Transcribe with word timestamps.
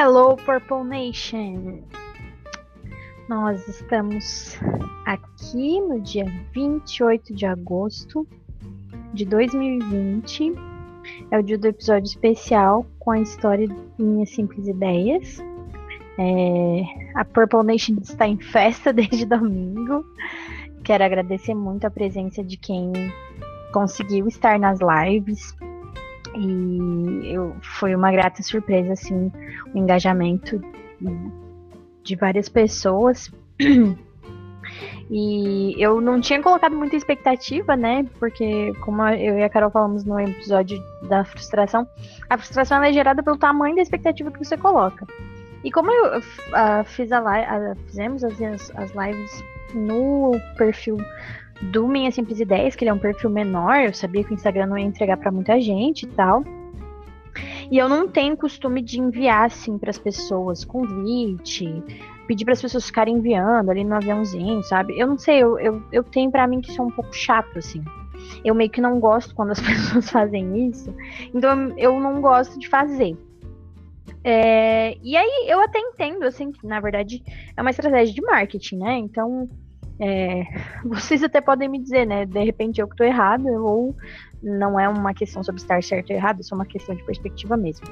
Hello, 0.00 0.36
Purple 0.36 0.84
Nation! 0.84 1.80
Nós 3.28 3.66
estamos 3.66 4.56
aqui 5.04 5.80
no 5.80 6.00
dia 6.00 6.24
28 6.54 7.34
de 7.34 7.44
agosto 7.44 8.24
de 9.12 9.24
2020. 9.24 10.54
É 11.32 11.38
o 11.40 11.42
dia 11.42 11.58
do 11.58 11.66
episódio 11.66 12.06
especial 12.06 12.86
com 13.00 13.10
a 13.10 13.18
história 13.18 13.66
de 13.66 13.74
Minhas 13.98 14.30
Simples 14.30 14.68
Ideias. 14.68 15.42
É, 16.16 16.84
a 17.16 17.24
Purple 17.24 17.64
Nation 17.64 17.96
está 18.00 18.28
em 18.28 18.38
festa 18.38 18.92
desde 18.94 19.26
domingo. 19.26 20.04
Quero 20.84 21.02
agradecer 21.02 21.54
muito 21.54 21.88
a 21.88 21.90
presença 21.90 22.44
de 22.44 22.56
quem 22.56 22.92
conseguiu 23.72 24.28
estar 24.28 24.60
nas 24.60 24.78
lives. 24.78 25.56
E 26.36 27.32
eu, 27.32 27.56
foi 27.78 27.94
uma 27.94 28.10
grata 28.10 28.42
surpresa, 28.42 28.92
assim, 28.92 29.30
o 29.74 29.78
engajamento 29.78 30.60
de 32.02 32.16
várias 32.16 32.48
pessoas. 32.48 33.30
E 35.10 35.74
eu 35.82 36.00
não 36.00 36.20
tinha 36.20 36.42
colocado 36.42 36.76
muita 36.76 36.94
expectativa, 36.94 37.74
né? 37.74 38.04
Porque, 38.18 38.74
como 38.82 39.02
eu 39.08 39.38
e 39.38 39.42
a 39.42 39.48
Carol 39.48 39.70
falamos 39.70 40.04
no 40.04 40.20
episódio 40.20 40.78
da 41.08 41.24
frustração, 41.24 41.88
a 42.28 42.36
frustração 42.36 42.82
é 42.82 42.92
gerada 42.92 43.22
pelo 43.22 43.38
tamanho 43.38 43.74
da 43.74 43.80
expectativa 43.80 44.30
que 44.30 44.38
você 44.38 44.56
coloca. 44.56 45.06
E 45.64 45.70
como 45.70 45.90
eu 45.90 46.18
uh, 46.18 46.84
fiz 46.84 47.10
a 47.10 47.20
live, 47.20 47.46
uh, 47.50 47.76
fizemos 47.86 48.22
as, 48.22 48.38
as 48.76 48.90
lives 48.90 49.44
no 49.74 50.32
perfil 50.56 50.98
do 51.60 51.86
Minha 51.88 52.10
Simples 52.10 52.40
Ideias, 52.40 52.76
que 52.76 52.84
ele 52.84 52.90
é 52.90 52.94
um 52.94 52.98
perfil 52.98 53.30
menor, 53.30 53.80
eu 53.80 53.92
sabia 53.92 54.22
que 54.22 54.32
o 54.32 54.34
Instagram 54.34 54.66
não 54.66 54.78
ia 54.78 54.86
entregar 54.86 55.16
para 55.16 55.30
muita 55.30 55.60
gente 55.60 56.04
e 56.04 56.08
tal. 56.08 56.44
E 57.70 57.76
eu 57.76 57.88
não 57.88 58.08
tenho 58.08 58.36
costume 58.36 58.80
de 58.80 59.00
enviar 59.00 59.46
assim 59.46 59.76
para 59.76 59.90
as 59.90 59.98
pessoas 59.98 60.64
convite, 60.64 61.82
pedir 62.26 62.44
para 62.44 62.54
as 62.54 62.62
pessoas 62.62 62.86
ficarem 62.86 63.16
enviando 63.16 63.70
ali 63.70 63.84
no 63.84 63.94
aviãozinho, 63.94 64.62
sabe? 64.62 64.98
Eu 64.98 65.06
não 65.06 65.18
sei, 65.18 65.42
eu, 65.42 65.58
eu, 65.58 65.82
eu 65.92 66.02
tenho 66.02 66.30
para 66.30 66.46
mim 66.46 66.60
que 66.60 66.70
isso 66.70 66.80
é 66.80 66.84
um 66.84 66.90
pouco 66.90 67.12
chato 67.14 67.58
assim. 67.58 67.84
Eu 68.44 68.54
meio 68.54 68.70
que 68.70 68.80
não 68.80 68.98
gosto 68.98 69.34
quando 69.34 69.50
as 69.50 69.60
pessoas 69.62 70.10
fazem 70.10 70.68
isso, 70.68 70.94
então 71.34 71.72
eu 71.76 71.98
não 72.00 72.20
gosto 72.20 72.58
de 72.58 72.68
fazer. 72.68 73.16
É, 74.24 74.96
e 75.02 75.16
aí 75.16 75.46
eu 75.48 75.60
até 75.60 75.78
entendo, 75.78 76.24
assim, 76.24 76.50
que 76.50 76.66
na 76.66 76.80
verdade 76.80 77.22
é 77.56 77.60
uma 77.60 77.70
estratégia 77.70 78.14
de 78.14 78.22
marketing, 78.22 78.76
né? 78.76 78.98
Então, 78.98 79.48
é, 80.00 80.44
vocês 80.84 81.22
até 81.22 81.40
podem 81.40 81.68
me 81.68 81.80
dizer, 81.80 82.06
né? 82.06 82.24
De 82.24 82.42
repente 82.44 82.80
eu 82.80 82.88
que 82.88 82.96
tô 82.96 83.04
errado, 83.04 83.46
ou 83.46 83.96
não 84.42 84.78
é 84.78 84.88
uma 84.88 85.12
questão 85.12 85.42
sobre 85.42 85.60
estar 85.60 85.82
certo 85.82 86.10
ou 86.10 86.16
errado, 86.16 86.40
é 86.40 86.42
só 86.42 86.54
uma 86.54 86.66
questão 86.66 86.94
de 86.94 87.02
perspectiva 87.04 87.56
mesmo. 87.56 87.86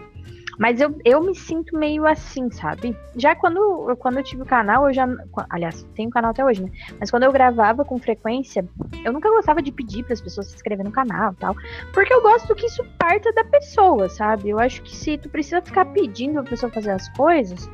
Mas 0.59 0.81
eu, 0.81 0.97
eu 1.05 1.21
me 1.21 1.35
sinto 1.35 1.77
meio 1.77 2.07
assim, 2.07 2.51
sabe? 2.51 2.97
Já 3.15 3.35
quando, 3.35 3.95
quando 3.99 4.19
eu 4.19 4.23
tive 4.23 4.43
o 4.43 4.47
canal, 4.47 4.87
eu 4.89 4.95
já. 4.95 5.07
Aliás, 5.51 5.87
tenho 5.95 6.09
canal 6.09 6.31
até 6.31 6.45
hoje, 6.45 6.63
né? 6.63 6.71
Mas 6.99 7.11
quando 7.11 7.25
eu 7.25 7.33
gravava 7.33 7.85
com 7.85 7.99
frequência, 7.99 8.67
eu 9.05 9.13
nunca 9.13 9.29
gostava 9.29 9.61
de 9.61 9.71
pedir 9.71 10.05
para 10.05 10.15
as 10.15 10.21
pessoas 10.21 10.47
se 10.47 10.55
inscreverem 10.55 10.87
no 10.87 10.93
canal 10.93 11.35
tal. 11.35 11.55
Porque 11.93 12.13
eu 12.13 12.23
gosto 12.23 12.55
que 12.55 12.67
isso 12.67 12.83
parta 12.99 13.31
da 13.33 13.45
pessoa, 13.45 14.09
sabe? 14.09 14.49
Eu 14.49 14.59
acho 14.59 14.83
que 14.83 14.97
se 14.97 15.19
tu 15.19 15.29
precisa 15.29 15.61
ficar 15.61 15.85
pedindo 15.87 16.41
a 16.41 16.43
pessoa 16.43 16.73
fazer 16.73 16.93
as 16.93 17.09
coisas, 17.11 17.69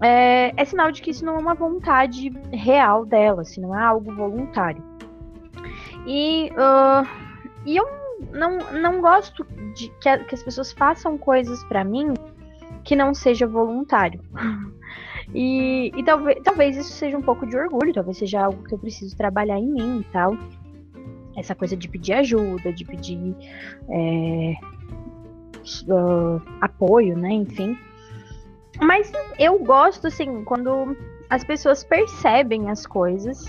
é, 0.00 0.52
é 0.56 0.64
sinal 0.64 0.90
de 0.90 1.02
que 1.02 1.10
isso 1.10 1.24
não 1.24 1.36
é 1.36 1.38
uma 1.38 1.54
vontade 1.54 2.30
real 2.52 3.04
dela, 3.04 3.44
se 3.44 3.60
não 3.60 3.78
é 3.78 3.82
algo 3.82 4.14
voluntário. 4.14 4.82
E, 6.06 6.50
uh, 6.52 7.06
e 7.66 7.76
eu 7.76 7.86
não, 8.32 8.58
não 8.72 9.00
gosto 9.00 9.44
de 9.74 9.88
que, 10.00 10.18
que 10.24 10.34
as 10.34 10.42
pessoas 10.42 10.72
façam 10.72 11.18
coisas 11.18 11.62
para 11.64 11.84
mim 11.84 12.14
que 12.84 12.96
não 12.96 13.14
seja 13.14 13.46
voluntário. 13.46 14.20
E, 15.32 15.92
e 15.96 16.02
talvez, 16.02 16.40
talvez 16.42 16.76
isso 16.76 16.90
seja 16.90 17.16
um 17.16 17.22
pouco 17.22 17.46
de 17.46 17.56
orgulho, 17.56 17.92
talvez 17.92 18.18
seja 18.18 18.42
algo 18.42 18.64
que 18.64 18.74
eu 18.74 18.78
preciso 18.80 19.16
trabalhar 19.16 19.60
em 19.60 19.70
mim 19.70 20.00
e 20.00 20.04
tal. 20.12 20.36
Essa 21.36 21.54
coisa 21.54 21.76
de 21.76 21.88
pedir 21.88 22.14
ajuda, 22.14 22.72
de 22.72 22.84
pedir 22.84 23.36
é, 23.88 24.54
uh, 25.88 26.42
apoio, 26.60 27.16
né? 27.16 27.30
Enfim. 27.30 27.78
Mas 28.80 29.12
eu 29.38 29.58
gosto, 29.58 30.06
assim, 30.06 30.44
quando 30.44 30.96
as 31.28 31.44
pessoas 31.44 31.84
percebem 31.84 32.70
as 32.70 32.86
coisas 32.86 33.44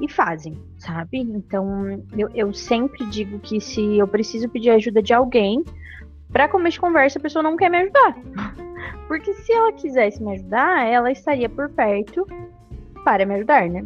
e 0.00 0.10
fazem, 0.10 0.60
sabe? 0.78 1.18
Então, 1.18 2.02
eu, 2.16 2.30
eu 2.34 2.52
sempre 2.52 3.04
digo 3.06 3.38
que 3.38 3.60
se 3.60 3.98
eu 3.98 4.08
preciso 4.08 4.48
pedir 4.48 4.70
ajuda 4.70 5.02
de 5.02 5.12
alguém, 5.12 5.62
para 6.32 6.48
começo 6.48 6.74
de 6.74 6.80
conversa, 6.80 7.18
a 7.18 7.22
pessoa 7.22 7.42
não 7.42 7.56
quer 7.56 7.70
me 7.70 7.78
ajudar. 7.78 8.16
Porque 9.06 9.32
se 9.34 9.52
ela 9.52 9.72
quisesse 9.72 10.22
me 10.22 10.32
ajudar, 10.32 10.86
ela 10.86 11.10
estaria 11.10 11.48
por 11.48 11.68
perto 11.70 12.26
para 13.04 13.26
me 13.26 13.34
ajudar, 13.34 13.68
né? 13.68 13.84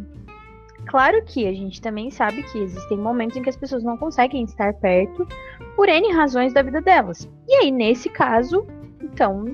Claro 0.85 1.23
que 1.25 1.47
a 1.47 1.53
gente 1.53 1.81
também 1.81 2.11
sabe 2.11 2.43
que 2.43 2.59
existem 2.59 2.97
momentos 2.97 3.35
em 3.35 3.41
que 3.41 3.49
as 3.49 3.57
pessoas 3.57 3.83
não 3.83 3.97
conseguem 3.97 4.43
estar 4.43 4.73
perto 4.75 5.27
por 5.75 5.89
N 5.89 6.13
razões 6.13 6.53
da 6.53 6.61
vida 6.61 6.79
delas. 6.79 7.27
E 7.47 7.55
aí, 7.55 7.71
nesse 7.71 8.07
caso, 8.07 8.65
então, 9.15 9.45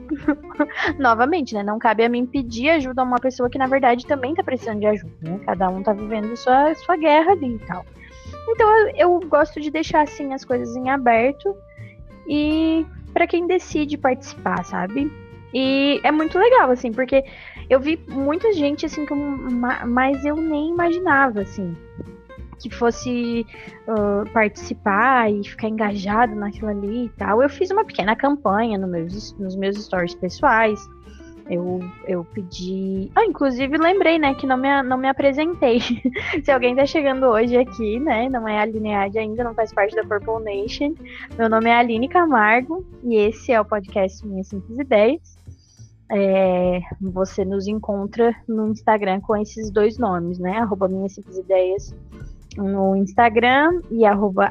novamente, 0.98 1.54
né? 1.54 1.62
Não 1.62 1.78
cabe 1.78 2.04
a 2.04 2.10
mim 2.10 2.26
pedir 2.26 2.72
ajuda 2.72 3.02
a 3.02 3.06
uma 3.06 3.20
pessoa 3.20 3.48
que, 3.48 3.60
na 3.60 3.68
verdade, 3.68 4.08
também 4.08 4.34
tá 4.34 4.44
precisando 4.44 4.80
de 4.80 4.88
ajuda, 4.88 5.14
né? 5.22 5.40
Cada 5.46 5.70
um 5.70 5.84
tá 5.84 5.94
vivendo 5.94 6.36
sua, 6.36 6.74
sua 6.74 6.98
guerra 6.98 7.34
ali 7.34 7.56
e 7.56 7.60
tal. 7.60 7.86
Então, 8.50 8.68
eu, 8.80 8.96
eu 8.96 9.20
gosto 9.30 9.62
de 9.62 9.70
deixar, 9.70 10.02
assim, 10.02 10.34
as 10.34 10.44
coisas 10.44 10.76
em 10.76 10.90
aberto 10.90 11.56
e 12.28 12.86
para 13.14 13.28
quem 13.28 13.46
decide 13.46 13.98
participar, 13.98 14.66
sabe? 14.66 15.12
E 15.54 16.02
é 16.04 16.12
muito 16.12 16.40
legal, 16.40 16.72
assim, 16.72 16.92
porque 16.92 17.24
eu 17.70 17.80
vi 17.80 18.00
muita 18.10 18.52
gente, 18.54 18.86
assim, 18.86 19.06
que 19.06 19.14
eu, 19.14 19.18
mas 19.86 20.26
eu 20.26 20.36
nem 20.38 20.70
imaginava, 20.70 21.42
assim 21.42 21.76
que 22.62 22.70
fosse 22.70 23.46
uh, 23.88 24.30
participar 24.32 25.32
e 25.32 25.44
ficar 25.44 25.68
engajado 25.68 26.36
naquilo 26.36 26.70
ali 26.70 27.06
e 27.06 27.10
tal. 27.10 27.42
Eu 27.42 27.50
fiz 27.50 27.72
uma 27.72 27.84
pequena 27.84 28.16
campanha 28.16 28.78
no 28.78 28.88
meus, 28.88 29.34
nos 29.38 29.56
meus 29.56 29.78
stories 29.84 30.16
pessoais. 30.16 30.80
Eu, 31.50 31.82
eu 32.08 32.24
pedi. 32.24 33.12
Ah, 33.16 33.26
inclusive 33.26 33.76
lembrei, 33.78 34.18
né, 34.18 34.34
que 34.36 34.48
não 34.48 34.56
me, 34.56 34.82
não 34.84 34.98
me 34.98 35.10
apresentei. 35.10 35.82
Se 36.44 36.52
alguém 36.52 36.76
tá 36.76 36.86
chegando 36.86 37.26
hoje 37.26 37.58
aqui, 37.58 38.00
né, 38.00 38.30
não 38.30 38.48
é 38.48 38.60
a 38.60 38.66
Lineade 38.66 39.18
ainda, 39.18 39.44
não 39.44 39.54
faz 39.54 39.74
parte 39.74 39.96
da 39.96 40.04
Purple 40.04 40.44
Nation. 40.44 40.94
Meu 41.38 41.50
nome 41.50 41.70
é 41.70 41.74
Aline 41.74 42.08
Camargo 42.08 42.86
e 43.04 43.16
esse 43.16 43.52
é 43.52 43.60
o 43.60 43.66
podcast 43.66 44.26
Minhas 44.26 44.48
Simples 44.48 44.80
Ideias. 44.80 45.42
É, 46.14 46.82
você 47.00 47.44
nos 47.44 47.68
encontra 47.68 48.36
no 48.48 48.70
Instagram 48.70 49.22
com 49.22 49.36
esses 49.36 49.72
dois 49.72 49.98
nomes, 49.98 50.40
né? 50.40 50.58
Arroba 50.60 50.88
Minhas 50.88 51.14
Simples 51.14 51.38
Ideias 51.38 51.96
no 52.58 52.96
Instagram 52.96 53.82
e 53.90 54.06
arroba 54.06 54.50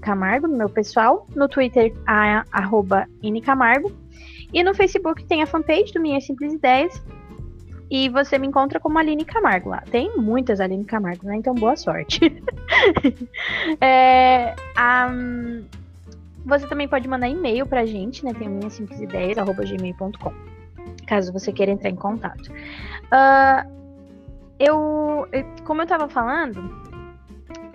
Camargo, 0.00 0.46
no 0.46 0.56
meu 0.56 0.68
pessoal. 0.68 1.26
No 1.34 1.48
Twitter, 1.48 1.92
a, 2.06 2.44
arroba 2.52 3.06
Camargo. 3.44 3.92
E 4.52 4.62
no 4.62 4.74
Facebook 4.74 5.24
tem 5.24 5.42
a 5.42 5.46
fanpage 5.46 5.92
do 5.92 6.00
Minhas 6.00 6.24
Simples 6.26 6.52
Ideias. 6.52 7.02
E 7.90 8.08
você 8.08 8.38
me 8.38 8.46
encontra 8.46 8.80
como 8.80 8.98
Aline 8.98 9.24
Camargo 9.24 9.70
lá. 9.70 9.82
Tem 9.90 10.16
muitas 10.16 10.60
Aline 10.60 10.84
Camargo, 10.84 11.26
né? 11.26 11.36
Então, 11.36 11.54
boa 11.54 11.76
sorte. 11.76 12.20
é, 13.80 14.54
um, 15.10 15.64
você 16.44 16.66
também 16.66 16.88
pode 16.88 17.06
mandar 17.06 17.28
e-mail 17.28 17.66
pra 17.66 17.84
gente, 17.84 18.24
né? 18.24 18.32
Tem 18.32 18.48
minhas 18.48 18.72
simples 18.72 19.00
ideias, 19.00 19.36
arroba 19.36 19.62
gmail.com. 19.64 20.32
Caso 21.06 21.32
você 21.32 21.52
queira 21.52 21.72
entrar 21.72 21.90
em 21.90 21.96
contato. 21.96 22.50
Uh, 23.12 23.70
eu, 24.58 25.26
como 25.64 25.82
eu 25.82 25.86
tava 25.86 26.08
falando, 26.08 26.91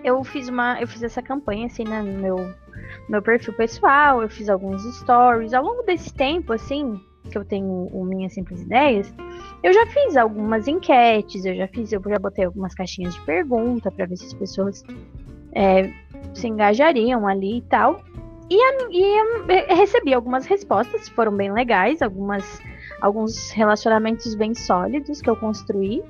eu 0.08 0.24
fiz 0.24 0.48
uma, 0.48 0.80
eu 0.80 0.86
fiz 0.86 1.02
essa 1.02 1.22
campanha 1.22 1.66
assim 1.66 1.84
né, 1.84 2.02
no 2.02 2.18
meu 2.20 2.54
meu 3.08 3.22
perfil 3.22 3.52
pessoal, 3.54 4.22
eu 4.22 4.28
fiz 4.28 4.48
alguns 4.48 4.82
stories 4.98 5.52
ao 5.52 5.62
longo 5.62 5.82
desse 5.82 6.12
tempo 6.12 6.52
assim 6.52 7.00
que 7.30 7.36
eu 7.36 7.44
tenho 7.44 7.88
o 7.92 8.04
minhas 8.04 8.32
simples 8.32 8.62
ideias, 8.62 9.12
eu 9.62 9.72
já 9.72 9.86
fiz 9.86 10.16
algumas 10.16 10.66
enquetes, 10.66 11.44
eu 11.44 11.54
já 11.54 11.68
fiz, 11.68 11.92
eu 11.92 12.02
já 12.06 12.18
botei 12.18 12.44
algumas 12.44 12.74
caixinhas 12.74 13.14
de 13.14 13.20
pergunta 13.22 13.90
para 13.90 14.06
ver 14.06 14.16
se 14.16 14.26
as 14.26 14.34
pessoas 14.34 14.82
é, 15.52 15.92
se 16.32 16.46
engajariam 16.46 17.26
ali 17.26 17.58
e 17.58 17.62
tal. 17.62 18.02
E, 18.50 18.56
e 18.90 19.74
recebi 19.74 20.14
algumas 20.14 20.46
respostas, 20.46 21.06
foram 21.10 21.36
bem 21.36 21.52
legais, 21.52 22.00
algumas 22.00 22.62
alguns 23.00 23.50
relacionamentos 23.50 24.34
bem 24.34 24.54
sólidos 24.54 25.20
que 25.20 25.28
eu 25.28 25.36
construí. 25.36 26.02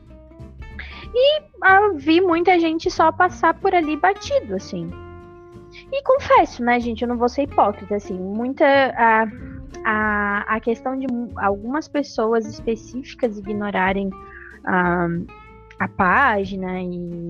E 1.20 1.42
ah, 1.62 1.90
vi 1.96 2.20
muita 2.20 2.60
gente 2.60 2.88
só 2.88 3.10
passar 3.10 3.52
por 3.54 3.74
ali 3.74 3.96
batido, 3.96 4.54
assim. 4.54 4.88
E 5.92 6.02
confesso, 6.04 6.62
né, 6.62 6.78
gente, 6.78 7.02
eu 7.02 7.08
não 7.08 7.18
vou 7.18 7.28
ser 7.28 7.42
hipócrita, 7.42 7.96
assim, 7.96 8.16
muita. 8.16 8.64
A, 8.64 9.26
a, 9.84 10.56
a 10.56 10.60
questão 10.60 10.96
de 10.96 11.06
algumas 11.36 11.88
pessoas 11.88 12.46
específicas 12.46 13.36
ignorarem 13.36 14.10
a, 14.64 15.08
a 15.80 15.88
página 15.88 16.80
e. 16.80 17.26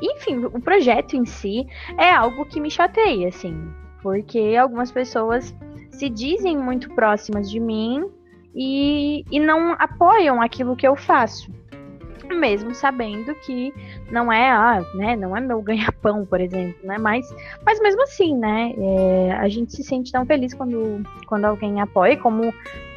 Enfim, 0.00 0.44
o 0.44 0.60
projeto 0.60 1.16
em 1.16 1.26
si 1.26 1.66
é 1.98 2.12
algo 2.12 2.46
que 2.46 2.60
me 2.60 2.70
chateia, 2.70 3.28
assim. 3.28 3.72
Porque 4.02 4.56
algumas 4.56 4.92
pessoas 4.92 5.52
se 5.90 6.08
dizem 6.08 6.56
muito 6.56 6.88
próximas 6.94 7.50
de 7.50 7.58
mim 7.58 8.08
e, 8.54 9.24
e 9.32 9.40
não 9.40 9.72
apoiam 9.72 10.40
aquilo 10.40 10.76
que 10.76 10.86
eu 10.86 10.94
faço 10.94 11.52
mesmo 12.36 12.74
sabendo 12.74 13.34
que 13.36 13.72
não 14.10 14.32
é, 14.32 14.50
ah, 14.50 14.84
né, 14.94 15.16
não 15.16 15.36
é 15.36 15.40
meu 15.40 15.60
ganha-pão, 15.62 16.24
por 16.24 16.40
exemplo, 16.40 16.76
né, 16.84 16.98
mas, 16.98 17.34
mas 17.64 17.80
mesmo 17.80 18.02
assim, 18.02 18.36
né, 18.36 18.74
é, 18.76 19.32
a 19.32 19.48
gente 19.48 19.72
se 19.74 19.82
sente 19.82 20.12
tão 20.12 20.24
feliz 20.26 20.54
quando, 20.54 21.02
quando 21.26 21.44
alguém 21.44 21.80
apoia, 21.80 22.16
como, 22.16 22.52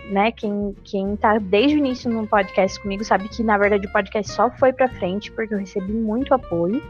né, 0.10 0.32
quem, 0.32 0.76
quem 0.84 1.16
tá 1.16 1.38
desde 1.38 1.76
o 1.76 1.80
início 1.80 2.12
no 2.12 2.28
podcast 2.28 2.80
comigo 2.82 3.04
sabe 3.04 3.30
que, 3.30 3.44
na 3.44 3.58
verdade, 3.58 3.88
o 3.88 3.92
podcast 3.92 4.32
só 4.32 4.50
foi 4.52 4.74
pra 4.74 4.88
frente 4.88 5.32
porque 5.32 5.54
eu 5.54 5.60
recebi 5.60 5.94
muito 5.94 6.34
apoio, 6.34 6.82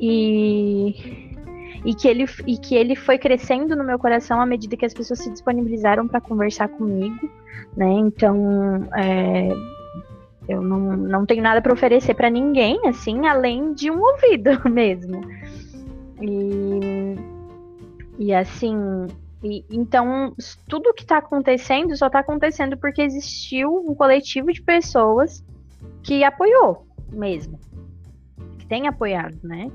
e, 0.00 1.32
e 1.84 1.94
que 1.94 2.08
ele 2.08 2.26
e 2.46 2.58
que 2.58 2.74
ele 2.74 2.96
foi 2.96 3.18
crescendo 3.18 3.76
no 3.76 3.84
meu 3.84 3.98
coração 3.98 4.40
à 4.40 4.46
medida 4.46 4.76
que 4.76 4.84
as 4.84 4.94
pessoas 4.94 5.20
se 5.20 5.30
disponibilizaram 5.30 6.06
para 6.06 6.20
conversar 6.20 6.68
comigo, 6.68 7.30
né? 7.76 7.90
Então, 7.90 8.88
é, 8.94 9.48
eu 10.48 10.60
não, 10.60 10.96
não 10.96 11.26
tenho 11.26 11.42
nada 11.42 11.60
para 11.62 11.72
oferecer 11.72 12.14
para 12.14 12.30
ninguém, 12.30 12.86
assim, 12.86 13.26
além 13.26 13.72
de 13.72 13.90
um 13.90 14.00
ouvido 14.00 14.50
mesmo. 14.68 15.20
E, 16.20 17.16
e 18.18 18.34
assim, 18.34 19.06
e, 19.42 19.64
então, 19.70 20.34
tudo 20.68 20.94
que 20.94 21.02
está 21.02 21.18
acontecendo 21.18 21.94
só 21.96 22.06
está 22.06 22.20
acontecendo 22.20 22.76
porque 22.78 23.02
existiu 23.02 23.74
um 23.86 23.94
coletivo 23.94 24.50
de 24.52 24.62
pessoas 24.62 25.44
que 26.02 26.24
apoiou 26.24 26.86
mesmo. 27.10 27.58
Que 28.58 28.66
tem 28.66 28.88
apoiado, 28.88 29.38
né? 29.42 29.70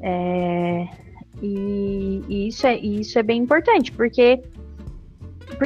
É, 0.00 0.88
e, 1.42 2.22
e, 2.28 2.48
isso 2.48 2.66
é, 2.66 2.78
isso 2.78 3.18
é 3.18 3.22
bem 3.22 3.42
importante, 3.42 3.92
porque 3.92 4.42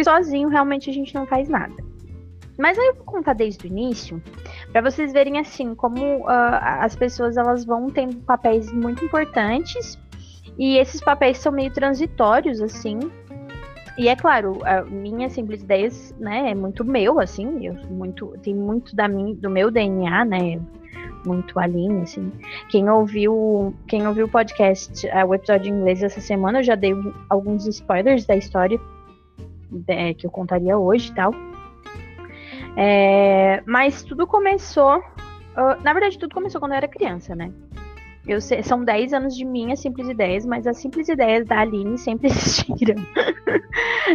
sozinho 0.03 0.49
realmente 0.49 0.91
a 0.91 0.93
gente 0.93 1.15
não 1.15 1.25
faz 1.25 1.49
nada. 1.49 1.84
Mas 2.59 2.79
aí 2.79 2.87
eu 2.87 2.95
vou 2.95 3.05
contar 3.05 3.33
desde 3.33 3.67
o 3.67 3.69
início, 3.69 4.23
para 4.71 4.81
vocês 4.81 5.12
verem 5.12 5.39
assim 5.39 5.75
como 5.75 6.21
uh, 6.21 6.29
as 6.29 6.95
pessoas 6.95 7.37
elas 7.37 7.65
vão 7.65 7.91
tendo 7.91 8.17
papéis 8.19 8.73
muito 8.73 9.05
importantes 9.05 9.99
e 10.56 10.77
esses 10.77 11.01
papéis 11.01 11.39
são 11.39 11.53
meio 11.53 11.73
transitórios 11.73 12.61
assim. 12.61 13.01
E 13.97 14.09
é 14.09 14.17
claro, 14.17 14.59
a 14.65 14.83
minha 14.83 15.29
simples 15.31 15.62
ideias, 15.62 16.15
né, 16.19 16.51
é 16.51 16.55
muito 16.55 16.85
meu 16.85 17.21
assim, 17.21 17.67
eu 17.67 17.75
muito 17.91 18.37
tem 18.43 18.55
muito 18.55 18.95
da 18.95 19.09
mim, 19.09 19.35
do 19.35 19.50
meu 19.50 19.71
DNA, 19.71 20.25
né? 20.25 20.61
Muito 21.25 21.59
Aline, 21.59 22.03
assim. 22.03 22.31
Quem 22.69 22.91
ouviu, 22.91 23.75
quem 23.89 24.07
ouviu 24.07 24.27
o 24.27 24.29
podcast, 24.29 25.07
uh, 25.07 25.27
o 25.27 25.35
episódio 25.35 25.73
em 25.73 25.79
inglês 25.79 26.03
essa 26.03 26.21
semana, 26.21 26.59
eu 26.59 26.65
já 26.65 26.75
dei 26.75 26.93
alguns 27.31 27.67
spoilers 27.67 28.27
da 28.27 28.37
história 28.37 28.79
é, 29.89 30.12
que 30.12 30.27
eu 30.27 30.31
contaria 30.31 30.77
hoje 30.77 31.11
e 31.11 31.15
tal. 31.15 31.33
É, 32.76 33.62
mas 33.67 34.03
tudo 34.03 34.26
começou. 34.26 34.99
Uh, 34.99 35.82
na 35.82 35.93
verdade, 35.93 36.19
tudo 36.19 36.35
começou 36.35 36.61
quando 36.61 36.73
eu 36.73 36.79
era 36.79 36.88
criança, 36.88 37.35
né? 37.35 37.53
Eu 38.26 38.41
sei, 38.41 38.62
são 38.62 38.82
10 38.82 39.12
anos 39.12 39.37
de 39.37 39.44
minhas 39.44 39.81
simples 39.81 40.09
ideias, 40.09 40.47
mas 40.47 40.67
as 40.67 40.79
simples 40.79 41.09
ideias 41.09 41.47
da 41.47 41.61
Aline 41.61 41.99
sempre 41.99 42.29
existiram. 42.32 42.97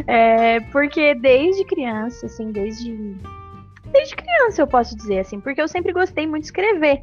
é, 0.07 0.59
porque 0.71 1.13
desde 1.15 1.63
criança, 1.63 2.25
assim, 2.25 2.51
desde. 2.51 3.15
Desde 3.91 4.15
criança 4.15 4.61
eu 4.61 4.67
posso 4.67 4.95
dizer, 4.95 5.19
assim, 5.19 5.39
porque 5.39 5.61
eu 5.61 5.67
sempre 5.67 5.93
gostei 5.93 6.27
muito 6.27 6.43
de 6.43 6.47
escrever. 6.47 7.01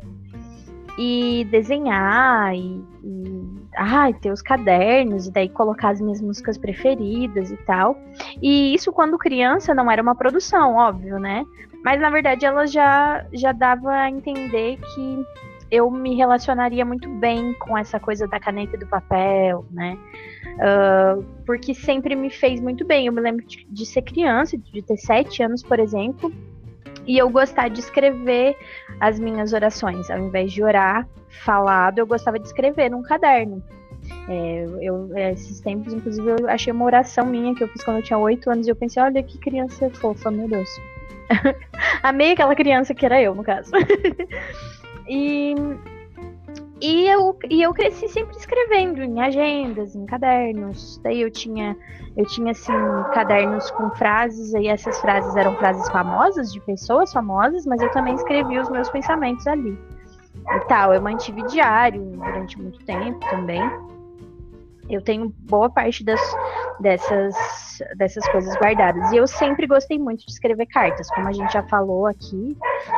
E 0.98 1.46
desenhar, 1.50 2.54
e, 2.54 2.82
e 3.04 3.55
ai, 3.76 4.14
ter 4.14 4.32
os 4.32 4.42
cadernos, 4.42 5.26
e 5.26 5.30
daí 5.30 5.48
colocar 5.48 5.90
as 5.90 6.00
minhas 6.00 6.20
músicas 6.20 6.56
preferidas 6.56 7.50
e 7.50 7.56
tal. 7.58 7.96
E 8.42 8.74
isso 8.74 8.92
quando 8.92 9.18
criança 9.18 9.74
não 9.74 9.90
era 9.90 10.02
uma 10.02 10.14
produção, 10.14 10.76
óbvio, 10.76 11.18
né? 11.18 11.44
Mas 11.84 12.00
na 12.00 12.10
verdade 12.10 12.44
ela 12.44 12.66
já, 12.66 13.24
já 13.32 13.52
dava 13.52 13.90
a 13.90 14.10
entender 14.10 14.78
que 14.78 15.24
eu 15.70 15.90
me 15.90 16.14
relacionaria 16.14 16.84
muito 16.84 17.08
bem 17.08 17.52
com 17.54 17.76
essa 17.76 17.98
coisa 18.00 18.26
da 18.26 18.40
caneta 18.40 18.76
e 18.76 18.78
do 18.78 18.86
papel, 18.86 19.66
né? 19.70 19.98
Uh, 20.56 21.22
porque 21.44 21.74
sempre 21.74 22.16
me 22.16 22.30
fez 22.30 22.60
muito 22.60 22.84
bem. 22.84 23.06
Eu 23.06 23.12
me 23.12 23.20
lembro 23.20 23.44
de, 23.44 23.66
de 23.68 23.84
ser 23.84 24.02
criança, 24.02 24.56
de 24.56 24.82
ter 24.82 24.96
sete 24.96 25.42
anos, 25.42 25.62
por 25.62 25.78
exemplo, 25.78 26.32
e 27.06 27.18
eu 27.18 27.28
gostar 27.30 27.68
de 27.68 27.80
escrever 27.80 28.56
as 29.00 29.18
minhas 29.18 29.52
orações. 29.52 30.10
Ao 30.10 30.18
invés 30.18 30.52
de 30.52 30.62
orar 30.62 31.08
falado, 31.44 31.98
eu 31.98 32.06
gostava 32.06 32.38
de 32.38 32.46
escrever 32.46 32.90
num 32.90 33.02
caderno. 33.02 33.62
É, 34.28 34.66
eu, 34.80 35.10
esses 35.16 35.60
tempos, 35.60 35.92
inclusive, 35.92 36.28
eu 36.28 36.48
achei 36.48 36.72
uma 36.72 36.84
oração 36.84 37.26
minha 37.26 37.54
que 37.54 37.62
eu 37.62 37.68
fiz 37.68 37.82
quando 37.84 37.98
eu 37.98 38.02
tinha 38.02 38.18
oito 38.18 38.50
anos 38.50 38.66
e 38.66 38.70
eu 38.70 38.76
pensei, 38.76 39.02
olha 39.02 39.22
que 39.22 39.38
criança 39.38 39.90
fofa, 39.90 40.30
meu 40.30 40.48
Deus. 40.48 40.68
Amei 42.02 42.32
aquela 42.32 42.54
criança 42.54 42.94
que 42.94 43.04
era 43.04 43.20
eu, 43.20 43.34
no 43.34 43.42
caso. 43.42 43.70
e, 45.08 45.54
e, 46.80 47.08
eu, 47.08 47.36
e 47.48 47.62
eu 47.62 47.72
cresci 47.72 48.06
sempre 48.08 48.36
escrevendo 48.36 49.02
em 49.02 49.20
agendas, 49.20 49.94
em 49.94 50.04
cadernos. 50.04 50.98
Daí 51.02 51.22
eu 51.22 51.30
tinha, 51.30 51.76
eu 52.16 52.26
tinha 52.26 52.50
assim, 52.50 52.72
cadernos 53.14 53.70
com 53.70 53.90
frases, 53.92 54.52
e 54.52 54.68
essas 54.68 55.00
frases 55.00 55.34
eram 55.36 55.56
frases 55.56 55.88
famosas, 55.90 56.52
de 56.52 56.60
pessoas 56.60 57.12
famosas, 57.12 57.64
mas 57.64 57.80
eu 57.80 57.90
também 57.92 58.14
escrevi 58.14 58.58
os 58.58 58.68
meus 58.68 58.90
pensamentos 58.90 59.46
ali 59.46 59.78
e 60.54 60.60
tal. 60.68 60.92
Eu 60.92 61.00
mantive 61.00 61.42
diário 61.44 62.02
durante 62.02 62.60
muito 62.60 62.84
tempo 62.84 63.18
também. 63.30 63.62
Eu 64.88 65.02
tenho 65.02 65.34
boa 65.40 65.68
parte 65.68 66.04
das, 66.04 66.20
dessas, 66.78 67.34
dessas 67.96 68.26
coisas 68.28 68.54
guardadas. 68.56 69.10
E 69.12 69.16
eu 69.16 69.26
sempre 69.26 69.66
gostei 69.66 69.98
muito 69.98 70.24
de 70.24 70.30
escrever 70.30 70.66
cartas, 70.66 71.10
como 71.10 71.26
a 71.26 71.32
gente 71.32 71.52
já 71.52 71.62
falou 71.64 72.06
aqui, 72.06 72.56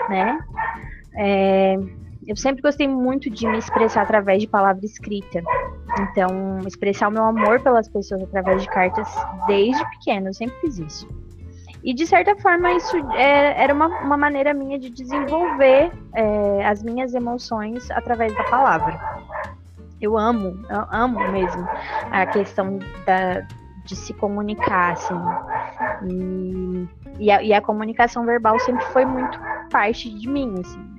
né? 0.08 0.38
É, 1.16 1.78
eu 2.28 2.36
sempre 2.36 2.60
gostei 2.60 2.86
muito 2.86 3.30
de 3.30 3.48
me 3.48 3.56
expressar 3.56 4.02
através 4.02 4.42
de 4.42 4.46
palavra 4.46 4.84
escrita. 4.84 5.42
Então, 5.98 6.58
expressar 6.66 7.08
o 7.08 7.10
meu 7.10 7.25
amor 7.25 7.58
pelas 7.60 7.88
pessoas 7.88 8.22
através 8.22 8.60
de 8.60 8.69
cartas 8.69 9.08
desde 9.46 9.82
pequeno, 9.92 10.28
eu 10.28 10.34
sempre 10.34 10.54
fiz 10.60 10.78
isso. 10.78 11.08
E 11.82 11.94
de 11.94 12.06
certa 12.06 12.36
forma 12.36 12.70
isso 12.72 12.98
é, 13.14 13.62
era 13.62 13.72
uma, 13.72 13.86
uma 14.02 14.16
maneira 14.19 14.52
minha 14.52 14.78
de 14.78 14.90
desenvolver 14.90 15.90
é, 16.14 16.66
as 16.66 16.82
minhas 16.82 17.14
emoções 17.14 17.90
através 17.92 18.34
da 18.34 18.44
palavra. 18.44 19.00
Eu 19.98 20.19
amo, 20.19 20.62
eu 20.69 20.84
amo 20.90 21.19
mesmo 21.32 21.66
a 22.12 22.26
questão 22.26 22.79
da, 23.06 23.41
de 23.86 23.96
se 23.96 24.12
comunicar, 24.12 24.93
assim. 24.93 25.14
E, 26.06 26.88
e, 27.20 27.31
a, 27.31 27.43
e 27.43 27.55
a 27.55 27.62
comunicação 27.62 28.26
verbal 28.26 28.58
sempre 28.60 28.84
foi 28.86 29.06
muito 29.06 29.41
parte 29.70 30.10
de 30.10 30.29
mim, 30.29 30.53
assim. 30.60 30.97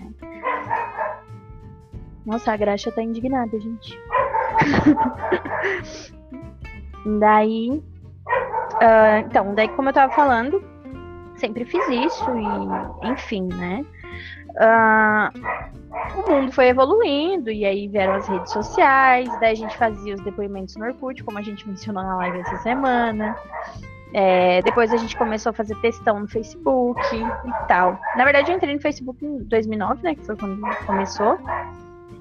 Nossa, 2.29 2.53
a 2.53 2.57
Graxa 2.57 2.91
tá 2.91 3.01
indignada, 3.01 3.59
gente. 3.59 3.99
daí 7.19 7.81
Uh, 8.75 9.25
então, 9.25 9.53
daí 9.55 9.67
como 9.69 9.89
eu 9.89 9.93
tava 9.93 10.13
falando, 10.13 10.63
sempre 11.35 11.65
fiz 11.65 11.85
isso 11.89 12.25
e, 12.37 13.07
enfim, 13.09 13.47
né? 13.47 13.85
Uh, 14.51 16.19
o 16.19 16.31
mundo 16.31 16.51
foi 16.51 16.67
evoluindo 16.67 17.51
e 17.51 17.65
aí 17.65 17.87
vieram 17.87 18.15
as 18.15 18.27
redes 18.27 18.51
sociais, 18.51 19.27
daí 19.39 19.51
a 19.51 19.55
gente 19.55 19.75
fazia 19.77 20.15
os 20.15 20.21
depoimentos 20.21 20.75
no 20.75 20.85
Orkut, 20.85 21.23
como 21.23 21.37
a 21.37 21.41
gente 21.41 21.67
mencionou 21.67 22.03
na 22.03 22.15
live 22.17 22.39
essa 22.39 22.57
semana. 22.57 23.35
É, 24.11 24.61
depois 24.63 24.91
a 24.91 24.97
gente 24.97 25.15
começou 25.17 25.51
a 25.51 25.53
fazer 25.53 25.75
testão 25.81 26.19
no 26.19 26.27
Facebook 26.27 26.99
e 27.15 27.67
tal. 27.67 27.99
Na 28.15 28.23
verdade, 28.23 28.51
eu 28.51 28.57
entrei 28.57 28.73
no 28.73 28.81
Facebook 28.81 29.23
em 29.23 29.43
2009, 29.43 30.01
né? 30.01 30.15
Que 30.15 30.25
foi 30.25 30.35
quando 30.35 30.59
começou. 30.85 31.37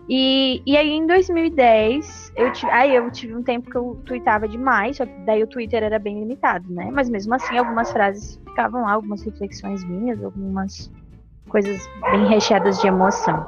E, 0.09 0.63
e 0.65 0.77
aí 0.77 0.91
em 0.91 1.07
2010, 1.07 2.33
eu 2.35 2.51
tive, 2.53 2.73
aí 2.73 2.95
eu 2.95 3.11
tive 3.11 3.35
um 3.35 3.43
tempo 3.43 3.71
que 3.71 3.77
eu 3.77 4.01
tweetava 4.07 4.49
demais, 4.49 4.97
só 4.97 5.05
que 5.05 5.13
daí 5.27 5.43
o 5.43 5.47
Twitter 5.47 5.83
era 5.83 5.99
bem 5.99 6.19
limitado, 6.21 6.65
né? 6.73 6.89
Mas 6.91 7.11
mesmo 7.11 7.35
assim, 7.35 7.59
algumas 7.59 7.93
frases 7.93 8.41
ficavam 8.49 8.83
lá, 8.83 8.93
algumas 8.93 9.23
reflexões 9.23 9.85
minhas, 9.85 10.23
algumas 10.25 10.91
coisas 11.49 11.87
bem 12.11 12.27
recheadas 12.27 12.81
de 12.81 12.87
emoção. 12.87 13.47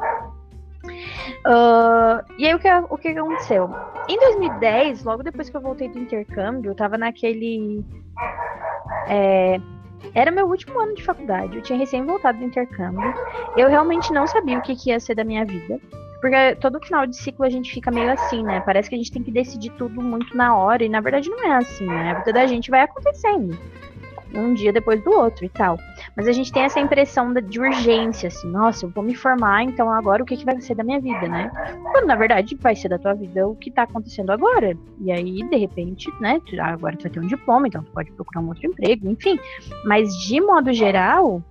Uh, 1.47 2.23
e 2.37 2.47
aí 2.47 2.55
o 2.55 2.59
que, 2.59 2.69
o 2.71 2.99
que 2.99 3.09
aconteceu? 3.09 3.71
Em 4.07 4.19
2010, 4.19 5.05
logo 5.05 5.23
depois 5.23 5.49
que 5.49 5.57
eu 5.57 5.61
voltei 5.62 5.88
do 5.88 5.99
intercâmbio, 5.99 6.73
eu 6.73 6.75
tava 6.75 6.99
naquele. 6.99 7.83
É, 9.09 9.59
era 10.14 10.31
meu 10.31 10.47
último 10.47 10.79
ano 10.79 10.95
de 10.95 11.02
faculdade, 11.02 11.57
eu 11.57 11.62
tinha 11.62 11.79
recém 11.79 12.05
voltado 12.05 12.38
do 12.38 12.45
intercâmbio. 12.45 13.14
Eu 13.57 13.69
realmente 13.69 14.12
não 14.12 14.26
sabia 14.26 14.59
o 14.59 14.62
que, 14.62 14.76
que 14.76 14.90
ia 14.90 15.00
ser 15.00 15.14
da 15.14 15.25
minha 15.25 15.45
vida. 15.45 15.81
Porque 16.20 16.54
todo 16.56 16.80
final 16.80 17.06
de 17.06 17.16
ciclo 17.16 17.44
a 17.44 17.50
gente 17.50 17.72
fica 17.72 17.90
meio 17.90 18.12
assim, 18.12 18.42
né? 18.42 18.60
Parece 18.60 18.88
que 18.88 18.94
a 18.94 18.98
gente 18.98 19.10
tem 19.10 19.22
que 19.22 19.30
decidir 19.30 19.70
tudo 19.72 20.02
muito 20.02 20.36
na 20.36 20.54
hora. 20.56 20.84
E 20.84 20.88
na 20.88 21.00
verdade 21.00 21.28
não 21.28 21.44
é 21.44 21.56
assim, 21.56 21.86
né? 21.86 22.12
A 22.12 22.18
vida 22.18 22.32
da 22.32 22.46
gente 22.46 22.70
vai 22.70 22.82
acontecendo. 22.82 23.58
Um 24.34 24.54
dia 24.54 24.72
depois 24.72 25.02
do 25.02 25.10
outro 25.10 25.44
e 25.44 25.48
tal. 25.48 25.76
Mas 26.16 26.28
a 26.28 26.32
gente 26.32 26.52
tem 26.52 26.62
essa 26.62 26.78
impressão 26.78 27.32
de 27.34 27.58
urgência, 27.58 28.28
assim, 28.28 28.48
nossa, 28.48 28.86
eu 28.86 28.90
vou 28.90 29.02
me 29.02 29.14
formar, 29.14 29.64
então 29.64 29.90
agora 29.90 30.22
o 30.22 30.26
que, 30.26 30.36
que 30.36 30.44
vai 30.44 30.60
ser 30.60 30.76
da 30.76 30.84
minha 30.84 31.00
vida, 31.00 31.26
né? 31.26 31.50
Quando 31.90 32.06
na 32.06 32.14
verdade 32.14 32.56
vai 32.60 32.76
ser 32.76 32.88
da 32.88 32.98
tua 32.98 33.14
vida 33.14 33.48
o 33.48 33.56
que 33.56 33.72
tá 33.72 33.82
acontecendo 33.82 34.30
agora. 34.30 34.76
E 35.00 35.10
aí, 35.10 35.42
de 35.42 35.56
repente, 35.56 36.08
né, 36.20 36.40
agora 36.60 36.96
tu 36.96 37.02
vai 37.02 37.10
ter 37.10 37.20
um 37.20 37.26
diploma, 37.26 37.66
então 37.66 37.82
tu 37.82 37.90
pode 37.90 38.12
procurar 38.12 38.40
um 38.40 38.48
outro 38.48 38.66
emprego, 38.66 39.10
enfim. 39.10 39.36
Mas 39.84 40.08
de 40.26 40.40
modo 40.40 40.72
geral, 40.72 41.42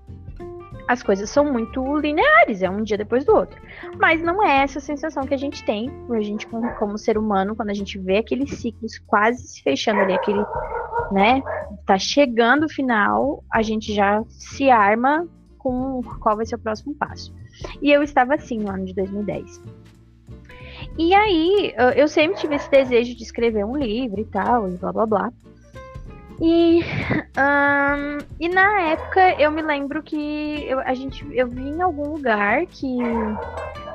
as 0.90 1.04
coisas 1.04 1.30
são 1.30 1.46
muito 1.46 1.98
lineares, 2.00 2.64
é 2.64 2.70
um 2.70 2.82
dia 2.82 2.98
depois 2.98 3.24
do 3.24 3.36
outro. 3.36 3.62
Mas 4.00 4.24
não 4.24 4.44
é 4.44 4.64
essa 4.64 4.80
sensação 4.80 5.24
que 5.24 5.36
a 5.36 5.38
gente 5.38 5.64
tem, 5.64 5.88
a 6.10 6.20
gente 6.20 6.48
como, 6.48 6.68
como 6.78 6.98
ser 6.98 7.16
humano, 7.16 7.56
quando 7.56 7.70
a 7.70 7.76
gente 7.76 8.00
vê 8.00 8.18
aqueles 8.18 8.50
ciclos 8.58 8.98
quase 9.06 9.48
se 9.48 9.62
fechando 9.62 10.00
ali, 10.00 10.14
aquele, 10.14 10.44
né, 11.12 11.44
tá 11.86 12.00
chegando 12.00 12.66
o 12.66 12.70
final, 12.70 13.44
a 13.54 13.62
gente 13.62 13.94
já 13.94 14.24
se 14.30 14.72
arma 14.72 15.28
com 15.60 16.02
qual 16.22 16.36
vai 16.36 16.48
ser 16.48 16.56
o 16.56 16.60
próximo 16.60 16.96
passo. 16.96 17.32
E 17.84 17.92
eu 17.92 18.02
estava 18.02 18.34
assim 18.34 18.58
no 18.58 18.72
ano 18.72 18.86
de 18.86 18.96
2010. 18.96 19.62
E 20.98 21.14
aí, 21.14 21.72
eu 21.96 22.08
sempre 22.08 22.40
tive 22.40 22.56
esse 22.56 22.70
desejo 22.72 23.16
de 23.16 23.22
escrever 23.22 23.64
um 23.64 23.78
livro 23.78 24.22
e 24.22 24.26
tal, 24.26 24.68
e 24.68 24.72
blá 24.72 24.92
blá 24.92 25.06
blá. 25.06 25.34
E, 26.42 26.82
um, 27.38 28.18
e 28.40 28.48
na 28.48 28.82
época 28.82 29.42
eu 29.42 29.52
me 29.52 29.62
lembro 29.62 30.02
que 30.02 30.66
eu, 30.68 30.80
a 30.80 30.94
gente, 30.94 31.26
eu 31.36 31.48
vi 31.48 31.70
em 31.70 31.82
algum 31.82 32.14
lugar 32.14 32.66
que 32.66 32.98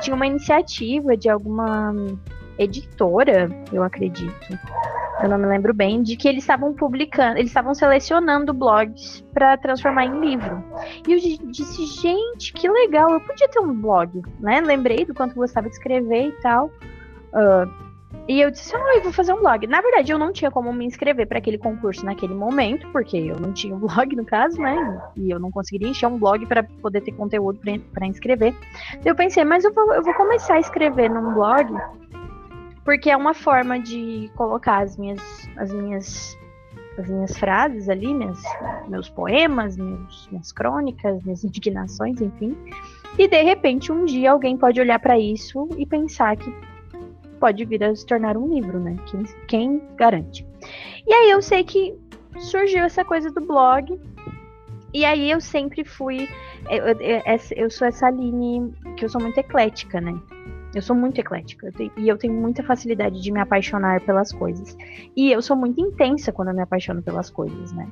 tinha 0.01 0.15
uma 0.15 0.27
iniciativa 0.27 1.17
de 1.17 1.31
alguma 1.31 1.95
editora, 2.59 3.49
eu 3.73 3.83
acredito. 3.83 4.59
Eu 5.23 5.29
não 5.29 5.39
me 5.39 5.47
lembro 5.47 5.73
bem, 5.73 6.03
de 6.03 6.17
que 6.17 6.29
eles 6.29 6.43
estavam 6.43 6.75
publicando, 6.75 7.39
eles 7.39 7.51
estavam 7.51 7.73
selecionando 7.73 8.53
blogs 8.53 9.25
para 9.33 9.57
transformar 9.57 10.05
em 10.07 10.21
livro. 10.21 10.63
E 11.07 11.13
eu 11.13 11.51
disse, 11.51 11.87
gente, 11.87 12.53
que 12.53 12.69
legal, 12.69 13.11
eu 13.11 13.21
podia 13.21 13.49
ter 13.49 13.61
um 13.61 13.73
blog, 13.73 14.23
né? 14.41 14.61
Lembrei 14.61 15.05
do 15.05 15.15
quanto 15.15 15.35
gostava 15.35 15.69
de 15.69 15.75
escrever 15.75 16.29
e 16.29 16.33
tal. 16.43 16.67
Uh, 17.33 17.94
e 18.27 18.41
eu 18.41 18.51
disse, 18.51 18.75
ah, 18.75 18.97
eu 18.97 19.03
vou 19.03 19.13
fazer 19.13 19.35
um 19.35 19.41
blog. 19.41 19.67
Na 19.67 19.83
verdade, 19.83 20.11
eu 20.11 20.19
não 20.19 20.33
tinha 20.33 20.51
como 20.51 20.73
me 20.73 20.87
inscrever 20.87 21.27
para 21.27 21.39
aquele 21.39 21.59
concurso 21.59 22.07
naquele 22.07 22.33
momento, 22.33 22.89
porque 22.91 23.19
eu 23.19 23.39
não 23.39 23.53
tinha 23.53 23.75
um 23.75 23.81
blog, 23.87 24.17
no 24.17 24.25
caso, 24.25 24.61
né? 24.61 25.03
E 25.15 25.31
eu 25.31 25.39
não 25.39 25.51
conseguiria 25.51 25.89
encher 25.89 26.07
um 26.07 26.19
blog 26.19 26.47
para 26.47 26.63
poder 26.63 27.03
ter 27.03 27.13
conteúdo 27.13 27.61
para 27.93 28.07
inscrever. 28.07 28.55
Eu 29.05 29.15
pensei, 29.15 29.45
mas 29.45 29.65
eu 29.65 29.75
vou, 29.75 29.93
eu 29.93 30.03
vou 30.03 30.15
começar 30.15 30.55
a 30.55 30.61
escrever 30.61 31.11
num 31.11 31.35
blog, 31.35 31.71
porque 32.83 33.11
é 33.11 33.17
uma 33.17 33.35
forma 33.35 33.79
de 33.79 34.31
colocar 34.37 34.83
as 34.83 34.97
minhas, 34.97 35.21
as 35.57 35.71
minhas, 35.71 36.39
as 36.97 37.07
minhas 37.07 37.37
frases 37.37 37.91
ali, 37.91 38.15
minhas, 38.15 38.43
meus 38.89 39.11
poemas, 39.11 39.77
meus, 39.77 40.29
minhas 40.31 40.51
crônicas, 40.51 41.23
minhas 41.25 41.45
indignações, 41.45 42.23
enfim. 42.23 42.57
E 43.19 43.29
de 43.29 43.43
repente, 43.43 43.93
um 43.93 44.07
dia 44.07 44.33
alguém 44.33 44.57
pode 44.57 44.81
olhar 44.81 44.99
para 44.99 45.19
isso 45.19 45.69
e 45.77 45.85
pensar 45.85 46.37
que 46.37 46.51
pode 47.45 47.63
vir 47.67 47.85
a 47.85 47.95
se 47.95 48.07
tornar 48.07 48.39
um 48.39 48.49
livro, 48.49 48.81
né? 48.81 48.97
Quem, 49.05 49.23
quem 49.47 49.83
garante? 49.97 50.47
E 51.07 51.13
aí 51.13 51.31
eu 51.31 51.43
sei 51.43 51.63
que 51.63 51.95
surgiu 52.39 52.83
essa 52.85 53.05
coisa 53.05 53.31
do 53.31 53.43
blog. 53.43 54.01
E 54.95 55.05
aí 55.05 55.31
eu 55.31 55.43
sempre 55.43 55.85
fui. 55.85 56.27
Eu, 56.71 56.87
eu, 56.87 57.23
eu 57.55 57.71
sou 57.71 57.87
essa 57.87 58.07
Aline 58.07 58.73
que 58.97 59.05
eu 59.05 59.11
sou 59.11 59.21
muito 59.21 59.37
eclética, 59.37 60.01
né? 60.01 60.19
Eu 60.75 60.81
sou 60.81 60.97
muito 60.97 61.21
eclética 61.21 61.67
eu 61.67 61.73
tenho, 61.73 61.93
e 61.99 62.09
eu 62.09 62.17
tenho 62.17 62.33
muita 62.33 62.63
facilidade 62.63 63.21
de 63.21 63.31
me 63.31 63.41
apaixonar 63.41 64.01
pelas 64.01 64.33
coisas. 64.33 64.75
E 65.15 65.31
eu 65.31 65.43
sou 65.43 65.55
muito 65.55 65.79
intensa 65.79 66.33
quando 66.33 66.49
eu 66.49 66.55
me 66.55 66.63
apaixono 66.63 67.03
pelas 67.03 67.29
coisas, 67.29 67.73
né? 67.73 67.87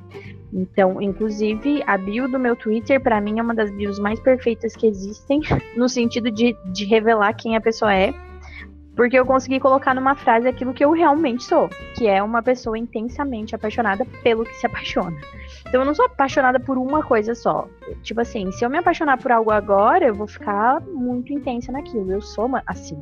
Então, 0.51 0.99
inclusive, 0.99 1.83
a 1.85 1.95
bio 1.95 2.27
do 2.27 2.39
meu 2.39 2.55
Twitter, 2.55 2.99
para 2.99 3.21
mim, 3.21 3.37
é 3.37 3.43
uma 3.43 3.53
das 3.53 3.69
bios 3.69 3.99
mais 3.99 4.19
perfeitas 4.19 4.75
que 4.75 4.87
existem, 4.87 5.41
no 5.77 5.87
sentido 5.87 6.31
de, 6.31 6.57
de 6.73 6.85
revelar 6.85 7.33
quem 7.33 7.55
a 7.55 7.61
pessoa 7.61 7.93
é 7.93 8.11
porque 8.95 9.17
eu 9.17 9.25
consegui 9.25 9.59
colocar 9.59 9.93
numa 9.93 10.15
frase 10.15 10.47
aquilo 10.47 10.73
que 10.73 10.83
eu 10.83 10.91
realmente 10.91 11.43
sou, 11.43 11.69
que 11.95 12.07
é 12.07 12.21
uma 12.21 12.41
pessoa 12.43 12.77
intensamente 12.77 13.55
apaixonada 13.55 14.05
pelo 14.21 14.45
que 14.45 14.53
se 14.55 14.65
apaixona. 14.65 15.17
Então 15.67 15.81
eu 15.81 15.85
não 15.85 15.95
sou 15.95 16.05
apaixonada 16.05 16.59
por 16.59 16.77
uma 16.77 17.03
coisa 17.03 17.33
só. 17.33 17.67
Tipo 18.03 18.21
assim, 18.21 18.51
se 18.51 18.63
eu 18.63 18.69
me 18.69 18.77
apaixonar 18.77 19.17
por 19.17 19.31
algo 19.31 19.51
agora, 19.51 20.05
eu 20.05 20.13
vou 20.13 20.27
ficar 20.27 20.79
muito 20.81 21.33
intensa 21.33 21.71
naquilo. 21.71 22.11
Eu 22.11 22.21
sou 22.21 22.49
assim. 22.67 23.01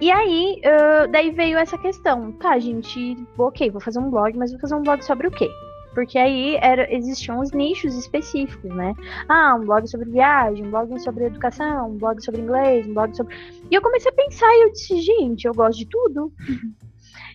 E 0.00 0.10
aí, 0.10 0.60
uh, 0.60 1.10
daí 1.10 1.30
veio 1.30 1.56
essa 1.56 1.78
questão. 1.78 2.32
Tá, 2.32 2.58
gente, 2.58 3.16
ok, 3.38 3.70
vou 3.70 3.80
fazer 3.80 4.00
um 4.00 4.10
blog, 4.10 4.36
mas 4.36 4.50
vou 4.50 4.60
fazer 4.60 4.74
um 4.74 4.82
blog 4.82 5.02
sobre 5.02 5.28
o 5.28 5.30
quê? 5.30 5.48
Porque 5.94 6.18
aí 6.18 6.56
era, 6.56 6.92
existiam 6.92 7.40
os 7.40 7.52
nichos 7.52 7.94
específicos, 7.94 8.74
né? 8.74 8.94
Ah, 9.28 9.54
um 9.54 9.64
blog 9.64 9.88
sobre 9.88 10.10
viagem, 10.10 10.66
um 10.66 10.70
blog 10.70 10.98
sobre 11.00 11.24
educação, 11.24 11.90
um 11.90 11.98
blog 11.98 12.22
sobre 12.22 12.40
inglês, 12.40 12.86
um 12.86 12.94
blog 12.94 13.16
sobre. 13.16 13.36
E 13.70 13.74
eu 13.74 13.80
comecei 13.80 14.10
a 14.10 14.14
pensar 14.14 14.52
e 14.52 14.64
eu 14.64 14.72
disse, 14.72 15.00
gente, 15.00 15.46
eu 15.46 15.54
gosto 15.54 15.78
de 15.78 15.86
tudo. 15.86 16.32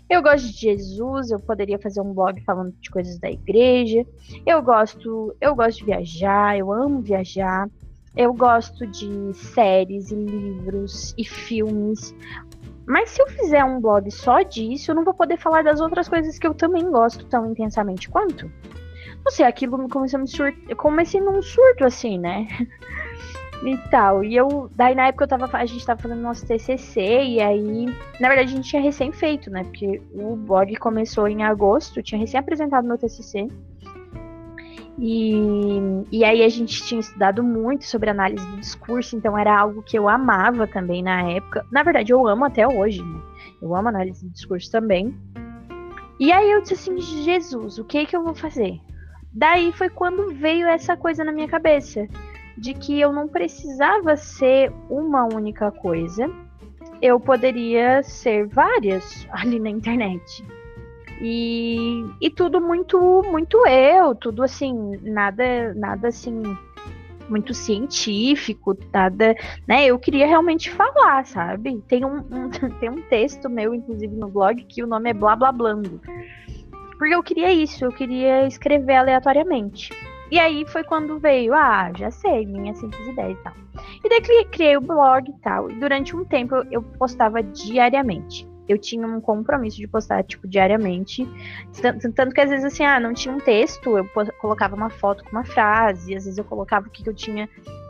Eu 0.09 0.23
gosto 0.23 0.47
de 0.47 0.53
Jesus, 0.53 1.29
eu 1.29 1.39
poderia 1.39 1.77
fazer 1.77 2.01
um 2.01 2.15
blog 2.15 2.41
falando 2.41 2.73
de 2.81 2.89
coisas 2.89 3.19
da 3.19 3.29
igreja. 3.29 4.03
Eu 4.43 4.59
gosto, 4.63 5.35
eu 5.39 5.55
gosto 5.55 5.79
de 5.79 5.85
viajar, 5.85 6.57
eu 6.57 6.73
amo 6.73 6.99
viajar. 6.99 7.69
Eu 8.17 8.33
gosto 8.33 8.87
de 8.87 9.33
séries 9.35 10.09
e 10.09 10.15
livros 10.15 11.13
e 11.15 11.23
filmes. 11.23 12.13
Mas 12.89 13.11
se 13.11 13.21
eu 13.21 13.27
fizer 13.27 13.63
um 13.63 13.79
blog 13.79 14.09
só 14.09 14.41
disso, 14.41 14.89
eu 14.89 14.95
não 14.95 15.05
vou 15.05 15.13
poder 15.13 15.37
falar 15.37 15.63
das 15.63 15.79
outras 15.79 16.09
coisas 16.09 16.39
que 16.39 16.47
eu 16.47 16.55
também 16.55 16.89
gosto 16.89 17.23
tão 17.27 17.51
intensamente 17.51 18.09
quanto. 18.09 18.51
Não 19.23 19.31
sei, 19.31 19.45
aquilo 19.45 19.77
me 19.77 19.87
começou 19.87 20.17
a 20.17 20.21
me 20.21 20.27
surto. 20.27 20.75
Comecei 20.75 21.21
num 21.21 21.39
surto 21.39 21.85
assim, 21.85 22.17
né? 22.17 22.47
e 23.63 23.77
tal. 23.91 24.23
E 24.23 24.35
eu. 24.35 24.71
Daí 24.75 24.95
na 24.95 25.05
época 25.05 25.25
eu 25.25 25.27
tava. 25.27 25.47
A 25.53 25.65
gente 25.67 25.85
tava 25.85 26.01
fazendo 26.01 26.19
nosso 26.19 26.47
TCC, 26.47 26.99
e 26.99 27.39
aí. 27.39 27.85
Na 28.19 28.27
verdade 28.27 28.53
a 28.53 28.55
gente 28.55 28.67
tinha 28.67 28.81
recém 28.81 29.11
feito, 29.11 29.51
né? 29.51 29.63
Porque 29.65 30.01
o 30.11 30.35
blog 30.35 30.75
começou 30.77 31.27
em 31.27 31.43
agosto, 31.43 32.01
tinha 32.01 32.19
recém 32.19 32.39
apresentado 32.39 32.87
meu 32.87 32.97
TCC. 32.97 33.47
E, 35.01 35.33
e 36.11 36.25
aí 36.25 36.43
a 36.43 36.49
gente 36.49 36.83
tinha 36.83 36.99
estudado 36.99 37.41
muito 37.41 37.85
sobre 37.85 38.09
análise 38.09 38.45
do 38.45 38.57
discurso, 38.57 39.15
então 39.15 39.37
era 39.37 39.57
algo 39.57 39.81
que 39.81 39.97
eu 39.97 40.09
amava 40.09 40.67
também 40.67 41.01
na 41.01 41.21
época. 41.31 41.65
Na 41.71 41.83
verdade, 41.83 42.11
eu 42.11 42.27
amo 42.27 42.43
até 42.43 42.67
hoje, 42.67 43.01
né? 43.01 43.21
Eu 43.61 43.73
amo 43.73 43.87
análise 43.87 44.25
do 44.25 44.31
discurso 44.31 44.69
também. 44.69 45.15
E 46.19 46.33
aí 46.33 46.51
eu 46.51 46.61
disse 46.61 46.73
assim, 46.73 46.99
Jesus, 46.99 47.77
o 47.79 47.85
que 47.85 48.05
que 48.05 48.15
eu 48.15 48.23
vou 48.23 48.35
fazer? 48.35 48.77
Daí 49.31 49.71
foi 49.71 49.89
quando 49.89 50.35
veio 50.35 50.67
essa 50.67 50.97
coisa 50.97 51.23
na 51.23 51.31
minha 51.31 51.47
cabeça, 51.47 52.05
de 52.57 52.73
que 52.73 52.99
eu 52.99 53.13
não 53.13 53.27
precisava 53.27 54.17
ser 54.17 54.69
uma 54.89 55.23
única 55.33 55.71
coisa, 55.71 56.29
eu 57.01 57.19
poderia 57.21 58.03
ser 58.03 58.47
várias 58.47 59.25
ali 59.31 59.59
na 59.59 59.69
internet. 59.69 60.43
E, 61.21 62.05
e 62.21 62.29
tudo 62.29 62.61
muito 62.61 63.21
muito 63.29 63.67
eu, 63.67 64.15
tudo 64.15 64.41
assim, 64.41 64.97
nada 65.01 65.73
nada 65.73 66.07
assim 66.07 66.41
muito 67.29 67.53
científico, 67.53 68.75
nada, 68.91 69.35
né? 69.67 69.85
Eu 69.85 69.99
queria 69.99 70.25
realmente 70.25 70.71
falar, 70.71 71.25
sabe? 71.25 71.81
Tem 71.87 72.03
um, 72.03 72.17
um 72.17 72.49
tem 72.79 72.89
um 72.89 73.01
texto 73.03 73.49
meu, 73.49 73.73
inclusive, 73.73 74.13
no 74.15 74.27
blog, 74.27 74.63
que 74.63 74.83
o 74.83 74.87
nome 74.87 75.11
é 75.11 75.13
Blá 75.13 75.35
Blá 75.35 75.51
Blando. 75.51 76.01
Porque 76.97 77.15
eu 77.15 77.23
queria 77.23 77.51
isso, 77.51 77.85
eu 77.85 77.91
queria 77.91 78.45
escrever 78.47 78.95
aleatoriamente. 78.95 79.89
E 80.31 80.37
aí 80.37 80.65
foi 80.67 80.83
quando 80.83 81.19
veio, 81.19 81.53
ah, 81.53 81.91
já 81.95 82.11
sei, 82.11 82.45
minha 82.45 82.73
simples 82.75 83.07
ideia 83.07 83.31
e 83.31 83.35
tal. 83.37 83.53
E 84.03 84.09
daí 84.09 84.45
criei 84.45 84.77
o 84.77 84.81
blog 84.81 85.29
e 85.29 85.39
tal. 85.41 85.71
E 85.71 85.75
durante 85.75 86.15
um 86.15 86.25
tempo 86.25 86.55
eu 86.71 86.83
postava 86.83 87.41
diariamente 87.41 88.47
eu 88.69 88.77
tinha 88.77 89.07
um 89.07 89.19
compromisso 89.19 89.77
de 89.77 89.87
postar, 89.87 90.23
tipo, 90.23 90.47
diariamente. 90.47 91.27
Tanto, 92.15 92.33
que 92.33 92.39
às 92.39 92.51
vezes, 92.51 92.65
assim, 92.65 92.85
ah, 92.85 92.99
não 92.99 93.13
tinha 93.15 93.33
um 93.33 93.39
texto, 93.39 93.97
eu 93.97 94.05
colocava 94.39 94.75
uma 94.75 94.91
foto 94.91 95.23
com 95.23 95.31
uma 95.31 95.43
frase, 95.43 96.15
às 96.15 96.25
vezes 96.25 96.37
eu 96.37 96.43
colocava 96.43 96.87
o 96.87 96.89
que, 96.91 97.03
que 97.03 97.09
eu 97.09 97.13
tinha, 97.13 97.49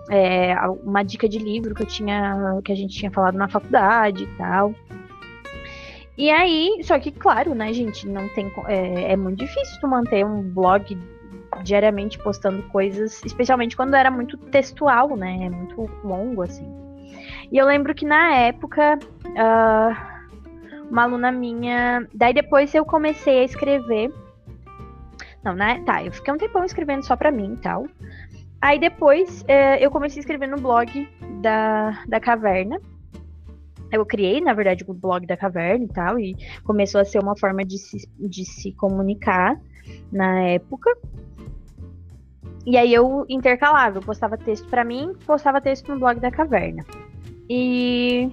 é, 0.09 0.55
uma 0.83 1.03
dica 1.03 1.27
de 1.27 1.37
livro 1.37 1.75
que 1.75 1.83
eu 1.83 1.87
tinha, 1.87 2.59
que 2.63 2.71
a 2.71 2.75
gente 2.75 2.97
tinha 2.97 3.11
falado 3.11 3.37
na 3.37 3.49
faculdade 3.49 4.23
e 4.23 4.37
tal. 4.37 4.73
E 6.17 6.29
aí, 6.29 6.81
só 6.83 6.97
que, 6.97 7.11
claro, 7.11 7.53
né, 7.53 7.71
gente, 7.73 8.07
não 8.07 8.27
tem. 8.29 8.51
É, 8.67 9.13
é 9.13 9.15
muito 9.17 9.39
difícil 9.39 9.79
tu 9.79 9.87
manter 9.87 10.25
um 10.25 10.41
blog 10.41 10.97
diariamente 11.63 12.17
postando 12.19 12.61
coisas, 12.63 13.21
especialmente 13.25 13.75
quando 13.75 13.95
era 13.95 14.09
muito 14.09 14.37
textual, 14.37 15.15
né? 15.15 15.39
É 15.43 15.49
muito 15.49 15.89
longo, 16.03 16.41
assim. 16.41 16.67
E 17.51 17.57
eu 17.57 17.65
lembro 17.65 17.93
que 17.93 18.05
na 18.05 18.35
época. 18.35 18.97
Uh, 19.25 20.18
uma 20.89 21.03
aluna 21.03 21.31
minha. 21.31 22.07
Daí 22.13 22.33
depois 22.33 22.73
eu 22.73 22.85
comecei 22.85 23.39
a 23.39 23.43
escrever. 23.43 24.11
Não, 25.43 25.53
né? 25.53 25.81
Tá, 25.85 26.03
eu 26.03 26.11
fiquei 26.11 26.33
um 26.33 26.37
tempão 26.37 26.65
escrevendo 26.65 27.03
só 27.03 27.15
pra 27.15 27.31
mim 27.31 27.53
e 27.53 27.57
tal. 27.57 27.85
Aí 28.61 28.77
depois 28.77 29.43
é, 29.47 29.83
eu 29.83 29.89
comecei 29.89 30.19
a 30.19 30.21
escrever 30.21 30.47
no 30.47 30.57
blog 30.57 31.07
da, 31.41 32.03
da 32.07 32.19
caverna. 32.19 32.79
Eu 33.91 34.05
criei, 34.05 34.39
na 34.41 34.53
verdade, 34.53 34.83
o 34.87 34.93
blog 34.93 35.25
da 35.25 35.35
caverna 35.35 35.85
e 35.85 35.87
tal, 35.87 36.19
e 36.19 36.35
começou 36.63 37.01
a 37.01 37.05
ser 37.05 37.19
uma 37.19 37.35
forma 37.35 37.65
de 37.65 37.77
se, 37.77 38.07
de 38.19 38.45
se 38.45 38.71
comunicar 38.73 39.59
na 40.11 40.41
época. 40.41 40.95
E 42.65 42.77
aí 42.77 42.93
eu 42.93 43.25
intercalava, 43.27 43.97
eu 43.97 44.01
postava 44.01 44.37
texto 44.37 44.69
para 44.69 44.83
mim, 44.83 45.13
postava 45.25 45.59
texto 45.59 45.91
no 45.91 45.99
blog 45.99 46.19
da 46.19 46.29
caverna. 46.29 46.85
E 47.49 48.29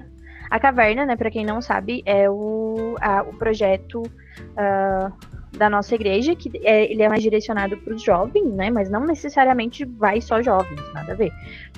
a 0.50 0.60
caverna, 0.60 1.06
né, 1.06 1.16
para 1.16 1.30
quem 1.30 1.44
não 1.44 1.60
sabe, 1.60 2.02
é 2.06 2.28
o, 2.30 2.96
a, 3.00 3.22
o 3.22 3.34
projeto 3.34 4.02
uh, 4.02 5.12
da 5.56 5.70
nossa 5.70 5.94
igreja, 5.94 6.34
que 6.34 6.50
é, 6.64 6.90
ele 6.90 7.02
é 7.02 7.08
mais 7.08 7.22
direcionado 7.22 7.76
para 7.78 7.94
os 7.94 8.02
jovens, 8.02 8.52
né, 8.52 8.70
mas 8.70 8.90
não 8.90 9.04
necessariamente 9.04 9.84
vai 9.84 10.20
só 10.20 10.42
jovens, 10.42 10.80
nada 10.92 11.12
a 11.12 11.16
ver. 11.16 11.32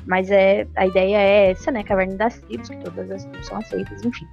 Mas 0.07 0.31
é, 0.31 0.67
a 0.77 0.87
ideia 0.87 1.17
é 1.17 1.51
essa, 1.51 1.71
né, 1.71 1.83
caverna 1.83 2.17
das 2.17 2.39
tribos, 2.41 2.69
que 2.69 2.79
todas 2.79 3.11
as 3.11 3.25
tribos 3.25 3.47
são 3.47 3.59
aceitas, 3.59 4.05
enfim. 4.05 4.27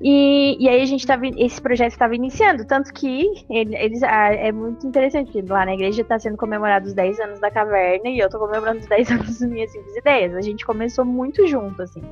E, 0.00 0.56
e 0.60 0.68
aí 0.68 0.80
a 0.80 0.86
gente 0.86 1.06
tava, 1.06 1.26
esse 1.26 1.60
projeto 1.60 1.92
estava 1.92 2.14
iniciando, 2.14 2.64
tanto 2.64 2.92
que 2.92 3.26
ele, 3.50 3.76
eles, 3.76 4.02
ah, 4.02 4.32
é 4.32 4.52
muito 4.52 4.86
interessante, 4.86 5.32
porque 5.32 5.52
lá 5.52 5.66
na 5.66 5.74
igreja 5.74 6.02
está 6.02 6.18
sendo 6.18 6.36
comemorado 6.36 6.86
os 6.86 6.94
10 6.94 7.18
anos 7.20 7.40
da 7.40 7.50
caverna 7.50 8.08
e 8.08 8.18
eu 8.18 8.26
estou 8.26 8.40
comemorando 8.40 8.78
os 8.78 8.86
10 8.86 9.10
anos 9.12 9.40
das 9.40 9.50
minhas 9.50 9.70
simples 9.72 9.96
ideias. 9.96 10.34
A 10.34 10.40
gente 10.40 10.64
começou 10.64 11.04
muito 11.04 11.46
junto, 11.46 11.82
assim. 11.82 12.02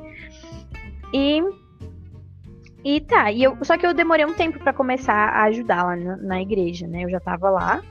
E 1.12 1.42
e 2.84 3.00
tá, 3.00 3.32
e 3.32 3.42
eu, 3.42 3.58
só 3.62 3.76
que 3.76 3.84
eu 3.84 3.92
demorei 3.92 4.24
um 4.24 4.32
tempo 4.32 4.60
para 4.60 4.72
começar 4.72 5.12
a 5.12 5.42
ajudar 5.46 5.82
lá 5.82 5.96
na, 5.96 6.16
na, 6.18 6.40
igreja, 6.40 6.86
né? 6.86 7.02
Eu 7.02 7.10
já 7.10 7.18
tava 7.18 7.50
lá, 7.50 7.82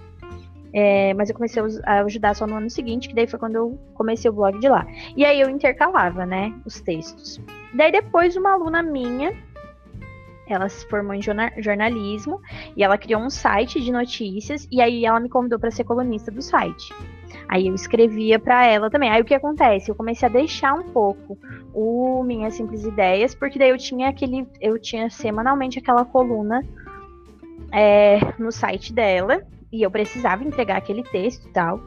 é, 0.72 1.14
mas 1.14 1.30
eu 1.30 1.36
comecei 1.36 1.62
a 1.84 2.00
ajudar 2.04 2.34
só 2.34 2.48
no 2.48 2.56
ano 2.56 2.70
seguinte, 2.70 3.10
que 3.10 3.14
daí 3.14 3.28
foi 3.28 3.38
quando 3.38 3.56
eu 3.56 3.80
comecei 3.94 4.32
o 4.32 4.34
blog 4.34 4.58
de 4.58 4.70
lá. 4.70 4.88
E 5.18 5.26
aí 5.26 5.42
eu 5.42 5.50
intercalava, 5.50 6.26
né, 6.26 6.54
os 6.66 6.80
textos. 6.80 7.42
Daí 7.74 7.92
depois 7.92 8.38
uma 8.38 8.54
aluna 8.54 8.82
minha, 8.82 9.34
ela 10.48 10.70
se 10.70 10.88
formou 10.88 11.14
em 11.14 11.22
jornalismo 11.22 12.42
e 12.78 12.82
ela 12.82 12.98
criou 12.98 13.22
um 13.22 13.30
site 13.30 13.82
de 13.82 13.92
notícias 13.92 14.66
e 14.72 14.82
aí 14.82 15.06
ela 15.06 15.20
me 15.20 15.28
convidou 15.28 15.60
para 15.60 15.72
ser 15.72 15.84
colunista 15.84 16.32
do 16.32 16.42
site. 16.42 16.94
Aí 17.48 17.68
eu 17.68 17.76
escrevia 17.76 18.40
para 18.40 18.66
ela 18.66 18.90
também. 18.90 19.10
Aí 19.10 19.22
o 19.22 19.26
que 19.26 19.34
acontece? 19.34 19.90
Eu 19.90 19.96
comecei 19.96 20.28
a 20.28 20.32
deixar 20.32 20.74
um 20.74 20.90
pouco 20.92 21.38
o 21.74 22.24
Minhas 22.24 22.56
Simples 22.56 22.84
Ideias, 22.84 23.36
porque 23.36 23.60
daí 23.60 23.70
eu 23.70 23.78
tinha 23.78 24.10
aquele. 24.10 24.48
Eu 24.60 24.80
tinha 24.80 25.10
semanalmente 25.10 25.80
aquela 25.80 26.06
coluna 26.06 26.64
é, 27.72 28.20
no 28.40 28.52
site 28.52 28.94
dela. 28.94 29.42
E 29.72 29.82
eu 29.82 29.92
precisava 29.92 30.44
entregar 30.44 30.78
aquele 30.78 31.04
texto 31.04 31.48
e 31.48 31.52
tal. 31.52 31.80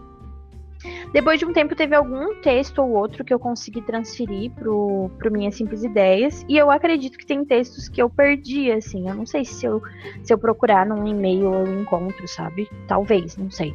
Depois 1.12 1.38
de 1.38 1.44
um 1.44 1.52
tempo, 1.52 1.74
teve 1.74 1.94
algum 1.94 2.40
texto 2.40 2.78
ou 2.80 2.90
outro 2.90 3.24
que 3.24 3.34
eu 3.34 3.38
consegui 3.38 3.82
transferir 3.82 4.52
pro, 4.52 5.10
pro 5.18 5.32
Minhas 5.32 5.56
Simples 5.56 5.82
Ideias. 5.82 6.44
E 6.48 6.56
eu 6.56 6.70
acredito 6.70 7.18
que 7.18 7.26
tem 7.26 7.44
textos 7.44 7.88
que 7.88 8.00
eu 8.00 8.08
perdi, 8.08 8.70
assim. 8.70 9.08
Eu 9.08 9.14
não 9.14 9.26
sei 9.26 9.44
se 9.44 9.66
eu, 9.66 9.82
se 10.22 10.32
eu 10.32 10.38
procurar 10.38 10.86
num 10.86 11.06
e-mail 11.06 11.52
eu 11.52 11.80
encontro, 11.80 12.28
sabe? 12.28 12.68
Talvez, 12.86 13.36
não 13.36 13.50
sei. 13.50 13.72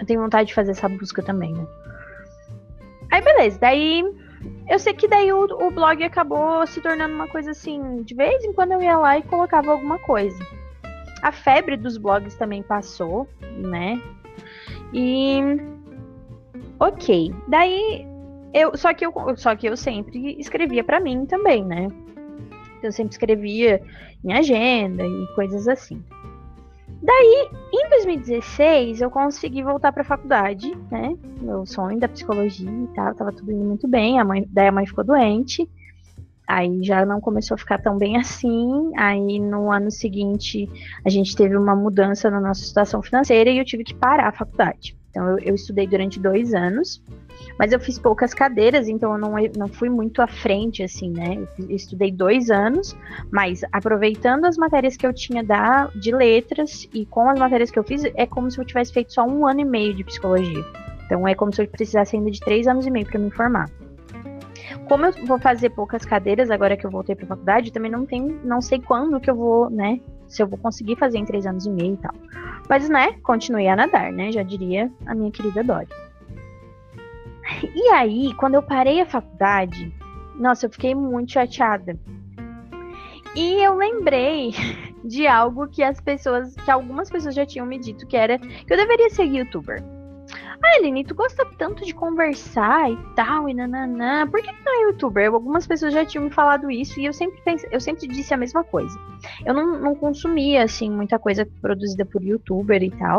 Eu 0.00 0.06
tenho 0.06 0.20
vontade 0.20 0.48
de 0.48 0.54
fazer 0.54 0.72
essa 0.72 0.88
busca 0.88 1.22
também, 1.22 1.52
né? 1.52 1.66
Aí, 3.10 3.22
beleza. 3.22 3.58
Daí, 3.58 4.04
eu 4.68 4.78
sei 4.78 4.92
que 4.92 5.08
daí 5.08 5.32
o, 5.32 5.44
o 5.44 5.70
blog 5.70 6.02
acabou 6.02 6.66
se 6.66 6.80
tornando 6.80 7.14
uma 7.14 7.28
coisa 7.28 7.52
assim. 7.52 8.02
De 8.02 8.14
vez 8.14 8.44
em 8.44 8.52
quando 8.52 8.72
eu 8.72 8.82
ia 8.82 8.98
lá 8.98 9.18
e 9.18 9.22
colocava 9.22 9.72
alguma 9.72 9.98
coisa. 9.98 10.38
A 11.22 11.32
febre 11.32 11.76
dos 11.76 11.96
blogs 11.96 12.34
também 12.34 12.62
passou, 12.62 13.28
né? 13.56 14.00
E. 14.92 15.40
Ok. 16.78 17.32
Daí. 17.48 18.06
Eu, 18.54 18.74
só, 18.74 18.94
que 18.94 19.04
eu, 19.04 19.12
só 19.36 19.54
que 19.54 19.68
eu 19.68 19.76
sempre 19.76 20.40
escrevia 20.40 20.82
para 20.82 20.98
mim 20.98 21.26
também, 21.26 21.62
né? 21.62 21.88
Eu 22.82 22.90
sempre 22.90 23.12
escrevia 23.12 23.82
em 24.24 24.32
agenda 24.32 25.04
e 25.04 25.26
coisas 25.34 25.68
assim. 25.68 26.02
Daí, 27.02 27.50
em 27.72 27.88
2016, 27.90 29.00
eu 29.00 29.10
consegui 29.10 29.62
voltar 29.62 29.92
para 29.92 30.02
a 30.02 30.04
faculdade, 30.04 30.74
né? 30.90 31.16
Meu 31.40 31.66
sonho 31.66 31.98
da 32.00 32.08
psicologia 32.08 32.70
e 32.70 32.86
tal, 32.94 33.14
tava 33.14 33.32
tudo 33.32 33.52
indo 33.52 33.64
muito 33.64 33.86
bem. 33.86 34.18
A 34.18 34.24
mãe, 34.24 34.44
daí 34.48 34.68
a 34.68 34.72
mãe 34.72 34.86
ficou 34.86 35.04
doente. 35.04 35.68
Aí 36.46 36.82
já 36.82 37.04
não 37.04 37.20
começou 37.20 37.56
a 37.56 37.58
ficar 37.58 37.78
tão 37.78 37.98
bem 37.98 38.16
assim. 38.16 38.92
Aí 38.96 39.38
no 39.38 39.70
ano 39.70 39.90
seguinte 39.90 40.68
a 41.04 41.10
gente 41.10 41.34
teve 41.34 41.56
uma 41.56 41.74
mudança 41.74 42.30
na 42.30 42.40
nossa 42.40 42.62
situação 42.62 43.02
financeira 43.02 43.50
e 43.50 43.58
eu 43.58 43.64
tive 43.64 43.84
que 43.84 43.94
parar 43.94 44.28
a 44.28 44.32
faculdade. 44.32 44.96
Então 45.16 45.30
eu, 45.30 45.38
eu 45.38 45.54
estudei 45.54 45.86
durante 45.86 46.20
dois 46.20 46.52
anos. 46.52 47.02
Mas 47.58 47.72
eu 47.72 47.80
fiz 47.80 47.98
poucas 47.98 48.34
cadeiras, 48.34 48.86
então 48.86 49.12
eu 49.12 49.18
não, 49.18 49.34
não 49.56 49.68
fui 49.68 49.88
muito 49.88 50.20
à 50.20 50.26
frente, 50.26 50.82
assim, 50.82 51.10
né? 51.10 51.46
Eu 51.58 51.70
estudei 51.70 52.12
dois 52.12 52.50
anos, 52.50 52.94
mas 53.30 53.62
aproveitando 53.72 54.44
as 54.44 54.58
matérias 54.58 54.96
que 54.96 55.06
eu 55.06 55.12
tinha 55.12 55.42
da, 55.42 55.86
de 55.94 56.12
letras 56.12 56.86
e 56.92 57.06
com 57.06 57.30
as 57.30 57.38
matérias 57.38 57.70
que 57.70 57.78
eu 57.78 57.84
fiz, 57.84 58.04
é 58.04 58.26
como 58.26 58.50
se 58.50 58.58
eu 58.58 58.64
tivesse 58.64 58.92
feito 58.92 59.12
só 59.12 59.26
um 59.26 59.46
ano 59.46 59.60
e 59.60 59.64
meio 59.64 59.94
de 59.94 60.04
psicologia. 60.04 60.64
Então 61.06 61.26
é 61.26 61.34
como 61.34 61.52
se 61.52 61.62
eu 61.62 61.68
precisasse 61.68 62.16
ainda 62.16 62.30
de 62.30 62.40
três 62.40 62.66
anos 62.66 62.86
e 62.86 62.90
meio 62.90 63.06
para 63.06 63.18
me 63.18 63.30
formar. 63.30 63.70
Como 64.88 65.06
eu 65.06 65.12
vou 65.24 65.38
fazer 65.38 65.70
poucas 65.70 66.04
cadeiras 66.04 66.50
agora 66.50 66.76
que 66.76 66.86
eu 66.86 66.90
voltei 66.90 67.14
para 67.14 67.24
a 67.24 67.28
faculdade, 67.28 67.72
também 67.72 67.90
não 67.90 68.04
tenho, 68.04 68.38
não 68.44 68.60
sei 68.60 68.80
quando 68.80 69.20
que 69.20 69.30
eu 69.30 69.34
vou, 69.34 69.70
né? 69.70 70.00
Se 70.28 70.42
eu 70.42 70.46
vou 70.46 70.58
conseguir 70.58 70.96
fazer 70.96 71.18
em 71.18 71.24
três 71.24 71.46
anos 71.46 71.66
e 71.66 71.70
meio 71.70 71.94
e 71.94 71.96
tal. 71.96 72.14
Mas, 72.68 72.88
né, 72.88 73.12
continuei 73.22 73.68
a 73.68 73.76
nadar, 73.76 74.12
né? 74.12 74.32
Já 74.32 74.42
diria 74.42 74.90
a 75.06 75.14
minha 75.14 75.30
querida 75.30 75.62
Dori. 75.62 75.88
E 77.74 77.88
aí, 77.90 78.34
quando 78.34 78.54
eu 78.54 78.62
parei 78.62 79.00
a 79.00 79.06
faculdade, 79.06 79.94
nossa, 80.34 80.66
eu 80.66 80.70
fiquei 80.70 80.94
muito 80.94 81.32
chateada. 81.32 81.98
E 83.34 83.62
eu 83.62 83.76
lembrei 83.76 84.52
de 85.04 85.26
algo 85.26 85.68
que 85.68 85.82
as 85.82 86.00
pessoas, 86.00 86.54
que 86.54 86.70
algumas 86.70 87.10
pessoas 87.10 87.34
já 87.34 87.46
tinham 87.46 87.66
me 87.66 87.78
dito, 87.78 88.06
que 88.06 88.16
era 88.16 88.38
que 88.38 88.72
eu 88.72 88.76
deveria 88.76 89.10
ser 89.10 89.24
youtuber. 89.24 89.82
Ah, 90.62 90.76
Aline, 90.78 91.04
tu 91.04 91.14
gosta 91.14 91.46
tanto 91.58 91.84
de 91.84 91.94
conversar 91.94 92.90
e 92.90 92.96
tal, 93.14 93.48
e 93.48 93.54
nananã, 93.54 94.26
por 94.26 94.40
que 94.40 94.52
tu 94.52 94.64
não 94.64 94.72
é 94.72 94.82
youtuber? 94.88 95.32
Algumas 95.32 95.66
pessoas 95.66 95.92
já 95.92 96.04
tinham 96.04 96.24
me 96.24 96.30
falado 96.30 96.70
isso 96.70 96.98
e 97.00 97.06
eu 97.06 97.12
sempre 97.12 97.40
pense, 97.42 97.68
eu 97.70 97.80
sempre 97.80 98.06
disse 98.06 98.32
a 98.34 98.36
mesma 98.36 98.64
coisa. 98.64 98.98
Eu 99.44 99.54
não, 99.54 99.78
não 99.78 99.94
consumia, 99.94 100.64
assim, 100.64 100.90
muita 100.90 101.18
coisa 101.18 101.46
produzida 101.60 102.04
por 102.04 102.22
youtuber 102.22 102.82
e 102.82 102.90
tal. 102.90 103.18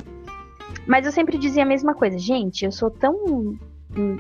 Mas 0.86 1.06
eu 1.06 1.12
sempre 1.12 1.38
dizia 1.38 1.64
a 1.64 1.66
mesma 1.66 1.94
coisa. 1.94 2.18
Gente, 2.18 2.66
eu 2.66 2.72
sou 2.72 2.90
tão 2.90 3.58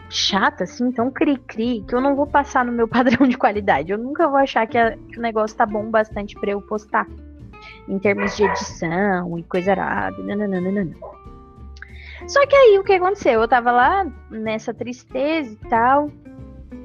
chata, 0.09 0.63
assim, 0.63 0.91
tão 0.91 1.11
cri-cri, 1.11 1.83
que 1.87 1.93
eu 1.93 2.01
não 2.01 2.15
vou 2.15 2.27
passar 2.27 2.65
no 2.65 2.71
meu 2.71 2.87
padrão 2.89 3.27
de 3.27 3.37
qualidade. 3.37 3.91
Eu 3.91 3.97
nunca 3.97 4.27
vou 4.27 4.37
achar 4.37 4.65
que, 4.67 4.77
a, 4.77 4.97
que 4.97 5.19
o 5.19 5.21
negócio 5.21 5.55
tá 5.55 5.65
bom 5.65 5.89
bastante 5.89 6.35
para 6.35 6.51
eu 6.51 6.61
postar. 6.61 7.07
Em 7.87 7.97
termos 7.99 8.35
de 8.35 8.43
edição 8.43 9.37
e 9.37 9.43
coisa 9.43 9.71
arada. 9.71 10.17
Nananana. 10.21 10.95
Só 12.27 12.45
que 12.45 12.55
aí 12.55 12.77
o 12.77 12.83
que 12.83 12.93
aconteceu? 12.93 13.41
Eu 13.41 13.47
tava 13.47 13.71
lá 13.71 14.05
nessa 14.29 14.73
tristeza 14.73 15.53
e 15.53 15.69
tal. 15.69 16.11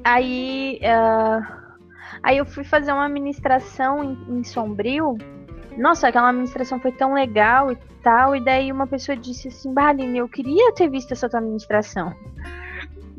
Aí. 0.05 0.81
Uh, 0.83 1.63
aí 2.23 2.39
eu 2.39 2.47
fui 2.47 2.65
fazer 2.65 2.93
uma 2.93 3.07
administração 3.07 4.05
em, 4.05 4.39
em 4.39 4.45
Sombrio. 4.45 5.19
Nossa, 5.77 6.09
aquela 6.09 6.29
administração 6.29 6.79
foi 6.79 6.93
tão 6.93 7.15
legal 7.15 7.73
e 7.73 7.77
tal. 8.03 8.37
E 8.37 8.41
daí 8.41 8.71
uma 8.71 8.87
pessoa 8.87 9.17
disse 9.17 9.49
assim: 9.49 9.75
Baline, 9.75 10.19
eu 10.19 10.29
queria 10.29 10.73
ter 10.75 10.89
visto 10.89 11.13
essa 11.13 11.29
tua 11.29 11.41
administração 11.41 12.15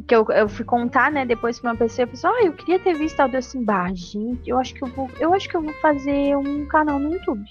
que 0.08 0.16
eu, 0.16 0.26
eu 0.32 0.50
fui 0.50 0.66
contar, 0.66 1.12
né, 1.12 1.26
depois 1.26 1.60
pra 1.60 1.72
uma 1.72 1.78
pessoa, 1.78 2.06
a 2.06 2.08
pessoa, 2.10 2.34
ah, 2.36 2.44
eu 2.44 2.54
queria 2.54 2.80
ter 2.80 2.94
visto 2.94 3.20
algo 3.20 3.38
assim, 3.38 3.64
bah, 3.64 3.90
gente, 3.94 4.50
eu 4.50 4.58
acho 4.58 4.74
que 4.74 4.84
eu 4.84 4.88
vou, 4.90 5.10
eu 5.20 5.34
acho 5.34 5.48
que 5.48 5.56
eu 5.56 5.62
vou 5.62 5.74
fazer 5.76 6.36
um 6.36 6.66
canal 6.66 7.00
no 7.00 7.14
YouTube. 7.14 7.50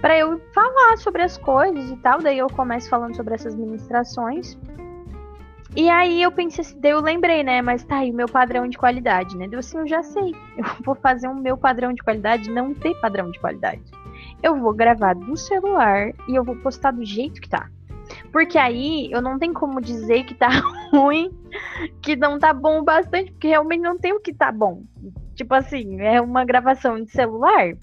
Para 0.00 0.18
eu 0.18 0.40
falar 0.54 0.96
sobre 0.96 1.22
as 1.22 1.36
coisas 1.36 1.90
e 1.90 1.96
tal, 1.96 2.20
daí 2.20 2.38
eu 2.38 2.48
começo 2.48 2.88
falando 2.88 3.14
sobre 3.14 3.34
essas 3.34 3.54
ministrações. 3.54 4.58
E 5.76 5.88
aí 5.88 6.20
eu 6.20 6.32
pensei 6.32 6.64
assim, 6.64 6.80
daí 6.80 6.92
eu 6.92 7.00
lembrei, 7.00 7.44
né, 7.44 7.62
mas 7.62 7.84
tá 7.84 7.98
aí 7.98 8.10
o 8.10 8.14
meu 8.14 8.26
padrão 8.26 8.66
de 8.66 8.76
qualidade, 8.76 9.36
né? 9.36 9.46
Deu 9.46 9.60
assim, 9.60 9.78
eu 9.78 9.86
já 9.86 10.02
sei. 10.02 10.34
Eu 10.56 10.64
vou 10.84 10.94
fazer 10.96 11.28
o 11.28 11.30
um 11.30 11.40
meu 11.40 11.56
padrão 11.56 11.92
de 11.92 12.02
qualidade 12.02 12.50
não 12.50 12.74
ter 12.74 12.98
padrão 13.00 13.30
de 13.30 13.38
qualidade. 13.38 13.82
Eu 14.42 14.56
vou 14.56 14.72
gravar 14.72 15.14
do 15.14 15.36
celular 15.36 16.12
e 16.28 16.34
eu 16.34 16.42
vou 16.42 16.56
postar 16.56 16.90
do 16.92 17.04
jeito 17.04 17.40
que 17.40 17.48
tá. 17.48 17.68
Porque 18.32 18.58
aí 18.58 19.10
eu 19.12 19.22
não 19.22 19.38
tenho 19.38 19.54
como 19.54 19.80
dizer 19.80 20.24
que 20.24 20.34
tá 20.34 20.48
ruim, 20.90 21.30
que 22.02 22.16
não 22.16 22.38
tá 22.38 22.52
bom 22.52 22.80
o 22.80 22.82
bastante, 22.82 23.30
porque 23.32 23.48
realmente 23.48 23.82
não 23.82 23.98
tem 23.98 24.12
o 24.12 24.20
que 24.20 24.34
tá 24.34 24.50
bom. 24.50 24.82
Tipo 25.34 25.54
assim, 25.54 26.00
é 26.00 26.20
uma 26.20 26.44
gravação 26.44 27.00
de 27.00 27.10
celular. 27.10 27.74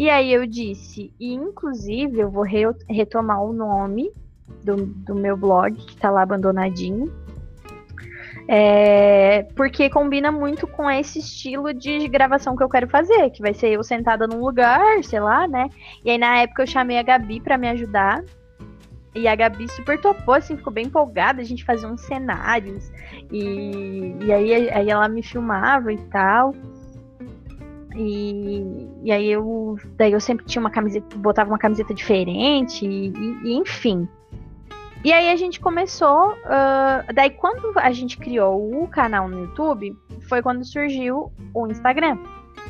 E 0.00 0.08
aí 0.08 0.32
eu 0.32 0.46
disse, 0.46 1.12
e 1.20 1.34
inclusive 1.34 2.20
eu 2.20 2.30
vou 2.30 2.42
re 2.42 2.62
retomar 2.88 3.44
o 3.44 3.52
nome 3.52 4.10
do, 4.64 4.86
do 4.86 5.14
meu 5.14 5.36
blog, 5.36 5.76
que 5.76 5.94
tá 5.94 6.10
lá 6.10 6.22
abandonadinho. 6.22 7.12
É, 8.48 9.42
porque 9.54 9.90
combina 9.90 10.32
muito 10.32 10.66
com 10.66 10.90
esse 10.90 11.18
estilo 11.18 11.74
de 11.74 12.08
gravação 12.08 12.56
que 12.56 12.62
eu 12.62 12.68
quero 12.70 12.88
fazer, 12.88 13.28
que 13.28 13.42
vai 13.42 13.52
ser 13.52 13.72
eu 13.72 13.84
sentada 13.84 14.26
num 14.26 14.40
lugar, 14.40 15.04
sei 15.04 15.20
lá, 15.20 15.46
né? 15.46 15.68
E 16.02 16.10
aí 16.10 16.16
na 16.16 16.38
época 16.38 16.62
eu 16.62 16.66
chamei 16.66 16.98
a 16.98 17.02
Gabi 17.02 17.38
para 17.38 17.58
me 17.58 17.68
ajudar. 17.68 18.24
E 19.14 19.28
a 19.28 19.36
Gabi 19.36 19.70
super 19.70 20.00
topou, 20.00 20.32
assim, 20.32 20.56
ficou 20.56 20.72
bem 20.72 20.86
empolgada. 20.86 21.42
A 21.42 21.44
gente 21.44 21.62
fazia 21.62 21.86
uns 21.86 22.00
cenários. 22.00 22.90
E, 23.30 24.16
e 24.18 24.32
aí, 24.32 24.70
aí 24.70 24.88
ela 24.88 25.10
me 25.10 25.22
filmava 25.22 25.92
e 25.92 25.98
tal. 26.08 26.54
E, 27.94 28.88
e 29.02 29.12
aí 29.12 29.30
eu. 29.30 29.76
Daí 29.96 30.12
eu 30.12 30.20
sempre 30.20 30.44
tinha 30.46 30.60
uma 30.60 30.70
camiseta, 30.70 31.16
botava 31.16 31.50
uma 31.50 31.58
camiseta 31.58 31.92
diferente, 31.92 32.86
e, 32.86 33.12
e 33.44 33.52
enfim. 33.54 34.08
E 35.02 35.12
aí 35.12 35.30
a 35.30 35.36
gente 35.36 35.58
começou. 35.60 36.32
Uh, 36.32 37.12
daí, 37.14 37.30
quando 37.30 37.72
a 37.76 37.90
gente 37.90 38.18
criou 38.18 38.82
o 38.82 38.88
canal 38.88 39.28
no 39.28 39.40
YouTube, 39.40 39.96
foi 40.28 40.42
quando 40.42 40.64
surgiu 40.64 41.32
o 41.54 41.66
Instagram. 41.66 42.18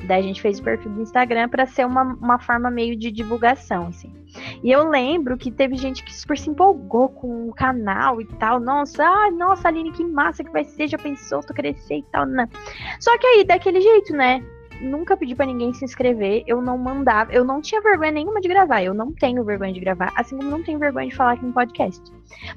Daí 0.06 0.20
a 0.20 0.22
gente 0.22 0.40
fez 0.40 0.58
o 0.58 0.62
perfil 0.62 0.92
do 0.92 1.02
Instagram 1.02 1.48
para 1.48 1.66
ser 1.66 1.84
uma, 1.84 2.02
uma 2.02 2.38
forma 2.38 2.70
meio 2.70 2.96
de 2.96 3.10
divulgação, 3.10 3.88
assim. 3.88 4.12
E 4.62 4.70
eu 4.70 4.88
lembro 4.88 5.36
que 5.36 5.50
teve 5.50 5.76
gente 5.76 6.04
que 6.04 6.14
super 6.14 6.38
se 6.38 6.48
empolgou 6.48 7.08
com 7.08 7.48
o 7.48 7.52
canal 7.52 8.20
e 8.20 8.24
tal. 8.24 8.60
Nossa, 8.60 9.04
ai, 9.04 9.30
nossa, 9.32 9.68
Aline, 9.68 9.90
que 9.90 10.04
massa 10.04 10.44
que 10.44 10.50
vai 10.50 10.64
ser, 10.64 10.88
já 10.88 10.96
pensou, 10.96 11.40
tu 11.40 11.52
crescer 11.52 11.96
e 11.96 12.04
tal. 12.12 12.26
Não. 12.26 12.46
Só 13.00 13.16
que 13.18 13.26
aí, 13.26 13.44
daquele 13.44 13.80
jeito, 13.80 14.14
né? 14.14 14.42
Nunca 14.80 15.16
pedi 15.16 15.34
para 15.34 15.46
ninguém 15.46 15.72
se 15.72 15.84
inscrever, 15.84 16.42
eu 16.46 16.60
não 16.60 16.78
mandava, 16.78 17.32
eu 17.32 17.44
não 17.44 17.60
tinha 17.60 17.80
vergonha 17.80 18.10
nenhuma 18.10 18.40
de 18.40 18.48
gravar, 18.48 18.82
eu 18.82 18.94
não 18.94 19.12
tenho 19.12 19.44
vergonha 19.44 19.72
de 19.72 19.80
gravar, 19.80 20.12
assim 20.16 20.36
como 20.36 20.50
não 20.50 20.62
tenho 20.62 20.78
vergonha 20.78 21.08
de 21.08 21.14
falar 21.14 21.32
aqui 21.32 21.44
no 21.44 21.52
podcast. 21.52 22.02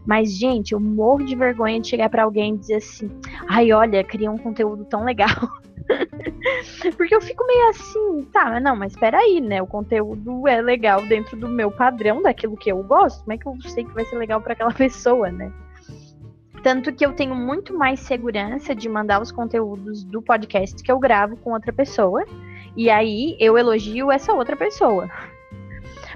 Mas, 0.06 0.32
gente, 0.32 0.74
eu 0.74 0.80
morro 0.80 1.24
de 1.24 1.36
vergonha 1.36 1.80
de 1.80 1.88
chegar 1.88 2.10
para 2.10 2.24
alguém 2.24 2.56
e 2.56 2.58
dizer 2.58 2.76
assim: 2.76 3.10
ai, 3.48 3.72
olha, 3.72 4.04
cria 4.04 4.32
um 4.32 4.38
conteúdo 4.38 4.86
tão 4.86 5.04
legal. 5.04 5.30
Porque 6.98 7.14
eu 7.14 7.22
fico 7.22 7.46
meio 7.46 7.70
assim, 7.70 8.28
tá, 8.32 8.60
não, 8.60 8.76
mas 8.76 8.96
peraí, 8.96 9.42
né? 9.42 9.62
O 9.62 9.68
conteúdo 9.68 10.48
é 10.48 10.62
legal 10.62 11.06
dentro 11.08 11.38
do 11.38 11.48
meu 11.48 11.72
padrão, 11.72 12.22
daquilo 12.22 12.58
que 12.58 12.72
eu 12.72 12.82
gosto, 12.84 13.22
como 13.22 13.34
é 13.34 13.38
que 13.38 13.48
eu 13.48 13.56
sei 13.64 13.84
que 13.84 13.94
vai 13.94 14.06
ser 14.06 14.18
legal 14.18 14.42
para 14.42 14.54
aquela 14.54 14.72
pessoa, 14.74 15.32
né? 15.32 15.52
Tanto 16.64 16.94
que 16.94 17.06
eu 17.06 17.12
tenho 17.12 17.36
muito 17.36 17.78
mais 17.78 18.00
segurança 18.00 18.74
de 18.74 18.88
mandar 18.88 19.22
os 19.22 19.34
conteúdos 19.34 20.06
do 20.06 20.22
podcast 20.22 20.82
que 20.82 20.90
eu 20.90 20.98
gravo 20.98 21.36
com 21.36 21.52
outra 21.52 21.74
pessoa. 21.74 22.26
E 22.76 22.90
aí 22.90 23.36
eu 23.38 23.58
elogio 23.58 24.10
essa 24.10 24.34
outra 24.34 24.56
pessoa. 24.56 25.10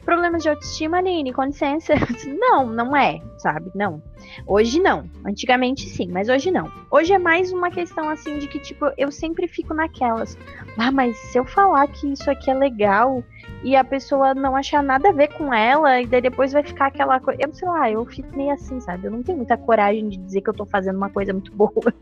Problemas 0.05 0.41
de 0.41 0.47
autoestima, 0.47 0.99
Aline, 0.99 1.33
com 1.33 1.43
licença. 1.43 1.93
Não, 2.39 2.65
não 2.65 2.95
é, 2.95 3.19
sabe? 3.37 3.69
Não. 3.75 4.01
Hoje 4.45 4.79
não. 4.79 5.09
Antigamente 5.25 5.81
sim, 5.89 6.07
mas 6.07 6.29
hoje 6.29 6.49
não. 6.49 6.71
Hoje 6.89 7.11
é 7.11 7.19
mais 7.19 7.51
uma 7.51 7.69
questão 7.69 8.07
assim 8.09 8.39
de 8.39 8.47
que, 8.47 8.57
tipo, 8.57 8.85
eu 8.97 9.11
sempre 9.11 9.49
fico 9.49 9.73
naquelas. 9.73 10.37
Ah, 10.77 10.93
mas 10.93 11.17
se 11.17 11.37
eu 11.37 11.43
falar 11.43 11.87
que 11.87 12.13
isso 12.13 12.31
aqui 12.31 12.49
é 12.49 12.53
legal 12.53 13.21
e 13.67 13.75
a 13.75 13.83
pessoa 13.83 14.33
não 14.33 14.55
achar 14.55 14.81
nada 14.81 15.09
a 15.09 15.11
ver 15.11 15.27
com 15.33 15.53
ela, 15.53 15.99
e 15.99 16.07
daí 16.07 16.21
depois 16.21 16.53
vai 16.53 16.63
ficar 16.63 16.85
aquela 16.85 17.19
coisa. 17.19 17.41
Eu 17.43 17.53
sei 17.53 17.67
lá, 17.67 17.91
eu 17.91 18.05
fico 18.05 18.33
meio 18.33 18.51
assim, 18.51 18.79
sabe? 18.79 19.05
Eu 19.05 19.11
não 19.11 19.21
tenho 19.21 19.39
muita 19.39 19.57
coragem 19.57 20.07
de 20.07 20.15
dizer 20.15 20.39
que 20.39 20.49
eu 20.49 20.53
tô 20.53 20.65
fazendo 20.65 20.95
uma 20.95 21.09
coisa 21.09 21.33
muito 21.33 21.51
boa. 21.53 21.93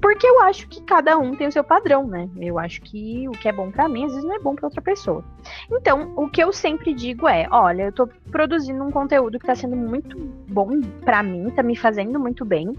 Porque 0.00 0.26
eu 0.26 0.40
acho 0.40 0.66
que 0.68 0.82
cada 0.82 1.18
um 1.18 1.36
tem 1.36 1.48
o 1.48 1.52
seu 1.52 1.62
padrão, 1.62 2.06
né? 2.06 2.30
Eu 2.40 2.58
acho 2.58 2.80
que 2.80 3.28
o 3.28 3.32
que 3.32 3.46
é 3.46 3.52
bom 3.52 3.70
para 3.70 3.90
mim, 3.90 4.06
às 4.06 4.12
vezes 4.12 4.24
não 4.26 4.34
é 4.34 4.38
bom 4.38 4.54
para 4.54 4.66
outra 4.66 4.80
pessoa. 4.80 5.22
Então, 5.70 6.14
o 6.16 6.30
que 6.30 6.42
eu 6.42 6.50
sempre 6.50 6.94
digo 6.94 7.28
é: 7.28 7.46
olha, 7.50 7.82
eu 7.82 7.92
tô 7.92 8.06
produzindo 8.30 8.82
um 8.82 8.90
conteúdo 8.90 9.38
que 9.38 9.44
tá 9.44 9.54
sendo 9.54 9.76
muito 9.76 10.16
bom 10.48 10.80
para 11.04 11.22
mim, 11.22 11.50
tá 11.50 11.62
me 11.62 11.76
fazendo 11.76 12.18
muito 12.18 12.42
bem. 12.42 12.72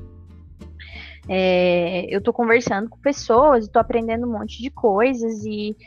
É, 1.29 2.07
eu 2.09 2.19
tô 2.19 2.33
conversando 2.33 2.89
com 2.89 2.97
pessoas, 2.97 3.67
tô 3.67 3.77
aprendendo 3.77 4.25
um 4.25 4.31
monte 4.31 4.59
de 4.59 4.71
coisas 4.71 5.45
e 5.45 5.77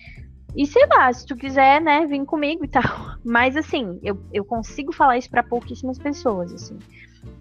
e 0.57 0.67
sei 0.67 0.87
lá, 0.87 1.13
se 1.13 1.27
tu 1.27 1.37
quiser, 1.37 1.81
né, 1.83 2.07
vir 2.07 2.25
comigo 2.25 2.65
e 2.65 2.69
tal. 2.69 2.83
Mas 3.23 3.57
assim, 3.57 4.01
eu, 4.03 4.19
eu 4.33 4.45
consigo 4.45 4.93
falar 4.93 5.19
isso 5.19 5.31
para 5.31 5.43
pouquíssimas 5.43 5.99
pessoas, 5.99 6.53
assim. 6.53 6.79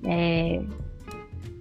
É... 0.06 0.62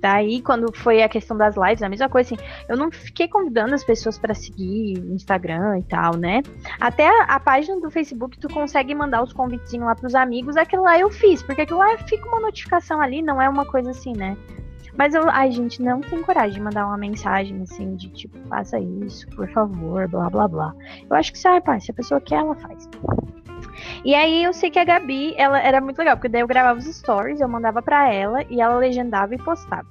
Daí, 0.01 0.43
quando 0.43 0.71
foi 0.77 1.03
a 1.03 1.09
questão 1.09 1.35
das 1.35 1.57
lives, 1.57 1.83
a 1.83 1.89
mesma 1.89 2.11
coisa, 2.11 2.35
assim, 2.35 2.45
eu 2.69 2.77
não 2.77 2.91
fiquei 2.91 3.27
convidando 3.27 3.75
as 3.75 3.83
pessoas 3.83 4.19
para 4.19 4.35
seguir 4.35 4.99
o 4.99 5.15
Instagram 5.15 5.79
e 5.79 5.83
tal, 5.85 6.15
né? 6.15 6.43
Até 6.79 7.09
a, 7.09 7.23
a, 7.23 7.41
página 7.41 7.81
do 7.81 7.91
Facebook, 7.91 8.39
tu 8.39 8.47
consegue 8.49 8.95
mandar 8.95 9.23
os 9.23 9.33
convitezinhos 9.33 9.87
lá 9.87 9.95
pros 9.95 10.15
amigos, 10.15 10.59
aquilo 10.59 10.83
lá 10.83 10.99
eu 10.99 11.09
fiz, 11.09 11.43
porque 11.43 11.63
aquilo 11.63 11.79
lá 11.79 11.97
fica 11.97 12.29
uma 12.29 12.41
notificação 12.41 13.01
ali, 13.01 13.23
não 13.23 13.41
é 13.41 13.49
uma 13.49 13.65
coisa 13.65 13.93
assim, 13.93 14.13
né? 14.15 14.37
Mas 14.97 15.15
eu, 15.15 15.29
ai, 15.29 15.51
gente, 15.51 15.83
não 15.83 16.01
tem 16.01 16.23
coragem 16.23 16.55
de 16.55 16.61
mandar 16.61 16.87
uma 16.87 16.97
mensagem 16.97 17.61
assim 17.63 17.97
de 17.97 18.09
tipo, 18.11 18.39
faça 18.49 18.79
isso, 18.79 19.27
por 19.31 19.49
favor, 19.51 20.09
blá 20.09 20.31
blá 20.31 20.47
blá. 20.47 20.75
Eu 21.09 21.17
acho 21.17 21.33
que 21.33 21.39
sai, 21.39 21.61
pai, 21.61 21.81
se 21.81 21.91
a 21.91 21.95
pessoa 21.95 22.21
quer, 22.21 22.37
ela 22.37 22.55
faz. 22.55 22.89
E 24.05 24.15
aí 24.15 24.45
eu 24.45 24.53
sei 24.53 24.71
que 24.71 24.79
a 24.79 24.85
Gabi, 24.85 25.35
ela 25.37 25.59
era 25.61 25.81
muito 25.81 25.99
legal, 25.99 26.17
porque 26.17 26.29
daí 26.29 26.43
eu 26.43 26.47
gravava 26.47 26.79
os 26.79 26.85
stories, 26.85 27.41
eu 27.41 27.49
mandava 27.49 27.83
para 27.83 28.13
ela 28.13 28.45
e 28.49 28.61
ela 28.61 28.77
legendava 28.77 29.35
e 29.35 29.39
postava. 29.39 29.89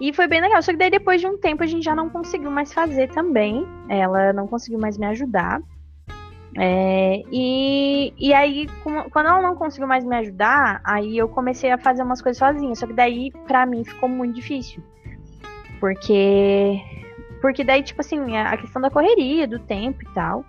E 0.00 0.12
foi 0.12 0.26
bem 0.26 0.40
legal, 0.40 0.60
só 0.60 0.72
que 0.72 0.78
daí 0.78 0.90
depois 0.90 1.20
de 1.20 1.28
um 1.28 1.38
tempo 1.38 1.62
a 1.62 1.66
gente 1.66 1.84
já 1.84 1.94
não 1.94 2.10
conseguiu 2.10 2.50
mais 2.50 2.72
fazer 2.72 3.08
também. 3.10 3.64
Ela 3.88 4.32
não 4.32 4.48
conseguiu 4.48 4.78
mais 4.80 4.98
me 4.98 5.06
ajudar. 5.06 5.62
É, 6.58 7.22
e, 7.32 8.12
e 8.18 8.34
aí, 8.34 8.66
quando 9.10 9.26
ela 9.26 9.40
não 9.40 9.56
conseguiu 9.56 9.88
mais 9.88 10.04
me 10.04 10.14
ajudar, 10.16 10.80
aí 10.84 11.16
eu 11.16 11.28
comecei 11.28 11.70
a 11.70 11.78
fazer 11.78 12.02
umas 12.02 12.20
coisas 12.20 12.38
sozinha. 12.38 12.74
Só 12.74 12.86
que 12.86 12.92
daí, 12.92 13.30
pra 13.46 13.64
mim, 13.64 13.84
ficou 13.84 14.08
muito 14.08 14.34
difícil. 14.34 14.82
Porque. 15.80 16.80
Porque 17.40 17.64
daí, 17.64 17.82
tipo 17.82 18.00
assim, 18.00 18.36
a 18.36 18.56
questão 18.56 18.80
da 18.80 18.90
correria, 18.90 19.48
do 19.48 19.58
tempo 19.58 20.02
e 20.02 20.14
tal. 20.14 20.44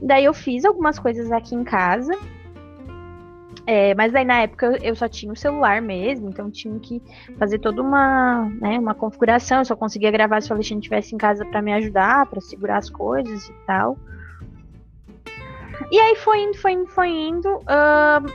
Daí 0.00 0.24
eu 0.24 0.34
fiz 0.34 0.64
algumas 0.64 0.98
coisas 0.98 1.30
aqui 1.30 1.54
em 1.54 1.64
casa. 1.64 2.16
É, 3.66 3.94
mas 3.94 4.12
daí 4.12 4.24
na 4.24 4.42
época 4.42 4.78
eu 4.82 4.94
só 4.94 5.08
tinha 5.08 5.32
o 5.32 5.36
celular 5.36 5.80
mesmo, 5.80 6.28
então 6.28 6.50
tinha 6.50 6.78
que 6.78 7.00
fazer 7.38 7.58
toda 7.58 7.80
uma, 7.80 8.50
né, 8.60 8.78
uma 8.78 8.94
configuração. 8.94 9.58
Eu 9.58 9.64
só 9.64 9.76
conseguia 9.76 10.10
gravar 10.10 10.42
se 10.42 10.50
o 10.50 10.54
Alexandre 10.54 10.80
estivesse 10.80 11.14
em 11.14 11.18
casa 11.18 11.44
para 11.46 11.62
me 11.62 11.72
ajudar, 11.72 12.26
para 12.26 12.40
segurar 12.40 12.78
as 12.78 12.90
coisas 12.90 13.48
e 13.48 13.52
tal. 13.66 13.98
E 15.90 15.98
aí 15.98 16.16
foi 16.16 16.42
indo, 16.42 16.58
foi 16.58 16.72
indo, 16.72 16.86
foi 16.88 17.08
indo. 17.08 17.48
Uh, 17.58 18.32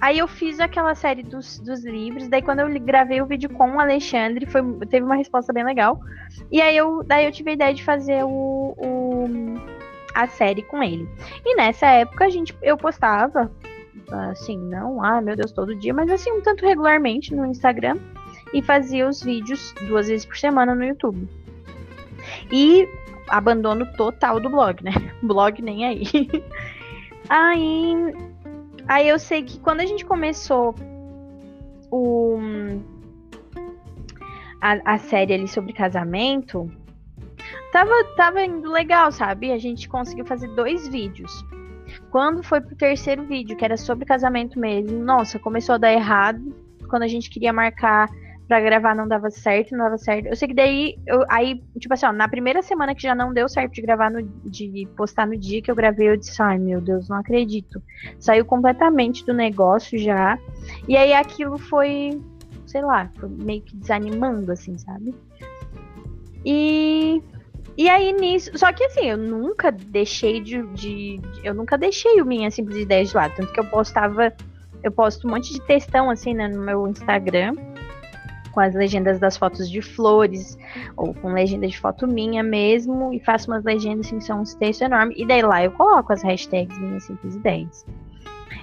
aí 0.00 0.18
eu 0.18 0.28
fiz 0.28 0.60
aquela 0.60 0.94
série 0.94 1.22
dos, 1.22 1.58
dos 1.58 1.84
livros. 1.84 2.28
Daí 2.28 2.42
quando 2.42 2.60
eu 2.60 2.80
gravei 2.80 3.20
o 3.20 3.26
vídeo 3.26 3.50
com 3.50 3.70
o 3.70 3.80
Alexandre, 3.80 4.46
foi, 4.46 4.62
teve 4.88 5.04
uma 5.04 5.16
resposta 5.16 5.52
bem 5.52 5.64
legal. 5.64 6.00
E 6.50 6.60
aí 6.60 6.76
eu, 6.76 7.02
daí 7.04 7.26
eu 7.26 7.32
tive 7.32 7.50
a 7.50 7.54
ideia 7.54 7.74
de 7.74 7.84
fazer 7.84 8.24
o, 8.24 8.74
o 8.78 9.28
a 10.14 10.26
série 10.26 10.62
com 10.62 10.82
ele. 10.82 11.08
E 11.44 11.56
nessa 11.56 11.86
época 11.86 12.24
a 12.24 12.28
gente, 12.28 12.56
eu 12.62 12.76
postava, 12.76 13.50
assim, 14.30 14.58
não, 14.58 15.02
ah, 15.02 15.20
meu 15.20 15.36
Deus, 15.36 15.52
todo 15.52 15.74
dia, 15.74 15.94
mas 15.94 16.10
assim, 16.10 16.32
um 16.32 16.40
tanto 16.40 16.64
regularmente 16.64 17.34
no 17.34 17.46
Instagram. 17.46 17.96
E 18.52 18.60
fazia 18.60 19.08
os 19.08 19.22
vídeos 19.22 19.72
duas 19.86 20.08
vezes 20.08 20.26
por 20.26 20.36
semana 20.36 20.74
no 20.74 20.84
YouTube. 20.84 21.28
E 22.50 22.88
abandono 23.30 23.86
total 23.96 24.40
do 24.40 24.50
blog, 24.50 24.82
né? 24.82 24.92
Blog 25.22 25.62
nem 25.62 25.86
aí. 25.86 26.04
Aí, 27.28 27.94
aí 28.88 29.08
eu 29.08 29.18
sei 29.18 29.44
que 29.44 29.60
quando 29.60 29.80
a 29.80 29.86
gente 29.86 30.04
começou 30.04 30.74
o, 31.90 32.38
a, 34.60 34.94
a 34.94 34.98
série 34.98 35.34
ali 35.34 35.46
sobre 35.46 35.72
casamento, 35.72 36.70
tava, 37.72 37.92
tava 38.16 38.42
indo 38.42 38.70
legal, 38.70 39.12
sabe? 39.12 39.52
A 39.52 39.58
gente 39.58 39.88
conseguiu 39.88 40.24
fazer 40.24 40.48
dois 40.54 40.88
vídeos. 40.88 41.44
Quando 42.10 42.42
foi 42.42 42.60
pro 42.60 42.76
terceiro 42.76 43.24
vídeo, 43.24 43.56
que 43.56 43.64
era 43.64 43.76
sobre 43.76 44.04
casamento 44.04 44.58
mesmo, 44.58 44.98
nossa, 44.98 45.38
começou 45.38 45.76
a 45.76 45.78
dar 45.78 45.92
errado. 45.92 46.54
Quando 46.88 47.04
a 47.04 47.08
gente 47.08 47.30
queria 47.30 47.52
marcar 47.52 48.08
pra 48.50 48.60
gravar 48.60 48.96
não 48.96 49.06
dava 49.06 49.30
certo, 49.30 49.76
não 49.76 49.84
dava 49.84 49.96
certo. 49.96 50.26
Eu 50.26 50.34
sei 50.34 50.48
que 50.48 50.54
daí, 50.54 50.98
eu, 51.06 51.24
aí, 51.28 51.62
tipo 51.78 51.94
assim, 51.94 52.06
ó, 52.06 52.12
na 52.12 52.26
primeira 52.26 52.62
semana 52.62 52.96
que 52.96 53.02
já 53.02 53.14
não 53.14 53.32
deu 53.32 53.48
certo 53.48 53.74
de 53.74 53.80
gravar, 53.80 54.10
no, 54.10 54.24
de 54.44 54.88
postar 54.96 55.24
no 55.24 55.36
dia 55.36 55.62
que 55.62 55.70
eu 55.70 55.74
gravei, 55.76 56.08
eu 56.08 56.16
disse, 56.16 56.42
ai 56.42 56.58
meu 56.58 56.80
Deus, 56.80 57.08
não 57.08 57.18
acredito. 57.18 57.80
Saiu 58.18 58.44
completamente 58.44 59.24
do 59.24 59.32
negócio 59.32 59.96
já. 59.96 60.36
E 60.88 60.96
aí 60.96 61.12
aquilo 61.12 61.58
foi, 61.58 62.20
sei 62.66 62.82
lá, 62.82 63.08
foi 63.20 63.28
meio 63.28 63.62
que 63.62 63.76
desanimando, 63.76 64.50
assim, 64.50 64.76
sabe? 64.76 65.14
E. 66.44 67.22
E 67.78 67.88
aí 67.88 68.12
nisso. 68.12 68.50
Só 68.58 68.72
que 68.72 68.82
assim, 68.82 69.06
eu 69.06 69.16
nunca 69.16 69.70
deixei 69.70 70.40
de. 70.40 70.60
de, 70.72 71.18
de 71.18 71.46
eu 71.46 71.54
nunca 71.54 71.78
deixei 71.78 72.20
o 72.20 72.26
minha 72.26 72.50
simples 72.50 72.78
ideia 72.78 73.04
de 73.04 73.14
lado. 73.14 73.32
Tanto 73.36 73.52
que 73.52 73.60
eu 73.60 73.64
postava. 73.66 74.32
Eu 74.82 74.90
posto 74.90 75.28
um 75.28 75.30
monte 75.30 75.52
de 75.52 75.60
textão 75.60 76.10
assim 76.10 76.34
né, 76.34 76.48
no 76.48 76.62
meu 76.62 76.88
Instagram 76.88 77.69
com 78.52 78.60
as 78.60 78.74
legendas 78.74 79.18
das 79.18 79.36
fotos 79.36 79.70
de 79.70 79.80
flores, 79.82 80.58
ou 80.96 81.14
com 81.14 81.32
legenda 81.32 81.66
de 81.66 81.78
foto 81.78 82.06
minha 82.06 82.42
mesmo, 82.42 83.12
e 83.12 83.20
faço 83.20 83.50
umas 83.50 83.64
legendas 83.64 84.06
assim, 84.06 84.18
que 84.18 84.24
são 84.24 84.40
uns 84.40 84.54
textos 84.54 84.86
enormes, 84.86 85.16
e 85.18 85.26
daí 85.26 85.42
lá 85.42 85.64
eu 85.64 85.72
coloco 85.72 86.12
as 86.12 86.22
hashtags 86.22 86.76
minhas 86.78 87.04
simples 87.04 87.34
ideias. 87.36 87.86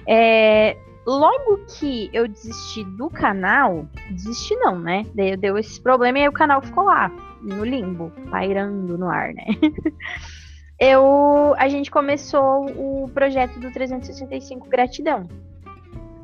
É, 0.06 0.76
logo 1.06 1.58
que 1.66 2.10
eu 2.12 2.28
desisti 2.28 2.84
do 2.84 3.08
canal, 3.08 3.86
desisti 4.10 4.54
não, 4.56 4.78
né? 4.78 5.06
Daí 5.14 5.36
deu 5.36 5.56
esse 5.56 5.80
problema 5.80 6.18
e 6.18 6.22
aí 6.22 6.28
o 6.28 6.32
canal 6.32 6.60
ficou 6.60 6.84
lá, 6.84 7.10
no 7.42 7.64
limbo, 7.64 8.12
pairando 8.30 8.98
no 8.98 9.08
ar, 9.08 9.32
né? 9.32 9.44
eu, 10.78 11.54
a 11.56 11.68
gente 11.68 11.90
começou 11.90 12.66
o 12.66 13.08
projeto 13.12 13.58
do 13.58 13.72
365 13.72 14.68
Gratidão. 14.68 15.26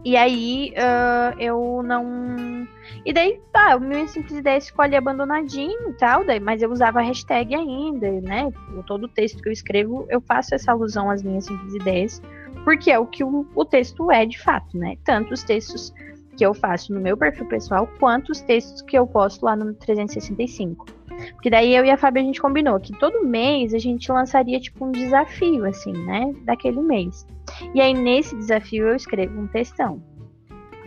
E 0.04 0.16
aí 0.16 0.72
uh, 0.72 1.40
eu 1.40 1.82
não. 1.82 2.68
E 3.06 3.12
daí, 3.12 3.40
tá, 3.52 3.76
o 3.76 3.80
meu 3.80 4.06
simples 4.06 4.38
ideia 4.38 4.58
escolhe 4.58 4.94
abandonadinho 4.94 5.90
e 5.90 5.92
tal, 5.94 6.24
daí, 6.24 6.38
mas 6.38 6.60
eu 6.60 6.70
usava 6.70 7.00
a 7.00 7.02
hashtag 7.02 7.54
ainda, 7.54 8.10
né? 8.20 8.50
Todo 8.86 9.04
o 9.04 9.08
texto 9.08 9.42
que 9.42 9.48
eu 9.48 9.52
escrevo, 9.52 10.06
eu 10.10 10.20
faço 10.20 10.54
essa 10.54 10.72
alusão 10.72 11.10
às 11.10 11.22
minhas 11.22 11.46
simples 11.46 11.74
ideias, 11.74 12.22
porque 12.64 12.90
é 12.90 12.98
o 12.98 13.06
que 13.06 13.24
o, 13.24 13.46
o 13.54 13.64
texto 13.64 14.10
é 14.10 14.26
de 14.26 14.38
fato, 14.38 14.76
né? 14.76 14.96
Tanto 15.04 15.32
os 15.32 15.42
textos 15.42 15.92
que 16.36 16.44
eu 16.44 16.52
faço 16.52 16.92
no 16.92 17.00
meu 17.00 17.16
perfil 17.16 17.46
pessoal, 17.46 17.88
quanto 17.98 18.32
os 18.32 18.40
textos 18.40 18.82
que 18.82 18.98
eu 18.98 19.06
posto 19.06 19.44
lá 19.44 19.56
no 19.56 19.72
365. 19.74 20.86
Porque 21.32 21.50
daí 21.50 21.74
eu 21.74 21.84
e 21.84 21.90
a 21.90 21.96
Fábio 21.96 22.22
a 22.22 22.24
gente 22.24 22.40
combinou 22.40 22.78
que 22.80 22.92
todo 22.98 23.24
mês 23.24 23.74
a 23.74 23.78
gente 23.78 24.10
lançaria 24.10 24.60
tipo 24.60 24.84
um 24.84 24.92
desafio, 24.92 25.64
assim, 25.64 25.92
né? 25.92 26.32
Daquele 26.42 26.80
mês. 26.80 27.26
E 27.74 27.80
aí 27.80 27.94
nesse 27.94 28.36
desafio 28.36 28.88
eu 28.88 28.96
escrevo 28.96 29.40
um 29.40 29.46
textão. 29.46 30.02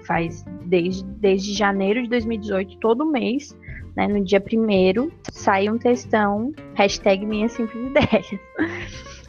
Faz 0.06 0.46
desde, 0.66 1.04
desde 1.04 1.54
janeiro 1.54 2.02
de 2.04 2.10
2018, 2.10 2.78
todo 2.78 3.06
mês, 3.06 3.58
né? 3.96 4.08
No 4.08 4.24
dia 4.24 4.40
primeiro, 4.40 5.12
sai 5.32 5.70
um 5.70 5.78
textão, 5.78 6.54
hashtag 6.76 7.26
minhas 7.26 7.54
simples 7.54 7.88
ideias. 7.88 8.28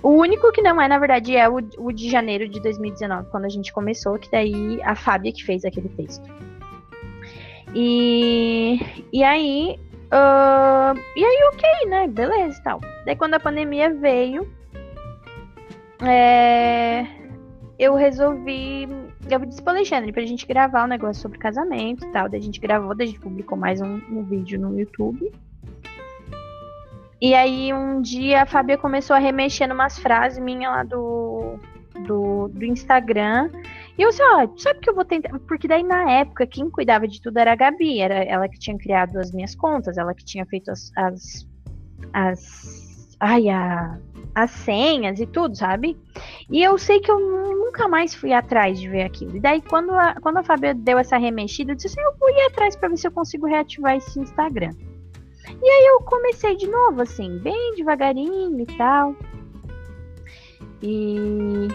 O 0.02 0.10
único 0.10 0.52
que 0.52 0.62
não 0.62 0.80
é, 0.80 0.86
na 0.86 0.98
verdade, 0.98 1.34
é 1.34 1.48
o, 1.48 1.56
o, 1.78 1.90
de 1.90 2.08
janeiro 2.08 2.48
de 2.48 2.60
2019, 2.60 3.30
quando 3.30 3.46
a 3.46 3.48
gente 3.48 3.72
começou, 3.72 4.18
que 4.18 4.30
daí 4.30 4.80
a 4.82 4.94
Fábia 4.94 5.32
que 5.32 5.44
fez 5.44 5.64
aquele 5.64 5.88
texto. 5.88 6.24
E, 7.74 8.80
e 9.12 9.24
aí 9.24 9.78
Uh, 10.08 10.98
e 11.16 11.24
aí, 11.24 11.50
ok, 11.52 11.88
né? 11.88 12.06
Beleza 12.06 12.58
e 12.58 12.62
tal. 12.62 12.80
Daí, 13.04 13.14
quando 13.14 13.34
a 13.34 13.40
pandemia 13.40 13.92
veio, 13.92 14.50
é, 16.02 17.06
eu 17.78 17.94
resolvi. 17.94 18.88
Eu 19.30 19.44
disse 19.44 19.62
pro 19.62 19.72
Alexandre 19.72 20.12
pra 20.12 20.24
gente 20.24 20.46
gravar 20.46 20.84
um 20.84 20.88
negócio 20.88 21.20
sobre 21.20 21.38
casamento 21.38 22.06
e 22.06 22.12
tal. 22.12 22.28
Daí 22.28 22.40
a 22.40 22.42
gente 22.42 22.60
gravou, 22.60 22.94
daí 22.94 23.08
a 23.08 23.10
gente 23.10 23.20
publicou 23.20 23.58
mais 23.58 23.80
um, 23.80 24.00
um 24.10 24.22
vídeo 24.24 24.58
no 24.58 24.78
YouTube. 24.78 25.30
E 27.20 27.34
aí, 27.34 27.72
um 27.72 28.00
dia, 28.00 28.42
a 28.42 28.46
Fábia 28.46 28.78
começou 28.78 29.14
a 29.14 29.18
remexer 29.18 29.70
umas 29.72 29.98
frases 29.98 30.38
minhas 30.38 30.72
lá 30.72 30.84
do, 30.84 31.58
do, 32.06 32.48
do 32.48 32.64
Instagram. 32.64 33.50
E 33.98 34.02
eu 34.02 34.10
disse, 34.10 34.22
ó, 34.22 34.48
sabe 34.56 34.78
que 34.78 34.88
eu 34.88 34.94
vou 34.94 35.04
tentar. 35.04 35.36
Porque 35.40 35.66
daí 35.66 35.82
na 35.82 36.08
época, 36.10 36.46
quem 36.46 36.70
cuidava 36.70 37.08
de 37.08 37.20
tudo 37.20 37.36
era 37.38 37.52
a 37.52 37.56
Gabi, 37.56 38.00
era 38.00 38.24
ela 38.24 38.48
que 38.48 38.58
tinha 38.58 38.78
criado 38.78 39.18
as 39.18 39.32
minhas 39.32 39.56
contas, 39.56 39.98
ela 39.98 40.14
que 40.14 40.24
tinha 40.24 40.46
feito 40.46 40.70
as. 40.70 40.92
as, 40.96 41.46
as 42.12 43.16
ai, 43.18 43.48
a, 43.48 43.98
as 44.34 44.52
senhas 44.52 45.18
e 45.18 45.26
tudo, 45.26 45.56
sabe? 45.56 45.96
E 46.48 46.62
eu 46.62 46.78
sei 46.78 47.00
que 47.00 47.10
eu 47.10 47.18
nunca 47.18 47.88
mais 47.88 48.14
fui 48.14 48.32
atrás 48.32 48.78
de 48.78 48.88
ver 48.88 49.02
aquilo. 49.02 49.36
E 49.36 49.40
daí, 49.40 49.60
quando 49.60 49.90
a, 49.90 50.14
quando 50.20 50.36
a 50.36 50.44
Fábia 50.44 50.72
deu 50.72 50.96
essa 50.96 51.18
remexida, 51.18 51.72
eu 51.72 51.76
disse 51.76 51.88
assim: 51.88 52.00
eu 52.00 52.16
vou 52.18 52.30
ir 52.30 52.46
atrás 52.46 52.76
para 52.76 52.88
ver 52.88 52.96
se 52.96 53.08
eu 53.08 53.12
consigo 53.12 53.46
reativar 53.46 53.96
esse 53.96 54.20
Instagram. 54.20 54.70
E 55.60 55.68
aí 55.68 55.86
eu 55.86 56.00
comecei 56.02 56.56
de 56.56 56.68
novo, 56.68 57.02
assim, 57.02 57.38
bem 57.38 57.74
devagarinho 57.74 58.60
e 58.60 58.66
tal. 58.76 59.16
E, 60.82 61.66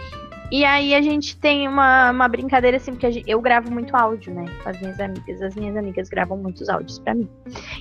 e 0.54 0.64
aí 0.64 0.94
a 0.94 1.02
gente 1.02 1.36
tem 1.36 1.68
uma, 1.68 2.12
uma 2.12 2.28
brincadeira 2.28 2.78
assim, 2.78 2.92
porque 2.92 3.24
eu 3.26 3.42
gravo 3.42 3.72
muito 3.72 3.98
áudio, 3.98 4.32
né? 4.32 4.46
Com 4.62 4.70
as 4.70 4.80
minhas 4.80 5.00
amigas. 5.00 5.42
As 5.42 5.56
minhas 5.56 5.76
amigas 5.76 6.10
gravam 6.10 6.38
muitos 6.38 6.70
áudios 6.70 7.00
para 7.00 7.16
mim. 7.16 7.28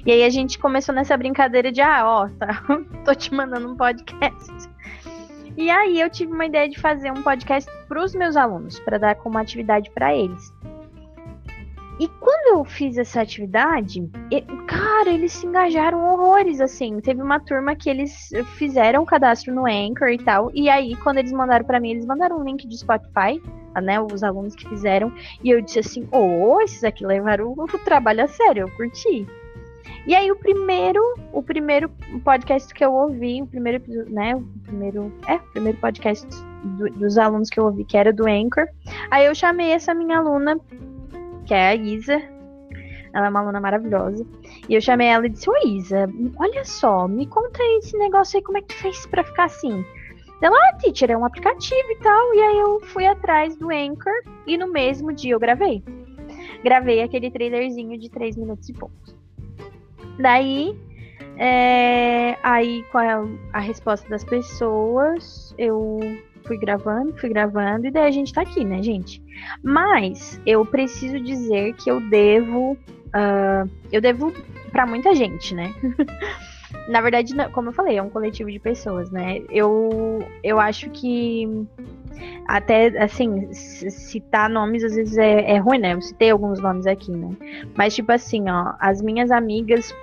E 0.06 0.10
aí 0.10 0.24
a 0.24 0.30
gente 0.30 0.58
começou 0.58 0.94
nessa 0.94 1.14
brincadeira 1.14 1.70
de, 1.70 1.82
ah, 1.82 2.00
ó, 2.02 2.28
tá, 2.30 2.64
tô 3.04 3.14
te 3.14 3.34
mandando 3.34 3.70
um 3.70 3.76
podcast. 3.76 4.70
E 5.54 5.68
aí 5.68 6.00
eu 6.00 6.08
tive 6.08 6.32
uma 6.32 6.46
ideia 6.46 6.66
de 6.66 6.80
fazer 6.80 7.10
um 7.10 7.22
podcast 7.22 7.70
para 7.86 8.02
os 8.02 8.14
meus 8.14 8.38
alunos, 8.38 8.80
para 8.80 8.96
dar 8.96 9.16
como 9.16 9.36
atividade 9.36 9.90
para 9.90 10.16
eles. 10.16 10.50
E 12.02 12.08
quando 12.18 12.58
eu 12.58 12.64
fiz 12.64 12.98
essa 12.98 13.20
atividade, 13.20 14.10
cara, 14.66 15.08
eles 15.08 15.30
se 15.30 15.46
engajaram 15.46 16.04
horrores, 16.04 16.60
assim. 16.60 16.98
Teve 17.00 17.22
uma 17.22 17.38
turma 17.38 17.76
que 17.76 17.88
eles 17.88 18.28
fizeram 18.56 19.04
o 19.04 19.06
cadastro 19.06 19.54
no 19.54 19.66
Anchor 19.66 20.08
e 20.08 20.18
tal. 20.18 20.50
E 20.52 20.68
aí, 20.68 20.96
quando 20.96 21.18
eles 21.18 21.30
mandaram 21.30 21.64
para 21.64 21.78
mim, 21.78 21.92
eles 21.92 22.04
mandaram 22.04 22.40
um 22.40 22.44
link 22.44 22.66
de 22.66 22.76
Spotify, 22.76 23.40
né? 23.80 24.00
Os 24.00 24.24
alunos 24.24 24.56
que 24.56 24.68
fizeram. 24.68 25.12
E 25.44 25.50
eu 25.50 25.60
disse 25.60 25.78
assim: 25.78 26.08
Ô, 26.10 26.56
oh, 26.56 26.60
esses 26.60 26.82
aqui 26.82 27.06
levaram 27.06 27.54
o, 27.56 27.62
o 27.62 27.78
trabalho 27.78 28.24
a 28.24 28.26
sério, 28.26 28.62
eu 28.62 28.70
curti. 28.76 29.24
E 30.04 30.12
aí 30.12 30.28
o 30.32 30.34
primeiro, 30.34 31.00
o 31.32 31.40
primeiro 31.40 31.88
podcast 32.24 32.74
que 32.74 32.84
eu 32.84 32.92
ouvi, 32.92 33.40
o 33.40 33.46
primeiro, 33.46 33.80
né, 34.10 34.34
o 34.34 34.42
primeiro, 34.64 35.12
é, 35.28 35.36
o 35.36 35.52
primeiro 35.52 35.78
podcast 35.78 36.26
do, 36.64 36.90
dos 36.90 37.16
alunos 37.16 37.48
que 37.48 37.60
eu 37.60 37.64
ouvi, 37.66 37.84
que 37.84 37.96
era 37.96 38.12
do 38.12 38.28
Anchor. 38.28 38.66
Aí 39.08 39.26
eu 39.26 39.34
chamei 39.36 39.70
essa 39.70 39.94
minha 39.94 40.18
aluna 40.18 40.58
que 41.46 41.54
é 41.54 41.68
a 41.68 41.74
Isa. 41.74 42.22
Ela 43.14 43.26
é 43.26 43.30
uma 43.30 43.40
aluna 43.40 43.60
maravilhosa. 43.60 44.26
E 44.68 44.74
eu 44.74 44.80
chamei 44.80 45.08
ela 45.08 45.26
e 45.26 45.30
disse: 45.30 45.48
Ô 45.48 45.54
Isa, 45.66 46.08
olha 46.38 46.64
só, 46.64 47.06
me 47.06 47.26
conta 47.26 47.62
esse 47.78 47.96
negócio 47.98 48.38
aí, 48.38 48.42
como 48.42 48.58
é 48.58 48.62
que 48.62 48.74
fez 48.74 49.06
pra 49.06 49.22
ficar 49.24 49.44
assim? 49.44 49.84
Ela, 50.40 50.56
ah, 50.56 50.76
teacher, 50.76 51.10
é 51.10 51.16
um 51.16 51.24
aplicativo 51.24 51.90
e 51.90 51.96
tal. 51.96 52.34
E 52.34 52.40
aí 52.40 52.58
eu 52.58 52.80
fui 52.80 53.06
atrás 53.06 53.56
do 53.56 53.70
Anchor 53.70 54.12
e 54.46 54.58
no 54.58 54.66
mesmo 54.66 55.12
dia 55.12 55.34
eu 55.34 55.38
gravei. 55.38 55.84
Gravei 56.64 57.00
aquele 57.00 57.30
trailerzinho 57.30 57.96
de 57.96 58.10
3 58.10 58.36
minutos 58.36 58.68
e 58.68 58.72
poucos. 58.72 59.16
Daí, 60.18 60.76
é, 61.36 62.36
aí 62.42 62.84
com 62.90 62.98
a, 62.98 63.24
a 63.52 63.60
resposta 63.60 64.08
das 64.08 64.24
pessoas, 64.24 65.54
eu 65.56 66.00
fui 66.44 66.58
gravando, 66.58 67.16
fui 67.18 67.28
gravando, 67.28 67.86
e 67.86 67.90
daí 67.90 68.06
a 68.06 68.10
gente 68.10 68.32
tá 68.32 68.42
aqui, 68.42 68.64
né, 68.64 68.82
gente? 68.82 69.22
Mas 69.62 70.40
eu 70.46 70.64
preciso 70.64 71.20
dizer 71.20 71.74
que 71.74 71.90
eu 71.90 72.00
devo. 72.08 72.76
Uh, 73.08 73.70
eu 73.90 74.00
devo 74.00 74.32
para 74.70 74.86
muita 74.86 75.14
gente, 75.14 75.54
né? 75.54 75.74
Na 76.88 77.00
verdade, 77.00 77.34
como 77.52 77.68
eu 77.68 77.72
falei, 77.72 77.98
é 77.98 78.02
um 78.02 78.08
coletivo 78.08 78.50
de 78.50 78.58
pessoas, 78.58 79.10
né? 79.10 79.42
Eu, 79.50 80.24
eu 80.42 80.58
acho 80.58 80.88
que 80.90 81.66
até 82.46 82.86
assim, 83.02 83.52
citar 83.52 84.48
nomes 84.48 84.82
às 84.82 84.94
vezes 84.94 85.16
é, 85.16 85.52
é 85.52 85.58
ruim, 85.58 85.78
né? 85.78 85.94
Eu 85.94 86.00
citei 86.00 86.30
alguns 86.30 86.60
nomes 86.60 86.86
aqui, 86.86 87.10
né? 87.12 87.30
Mas, 87.76 87.94
tipo 87.94 88.10
assim, 88.10 88.48
ó, 88.48 88.74
as 88.80 89.02
minhas 89.02 89.30
amigas 89.30 89.94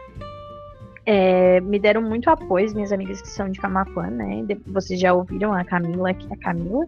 é, 1.12 1.60
me 1.62 1.80
deram 1.80 2.04
muito 2.04 2.30
apoio, 2.30 2.72
minhas 2.76 2.92
amigas 2.92 3.20
que 3.20 3.30
são 3.30 3.50
de 3.50 3.60
Camapuã, 3.60 4.12
né? 4.12 4.46
Vocês 4.68 5.00
já 5.00 5.12
ouviram 5.12 5.52
a 5.52 5.66
Camila, 5.66 6.14
que 6.14 6.28
é 6.30 6.34
a 6.34 6.38
Camila. 6.38 6.86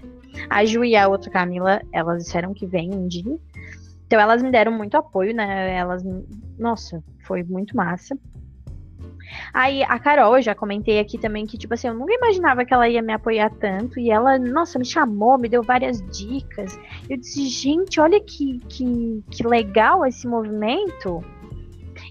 A 0.47 0.63
Ju 0.63 0.85
e 0.85 0.95
a 0.95 1.07
outra 1.07 1.31
Camila, 1.31 1.81
elas 1.91 2.25
disseram 2.25 2.53
que 2.53 2.67
vem 2.67 2.93
um 2.93 3.07
dia. 3.07 3.35
Então 4.05 4.19
elas 4.19 4.43
me 4.43 4.51
deram 4.51 4.73
muito 4.73 4.95
apoio, 4.95 5.33
né? 5.33 5.75
Elas, 5.75 6.03
nossa, 6.59 7.03
foi 7.25 7.41
muito 7.41 7.75
massa. 7.75 8.15
Aí 9.55 9.81
a 9.81 9.97
Carol, 9.97 10.37
eu 10.37 10.43
já 10.43 10.53
comentei 10.53 10.99
aqui 10.99 11.17
também 11.17 11.47
que, 11.47 11.57
tipo 11.57 11.73
assim, 11.73 11.87
eu 11.87 11.95
nunca 11.95 12.13
imaginava 12.13 12.63
que 12.63 12.71
ela 12.71 12.87
ia 12.87 13.01
me 13.01 13.13
apoiar 13.13 13.49
tanto. 13.49 13.99
E 13.99 14.11
ela, 14.11 14.37
nossa, 14.37 14.77
me 14.77 14.85
chamou, 14.85 15.35
me 15.39 15.49
deu 15.49 15.63
várias 15.63 15.99
dicas. 16.15 16.79
Eu 17.09 17.17
disse, 17.17 17.47
gente, 17.47 17.99
olha 17.99 18.21
que, 18.21 18.59
que, 18.69 19.23
que 19.31 19.47
legal 19.47 20.05
esse 20.05 20.27
movimento. 20.27 21.23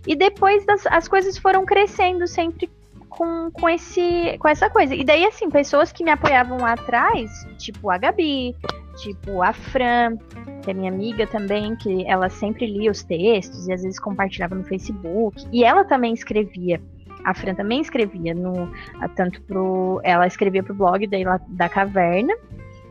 E 0.07 0.17
depois 0.17 0.65
das, 0.65 0.87
as 0.87 1.09
coisas 1.09 1.37
foram 1.37 1.65
crescendo 1.65 2.27
sempre 2.27 2.71
com, 3.09 3.51
com, 3.51 3.69
esse, 3.69 4.39
com 4.39 4.49
essa 4.49 4.71
coisa. 4.71 4.95
E 4.95 5.05
daí, 5.05 5.25
assim, 5.27 5.51
pessoas 5.51 5.93
que 5.93 6.03
me 6.03 6.11
apoiavam 6.11 6.59
lá 6.59 6.73
atrás, 6.73 7.31
tipo 7.59 7.91
a 7.91 7.99
Gabi, 7.99 8.57
tipo 8.97 9.43
a 9.43 9.53
Fran, 9.53 10.17
que 10.63 10.71
é 10.71 10.75
minha 10.75 10.91
amiga 10.91 11.27
também, 11.27 11.77
que 11.77 12.07
ela 12.07 12.29
sempre 12.29 12.67
lia 12.67 12.91
os 12.91 13.03
textos 13.03 13.67
e 13.67 13.73
às 13.73 13.83
vezes 13.83 13.99
compartilhava 13.99 14.55
no 14.55 14.65
Facebook. 14.65 15.45
E 15.53 15.65
ela 15.65 15.85
também 15.85 16.15
escrevia. 16.15 16.81
A 17.25 17.35
Fran 17.35 17.55
também 17.55 17.81
escrevia 17.81 18.35
no 18.35 18.73
tanto 19.15 19.43
pro 19.43 20.01
ela 20.03 20.27
escrevia 20.27 20.63
pro 20.63 20.75
blog 20.75 21.07
da, 21.07 21.39
da 21.49 21.69
caverna 21.69 22.35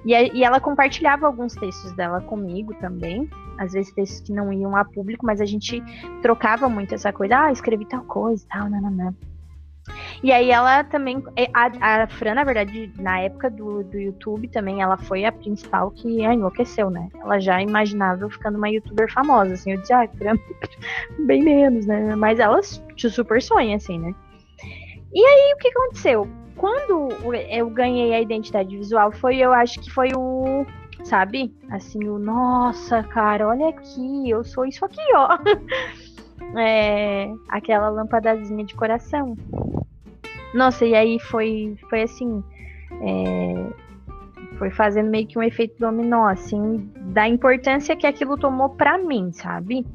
e, 0.06 0.14
e 0.14 0.44
ela 0.44 0.60
compartilhava 0.60 1.26
alguns 1.26 1.56
textos 1.56 1.92
dela 1.94 2.22
comigo 2.22 2.74
também, 2.76 3.30
às 3.60 3.74
vezes 3.74 3.94
textos 3.94 4.22
que 4.22 4.34
não 4.34 4.52
iam 4.52 4.76
a 4.76 4.86
público, 4.86 5.26
mas 5.26 5.42
a 5.42 5.46
gente 5.46 5.84
trocava 6.22 6.70
muito 6.70 6.96
essa 6.96 7.12
coisa, 7.14 7.46
ah, 7.46 7.52
escrevi 7.52 7.86
tal 7.86 8.04
coisa, 8.04 8.46
tal, 8.50 8.70
nananã. 8.70 9.14
E 10.24 10.32
aí 10.32 10.52
ela 10.52 10.84
também, 10.84 11.24
é, 11.36 11.50
a, 11.54 12.04
a 12.04 12.08
Fran, 12.08 12.36
na 12.36 12.44
verdade, 12.44 12.92
na 13.00 13.20
época 13.22 13.50
do, 13.50 13.84
do 13.84 13.98
YouTube 13.98 14.48
também, 14.50 14.82
ela 14.82 14.98
foi 14.98 15.26
a 15.26 15.32
principal 15.32 15.92
que 15.92 16.26
ah, 16.26 16.34
enlouqueceu, 16.34 16.90
né? 16.90 17.10
Ela 17.20 17.40
já 17.40 17.62
imaginava 17.62 18.24
eu 18.24 18.30
ficando 18.30 18.58
uma 18.58 18.70
youtuber 18.70 19.12
famosa, 19.12 19.54
assim, 19.54 19.72
eu 19.72 19.82
dizia, 19.82 20.02
ah, 20.02 20.08
Fran, 20.08 20.36
bem 21.26 21.44
menos, 21.44 21.86
né? 21.86 22.16
Mas 22.16 22.40
ela 22.40 22.62
super 22.62 23.42
sonho, 23.42 23.76
assim, 23.76 23.98
né? 23.98 24.14
E 25.12 25.26
aí, 25.26 25.54
o 25.54 25.58
que 25.58 25.70
aconteceu? 25.70 26.28
quando 26.60 27.10
eu 27.50 27.70
ganhei 27.70 28.14
a 28.14 28.22
identidade 28.22 28.78
visual, 28.78 29.14
foi, 29.14 29.38
eu 29.38 29.54
acho 29.54 29.80
que 29.80 29.90
foi 29.90 30.10
o, 30.14 30.66
sabe? 31.04 31.54
Assim, 31.70 32.08
o, 32.08 32.18
nossa, 32.18 33.04
cara, 33.04 33.48
olha 33.48 33.70
aqui, 33.70 34.30
eu 34.30 34.44
sou 34.44 34.66
isso 34.66 34.84
aqui, 34.86 35.02
ó. 35.16 35.38
É, 36.58 37.32
aquela 37.50 37.90
lampadazinha 37.90 38.66
de 38.66 38.74
coração. 38.74 39.38
Nossa, 40.52 40.84
e 40.84 40.96
aí 40.96 41.20
foi, 41.20 41.78
foi 41.90 42.02
assim, 42.02 42.44
é, 43.02 43.70
foi 44.58 44.72
fazendo 44.72 45.12
meio 45.12 45.28
que 45.28 45.38
um 45.38 45.44
efeito 45.44 45.78
dominó, 45.80 46.28
assim, 46.28 46.92
da 47.14 47.28
importância 47.28 47.96
que 47.96 48.08
aquilo 48.08 48.36
tomou 48.36 48.70
pra 48.70 48.98
mim, 48.98 49.32
sabe? 49.32 49.86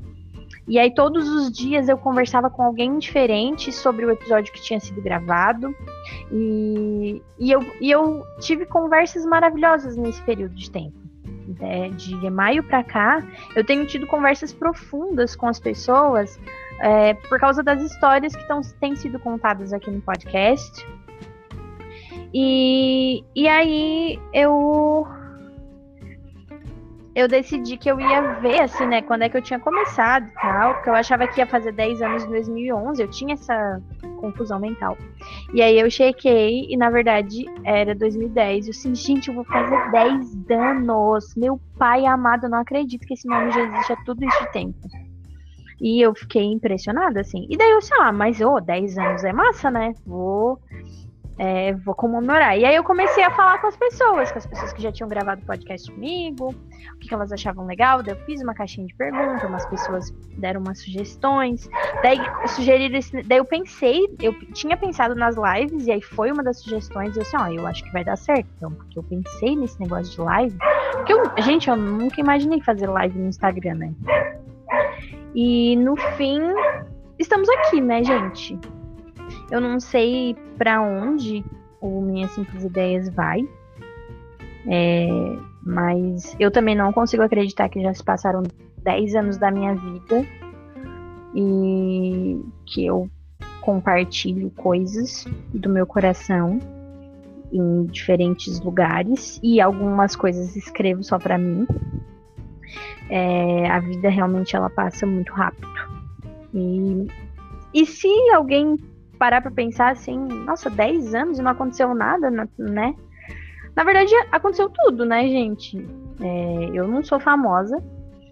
E 0.67 0.79
aí 0.79 0.95
todos 0.95 1.29
os 1.29 1.53
dias 1.53 1.89
eu 1.89 1.99
conversava 1.99 2.49
com 2.49 2.63
alguém 2.63 2.99
diferente 2.99 3.71
sobre 3.71 4.07
o 4.07 4.11
episódio 4.11 4.53
que 4.53 4.63
tinha 4.63 4.81
sido 4.81 5.01
gravado. 5.03 5.75
E, 6.33 7.23
e, 7.39 7.51
eu, 7.51 7.61
e 7.81 7.91
eu 7.91 8.25
tive 8.41 8.65
conversas 8.65 9.27
maravilhosas 9.27 9.97
nesse 9.97 10.23
período 10.23 10.55
de 10.55 10.71
tempo. 10.71 10.97
é, 11.61 11.89
de 11.91 12.31
maio 12.31 12.63
para 12.65 12.83
cá, 12.83 13.23
eu 13.55 13.65
tenho 13.65 13.87
tido 13.87 14.07
conversas 14.07 14.53
profundas 14.53 15.37
com 15.37 15.47
as 15.47 15.61
pessoas 15.61 16.41
é, 16.81 17.15
por 17.15 17.39
causa 17.39 17.63
das 17.63 17.83
histórias 17.83 18.35
que 18.35 18.47
tão, 18.49 18.61
têm 18.81 18.97
sido 18.97 19.19
contadas 19.19 19.73
aqui 19.73 19.91
no 19.91 20.01
podcast. 20.01 20.87
E, 22.33 23.23
e 23.35 23.47
aí 23.47 24.19
eu 24.33 25.07
eu 27.15 27.29
decidi 27.29 27.77
que 27.77 27.89
eu 27.89 28.01
ia 28.01 28.35
ver, 28.41 28.61
assim, 28.63 28.87
né, 28.87 29.01
quando 29.01 29.23
é 29.23 29.29
que 29.29 29.37
eu 29.37 29.43
tinha 29.43 29.61
começado 29.61 30.27
e 30.27 30.33
tal, 30.33 30.75
porque 30.75 30.91
eu 30.91 30.95
achava 30.95 31.29
que 31.29 31.41
ia 31.41 31.47
fazer 31.47 31.71
10 31.73 32.03
anos 32.03 32.25
em 32.25 32.29
2011, 32.29 33.01
eu 33.01 33.09
tinha 33.09 33.35
essa 33.35 33.81
confusão 34.21 34.59
mental. 34.59 34.99
E 35.53 35.63
aí 35.63 35.79
eu 35.79 35.89
chequei 35.89 36.67
e, 36.69 36.77
na 36.77 36.91
verdade, 36.91 37.45
era 37.63 37.95
2010. 37.95 38.67
Eu 38.67 38.71
assim, 38.71 38.95
gente, 38.95 39.29
eu 39.29 39.35
vou 39.35 39.45
fazer 39.45 39.91
10 39.93 40.51
anos. 40.51 41.35
Meu 41.37 41.61
pai 41.79 42.05
amado, 42.05 42.47
eu 42.47 42.51
não 42.51 42.59
acredito 42.59 43.07
que 43.07 43.15
esse 43.15 43.29
nome 43.29 43.53
já 43.53 43.63
existe 43.63 43.93
há 43.93 43.97
tudo 44.05 44.25
isso 44.25 44.45
de 44.45 44.53
tempo. 44.53 44.79
E 45.81 46.01
eu 46.01 46.15
fiquei 46.15 46.45
impressionada, 46.45 47.21
assim. 47.21 47.47
E 47.49 47.57
daí 47.57 47.71
eu 47.71 47.83
sei, 47.83 47.97
ah, 48.01 48.13
mas, 48.13 48.41
ô, 48.41 48.55
oh, 48.55 48.61
10 48.61 48.99
anos 48.99 49.25
é 49.25 49.33
massa, 49.33 49.71
né? 49.71 49.93
Vou 50.07 50.59
é, 51.39 51.73
vou 51.73 51.95
comemorar. 51.95 52.57
E 52.59 52.65
aí 52.65 52.77
eu 52.77 52.85
comecei 52.85 53.25
a 53.25 53.31
falar 53.31 53.59
com 53.61 53.67
as 53.67 53.77
pessoas, 53.77 54.31
com 54.31 54.39
as 54.39 54.47
pessoas 54.47 54.73
que 54.73 54.81
já 54.81 54.93
tinham 54.93 55.09
gravado 55.09 55.43
podcast 55.43 55.91
comigo, 55.91 56.55
o 56.95 56.99
que, 56.99 57.09
que 57.09 57.15
elas 57.15 57.33
achavam 57.33 57.67
legal. 57.67 58.03
Daí 58.03 58.15
eu 58.15 58.21
fiz 58.25 58.41
uma 58.41 58.55
caixinha 58.55 58.87
de 58.87 58.95
perguntas, 58.95 59.43
umas 59.43 59.67
pessoas 59.67 60.11
deram 60.39 60.61
umas 60.61 60.79
sugestões. 60.79 61.69
Daí 62.03 62.19
sugeriram 62.49 62.97
esse, 62.97 63.23
daí 63.23 63.39
eu 63.39 63.45
pensei, 63.45 64.03
eu 64.21 64.33
tinha 64.53 64.77
pensado 64.77 65.15
nas 65.15 65.37
lives, 65.37 65.87
e 65.87 65.93
aí 65.93 66.03
foi 66.03 66.31
uma 66.31 66.43
das 66.43 66.61
sugestões, 66.61 67.17
e 67.17 67.19
eu 67.19 67.23
assim, 67.23 67.37
ó, 67.37 67.49
eu 67.49 67.67
acho 67.67 67.83
que 67.83 67.93
vai 67.93 68.05
dar 68.05 68.17
certo. 68.17 68.47
Então, 68.57 68.71
porque 68.71 68.99
eu 68.99 69.03
pensei 69.03 69.57
nesse 69.57 69.81
negócio 69.81 70.13
de 70.13 70.21
live. 70.21 70.57
Porque 70.93 71.13
eu, 71.13 71.23
gente, 71.43 71.69
eu 71.69 71.77
nunca 71.77 72.21
imaginei 72.21 72.61
fazer 72.61 72.87
live 72.87 73.19
no 73.19 73.29
Instagram, 73.29 73.75
né? 73.75 73.95
E 75.35 75.75
no 75.77 75.97
fim, 76.17 76.41
estamos 77.19 77.49
aqui, 77.49 77.81
né, 77.81 78.05
gente? 78.05 78.57
Eu 79.55 79.61
não 79.61 79.79
sei 79.79 80.37
para 80.59 80.83
onde 80.83 81.45
o 81.81 82.01
Minhas 82.01 82.33
Simples 82.33 82.65
Ideias 82.65 83.09
vai. 83.09 83.49
É, 84.67 85.07
mas 85.63 86.35
eu 86.41 86.51
também 86.51 86.75
não 86.75 86.93
consigo 86.93 87.23
acreditar 87.23 87.69
que 87.69 87.81
já 87.81 87.95
se 87.95 88.03
passaram 88.03 88.43
10 88.83 89.15
anos 89.15 89.37
da 89.37 89.53
minha 89.53 89.73
vida 89.77 90.27
e 91.37 92.41
que 92.67 92.85
eu 92.85 93.09
compartilho 93.61 94.51
coisas 94.51 95.25
do 95.53 95.69
meu 95.69 95.87
coração 95.87 96.59
em 97.53 97.85
diferentes 97.85 98.59
lugares 98.61 99.39
e 99.41 99.61
algumas 99.61 100.17
coisas 100.17 100.57
escrevo 100.57 101.05
só 101.05 101.17
para 101.17 101.39
mim. 101.39 101.65
É, 103.09 103.71
a 103.71 103.79
vida 103.79 104.09
realmente 104.09 104.57
ela 104.57 104.69
passa 104.69 105.07
muito 105.07 105.33
rápido. 105.33 105.69
E, 106.53 107.07
e 107.73 107.87
se 107.87 108.09
alguém 108.33 108.77
parar 109.25 109.41
pra 109.41 109.51
pensar 109.51 109.91
assim, 109.91 110.19
nossa, 110.19 110.69
10 110.69 111.15
anos 111.15 111.39
e 111.39 111.43
não 111.43 111.53
aconteceu 111.53 111.95
nada, 111.95 112.31
né? 112.31 112.95
Na 113.75 113.83
verdade, 113.83 114.15
aconteceu 114.31 114.69
tudo, 114.69 115.07
né, 115.07 115.27
gente? 115.27 115.79
É, 116.21 116.71
eu 116.75 116.87
não 116.87 117.03
sou 117.03 117.19
famosa, 117.19 117.83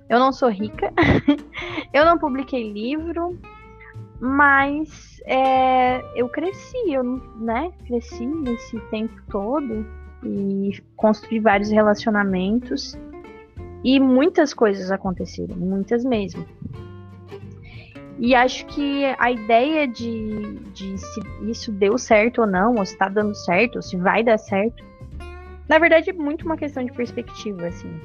eu 0.06 0.18
não 0.18 0.30
sou 0.30 0.50
rica, 0.50 0.92
eu 1.94 2.04
não 2.04 2.18
publiquei 2.18 2.70
livro, 2.70 3.38
mas 4.20 5.18
é, 5.24 6.04
eu 6.14 6.28
cresci, 6.28 6.76
eu, 6.92 7.02
né? 7.40 7.72
Cresci 7.86 8.26
nesse 8.26 8.78
tempo 8.90 9.14
todo 9.30 9.86
e 10.22 10.78
construí 10.94 11.40
vários 11.40 11.70
relacionamentos 11.70 12.98
e 13.82 13.98
muitas 13.98 14.52
coisas 14.52 14.90
aconteceram, 14.90 15.56
muitas 15.56 16.04
mesmo. 16.04 16.44
E 18.18 18.34
acho 18.34 18.66
que 18.66 19.04
a 19.18 19.30
ideia 19.30 19.88
de, 19.88 20.54
de 20.74 20.98
se 20.98 21.20
isso 21.42 21.72
deu 21.72 21.98
certo 21.98 22.42
ou 22.42 22.46
não, 22.46 22.74
ou 22.76 22.84
se 22.84 22.96
tá 22.96 23.08
dando 23.08 23.34
certo, 23.34 23.76
ou 23.76 23.82
se 23.82 23.96
vai 23.96 24.22
dar 24.22 24.38
certo, 24.38 24.84
na 25.68 25.78
verdade 25.78 26.10
é 26.10 26.12
muito 26.12 26.44
uma 26.44 26.56
questão 26.56 26.84
de 26.84 26.92
perspectiva, 26.92 27.66
assim. 27.66 28.00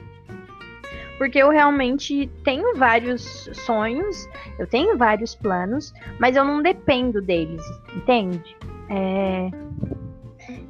Porque 1.18 1.40
eu 1.40 1.50
realmente 1.50 2.30
tenho 2.44 2.76
vários 2.76 3.50
sonhos, 3.66 4.30
eu 4.60 4.68
tenho 4.68 4.98
vários 4.98 5.34
planos, 5.34 5.94
mas 6.20 6.36
eu 6.36 6.46
não 6.46 6.62
dependo 6.62 7.22
deles, 7.22 7.64
entende? 7.96 8.56
É... 8.90 9.50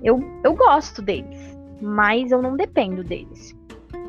Eu, 0.01 0.23
eu 0.43 0.55
gosto 0.55 1.01
deles, 1.01 1.57
mas 1.81 2.31
eu 2.31 2.41
não 2.41 2.55
dependo 2.55 3.03
deles. 3.03 3.55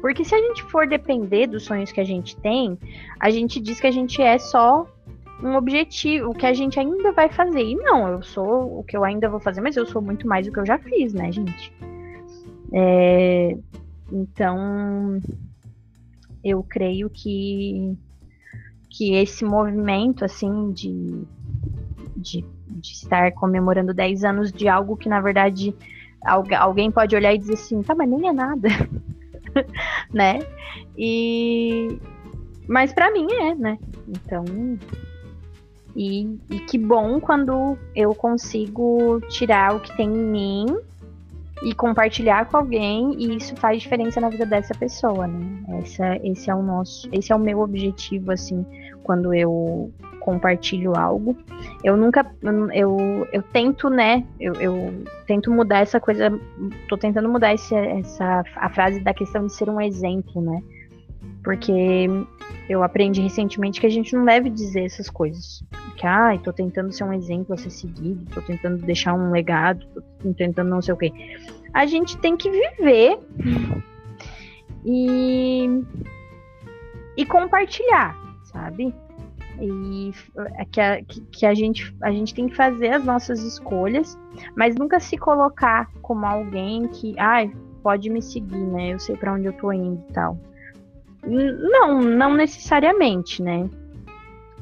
Porque 0.01 0.25
se 0.25 0.35
a 0.35 0.39
gente 0.39 0.63
for 0.65 0.87
depender 0.87 1.49
dos 1.49 1.65
sonhos 1.65 1.91
que 1.91 2.01
a 2.01 2.05
gente 2.05 2.37
tem, 2.37 2.79
a 3.19 3.31
gente 3.31 3.61
diz 3.61 3.81
que 3.81 3.87
a 3.87 3.91
gente 3.91 4.23
é 4.23 4.39
só 4.39 4.87
um 5.43 5.55
objetivo, 5.57 6.31
o 6.31 6.35
que 6.35 6.47
a 6.47 6.53
gente 6.53 6.79
ainda 6.79 7.13
vai 7.13 7.29
fazer. 7.29 7.63
E 7.63 7.75
não, 7.77 8.09
eu 8.09 8.23
sou 8.23 8.79
o 8.81 8.85
que 8.85 8.97
eu 8.97 9.05
ainda 9.05 9.29
vou 9.29 9.41
fazer, 9.41 9.61
mas 9.61 9.77
eu 9.77 9.87
sou 9.87 10.03
muito 10.03 10.27
mais 10.27 10.47
do 10.47 10.53
que 10.53 10.59
eu 10.59 10.67
já 10.67 10.79
fiz, 10.79 11.13
né, 11.13 11.31
gente? 11.31 11.73
É, 12.73 13.57
então, 14.13 15.21
eu 16.43 16.63
creio 16.63 17.09
que, 17.09 17.97
que 18.91 19.15
esse 19.15 19.45
movimento, 19.45 20.25
assim, 20.25 20.73
de, 20.73 21.25
de, 22.17 22.45
de 22.67 22.93
estar 22.93 23.33
comemorando 23.33 23.95
10 23.95 24.25
anos 24.25 24.53
de 24.53 24.69
algo 24.69 24.97
que, 24.97 25.09
na 25.09 25.21
verdade, 25.21 25.75
alguém 26.25 26.91
pode 26.91 27.15
olhar 27.15 27.35
e 27.35 27.39
dizer 27.39 27.55
assim, 27.55 27.83
tá, 27.83 27.95
mas 27.95 28.09
nem 28.09 28.29
é 28.29 28.33
nada, 28.33 28.69
né? 30.13 30.41
E... 30.97 31.99
Mas 32.67 32.93
para 32.93 33.11
mim 33.11 33.27
é, 33.33 33.55
né? 33.55 33.79
Então, 34.07 34.45
e, 35.99 36.39
e 36.49 36.61
que 36.61 36.79
bom 36.79 37.19
quando 37.19 37.77
eu 37.93 38.15
consigo 38.15 39.21
tirar 39.29 39.75
o 39.75 39.81
que 39.81 39.97
tem 39.97 40.09
em 40.09 40.31
mim 40.31 40.77
e 41.61 41.75
compartilhar 41.75 42.45
com 42.47 42.57
alguém 42.57 43.17
e 43.19 43.37
isso 43.37 43.57
faz 43.57 43.83
diferença 43.83 44.21
na 44.21 44.29
vida 44.29 44.47
dessa 44.47 44.73
pessoa, 44.77 45.27
né? 45.27 45.81
Essa, 45.81 46.17
esse 46.23 46.49
é 46.49 46.55
o 46.55 46.63
nosso, 46.63 47.09
esse 47.13 47.33
é 47.33 47.35
o 47.35 47.39
meu 47.41 47.59
objetivo 47.59 48.31
assim, 48.31 48.65
quando 49.03 49.35
eu 49.35 49.93
compartilho 50.21 50.97
algo. 50.97 51.37
Eu 51.83 51.97
nunca, 51.97 52.25
eu, 52.73 53.27
eu 53.33 53.43
tento, 53.43 53.91
né? 53.91 54.25
Eu, 54.39 54.53
eu 54.55 55.05
tento 55.27 55.51
mudar 55.51 55.81
essa 55.81 55.99
coisa, 55.99 56.31
tô 56.89 56.97
tentando 56.97 57.29
mudar 57.29 57.55
esse, 57.55 57.75
essa 57.75 58.45
a 58.55 58.71
frase 58.71 59.01
da 59.01 59.13
questão 59.13 59.47
de 59.47 59.53
ser 59.53 59.69
um 59.69 59.81
exemplo, 59.81 60.41
né? 60.41 60.63
Porque 61.43 62.09
eu 62.69 62.83
aprendi 62.85 63.21
recentemente 63.21 63.81
que 63.81 63.87
a 63.87 63.91
gente 63.91 64.15
não 64.15 64.25
deve 64.25 64.49
dizer 64.49 64.85
essas 64.85 65.11
coisas. 65.11 65.65
Que, 65.99 66.07
ah, 66.07 66.39
tô 66.45 66.53
tentando 66.53 66.93
ser 66.93 67.03
um 67.03 67.13
exemplo 67.13 67.55
a 67.55 67.57
ser 67.57 67.71
seguido, 67.71 68.25
tô 68.33 68.41
tentando 68.41 68.79
deixar 68.87 69.15
um 69.15 69.33
legado, 69.33 69.85
tô 70.23 70.33
tentando 70.33 70.69
não 70.69 70.81
sei 70.81 70.95
o 70.95 70.97
quê. 70.97 71.13
A 71.75 71.87
gente 71.87 72.17
tem 72.19 72.37
que 72.37 72.49
viver 72.49 73.19
e, 74.85 75.85
e 77.17 77.27
compartilhar, 77.27 78.17
sabe? 78.45 78.95
E 79.61 80.13
é 80.55 80.65
que 80.65 80.81
a, 80.81 81.03
que 81.03 81.45
a, 81.45 81.53
gente, 81.53 81.93
a 82.01 82.13
gente 82.13 82.33
tem 82.33 82.49
que 82.49 82.55
fazer 82.55 82.91
as 82.91 83.05
nossas 83.05 83.43
escolhas, 83.43 84.17
mas 84.57 84.77
nunca 84.77 85.01
se 85.01 85.19
colocar 85.19 85.91
como 86.01 86.25
alguém 86.25 86.87
que, 86.87 87.19
ai, 87.19 87.51
pode 87.83 88.09
me 88.09 88.23
seguir, 88.23 88.57
né? 88.57 88.93
Eu 88.93 89.01
sei 89.01 89.17
para 89.17 89.33
onde 89.33 89.47
eu 89.47 89.53
tô 89.53 89.73
indo 89.73 90.01
e 90.09 90.13
tal. 90.13 90.39
Não, 91.25 92.01
não 92.01 92.35
necessariamente, 92.35 93.43
né? 93.43 93.69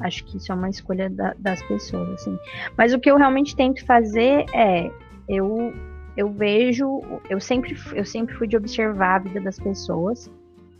Acho 0.00 0.24
que 0.24 0.36
isso 0.36 0.52
é 0.52 0.54
uma 0.54 0.68
escolha 0.68 1.08
da, 1.08 1.34
das 1.38 1.62
pessoas, 1.62 2.08
assim. 2.10 2.38
Mas 2.76 2.92
o 2.92 3.00
que 3.00 3.10
eu 3.10 3.16
realmente 3.16 3.56
tento 3.56 3.84
fazer 3.84 4.44
é 4.54 4.90
eu 5.28 5.72
eu 6.16 6.30
vejo, 6.30 7.02
eu 7.28 7.38
sempre 7.38 7.76
eu 7.92 8.04
sempre 8.04 8.34
fui 8.34 8.46
de 8.46 8.56
observar 8.56 9.16
a 9.16 9.18
vida 9.18 9.40
das 9.40 9.58
pessoas, 9.58 10.30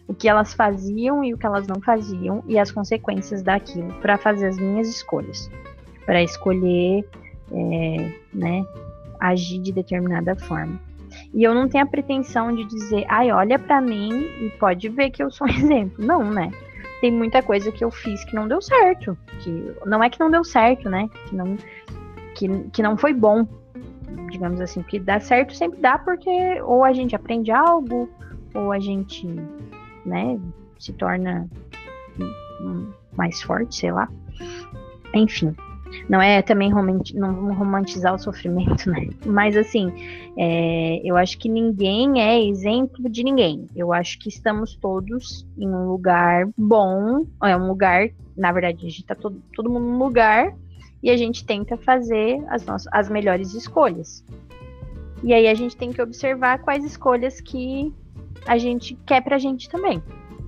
o 0.08 0.14
que 0.14 0.28
elas 0.28 0.54
faziam 0.54 1.22
e 1.24 1.34
o 1.34 1.38
que 1.38 1.46
elas 1.46 1.66
não 1.66 1.80
faziam 1.80 2.42
e 2.46 2.58
as 2.58 2.70
consequências 2.70 3.42
daquilo 3.42 3.92
para 4.00 4.16
fazer 4.16 4.46
as 4.46 4.58
minhas 4.58 4.88
escolhas, 4.88 5.50
para 6.06 6.22
escolher, 6.22 7.04
é, 7.52 8.12
né, 8.32 8.64
agir 9.20 9.60
de 9.60 9.72
determinada 9.72 10.34
forma. 10.36 10.80
E 11.32 11.42
eu 11.42 11.54
não 11.54 11.68
tenho 11.68 11.84
a 11.84 11.86
pretensão 11.86 12.54
de 12.54 12.64
dizer, 12.64 13.04
ai, 13.08 13.30
olha 13.30 13.58
para 13.58 13.80
mim 13.80 14.10
e 14.40 14.50
pode 14.58 14.88
ver 14.88 15.10
que 15.10 15.22
eu 15.22 15.30
sou 15.30 15.46
um 15.46 15.50
exemplo. 15.56 16.04
Não, 16.04 16.24
né? 16.24 16.50
Tem 17.00 17.12
muita 17.12 17.42
coisa 17.42 17.70
que 17.70 17.84
eu 17.84 17.90
fiz 17.90 18.24
que 18.24 18.34
não 18.34 18.48
deu 18.48 18.60
certo. 18.60 19.16
Que 19.40 19.74
não 19.84 20.02
é 20.02 20.08
que 20.08 20.18
não 20.18 20.30
deu 20.30 20.42
certo, 20.44 20.88
né? 20.88 21.08
Que 21.28 21.36
não, 21.36 21.56
que, 22.34 22.48
que 22.70 22.82
não 22.82 22.96
foi 22.96 23.12
bom, 23.12 23.46
digamos 24.30 24.60
assim. 24.60 24.82
Porque 24.82 24.98
dá 24.98 25.20
certo 25.20 25.54
sempre 25.54 25.80
dá, 25.80 25.98
porque 25.98 26.60
ou 26.62 26.84
a 26.84 26.92
gente 26.92 27.14
aprende 27.14 27.50
algo, 27.50 28.08
ou 28.54 28.72
a 28.72 28.78
gente, 28.78 29.26
né, 30.04 30.38
se 30.78 30.92
torna 30.92 31.48
mais 33.16 33.42
forte, 33.42 33.76
sei 33.76 33.92
lá. 33.92 34.08
Enfim. 35.14 35.54
Não 36.08 36.20
é 36.20 36.42
também 36.42 36.70
não 36.70 37.54
romantizar 37.54 38.14
o 38.14 38.18
sofrimento, 38.18 38.90
né? 38.90 39.08
Mas 39.24 39.56
assim, 39.56 39.92
é, 40.36 41.00
eu 41.04 41.16
acho 41.16 41.38
que 41.38 41.48
ninguém 41.48 42.20
é 42.20 42.44
exemplo 42.44 43.08
de 43.08 43.24
ninguém. 43.24 43.66
Eu 43.74 43.92
acho 43.92 44.18
que 44.18 44.28
estamos 44.28 44.76
todos 44.76 45.46
em 45.58 45.68
um 45.68 45.88
lugar 45.88 46.48
bom, 46.56 47.26
é 47.42 47.56
um 47.56 47.66
lugar, 47.66 48.08
na 48.36 48.52
verdade, 48.52 48.86
a 48.86 48.88
gente 48.88 49.04
tá 49.04 49.14
todo, 49.14 49.42
todo 49.54 49.70
mundo 49.70 49.86
num 49.86 49.98
lugar 49.98 50.54
e 51.02 51.10
a 51.10 51.16
gente 51.16 51.44
tenta 51.44 51.76
fazer 51.76 52.42
as, 52.48 52.64
nossas, 52.64 52.88
as 52.92 53.08
melhores 53.08 53.54
escolhas. 53.54 54.24
E 55.22 55.32
aí 55.32 55.48
a 55.48 55.54
gente 55.54 55.76
tem 55.76 55.92
que 55.92 56.02
observar 56.02 56.58
quais 56.58 56.84
escolhas 56.84 57.40
que 57.40 57.92
a 58.46 58.58
gente 58.58 58.94
quer 59.06 59.22
pra 59.22 59.38
gente 59.38 59.68
também, 59.68 60.02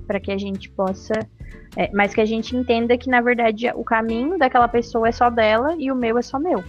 para 0.06 0.20
que 0.20 0.30
a 0.30 0.38
gente 0.38 0.70
possa 0.70 1.12
é, 1.76 1.90
mas 1.92 2.14
que 2.14 2.20
a 2.20 2.24
gente 2.24 2.56
entenda 2.56 2.96
que, 2.98 3.08
na 3.08 3.20
verdade, 3.20 3.70
o 3.74 3.84
caminho 3.84 4.38
daquela 4.38 4.68
pessoa 4.68 5.08
é 5.08 5.12
só 5.12 5.30
dela 5.30 5.76
e 5.78 5.92
o 5.92 5.94
meu 5.94 6.18
é 6.18 6.22
só 6.22 6.38
meu. 6.38 6.62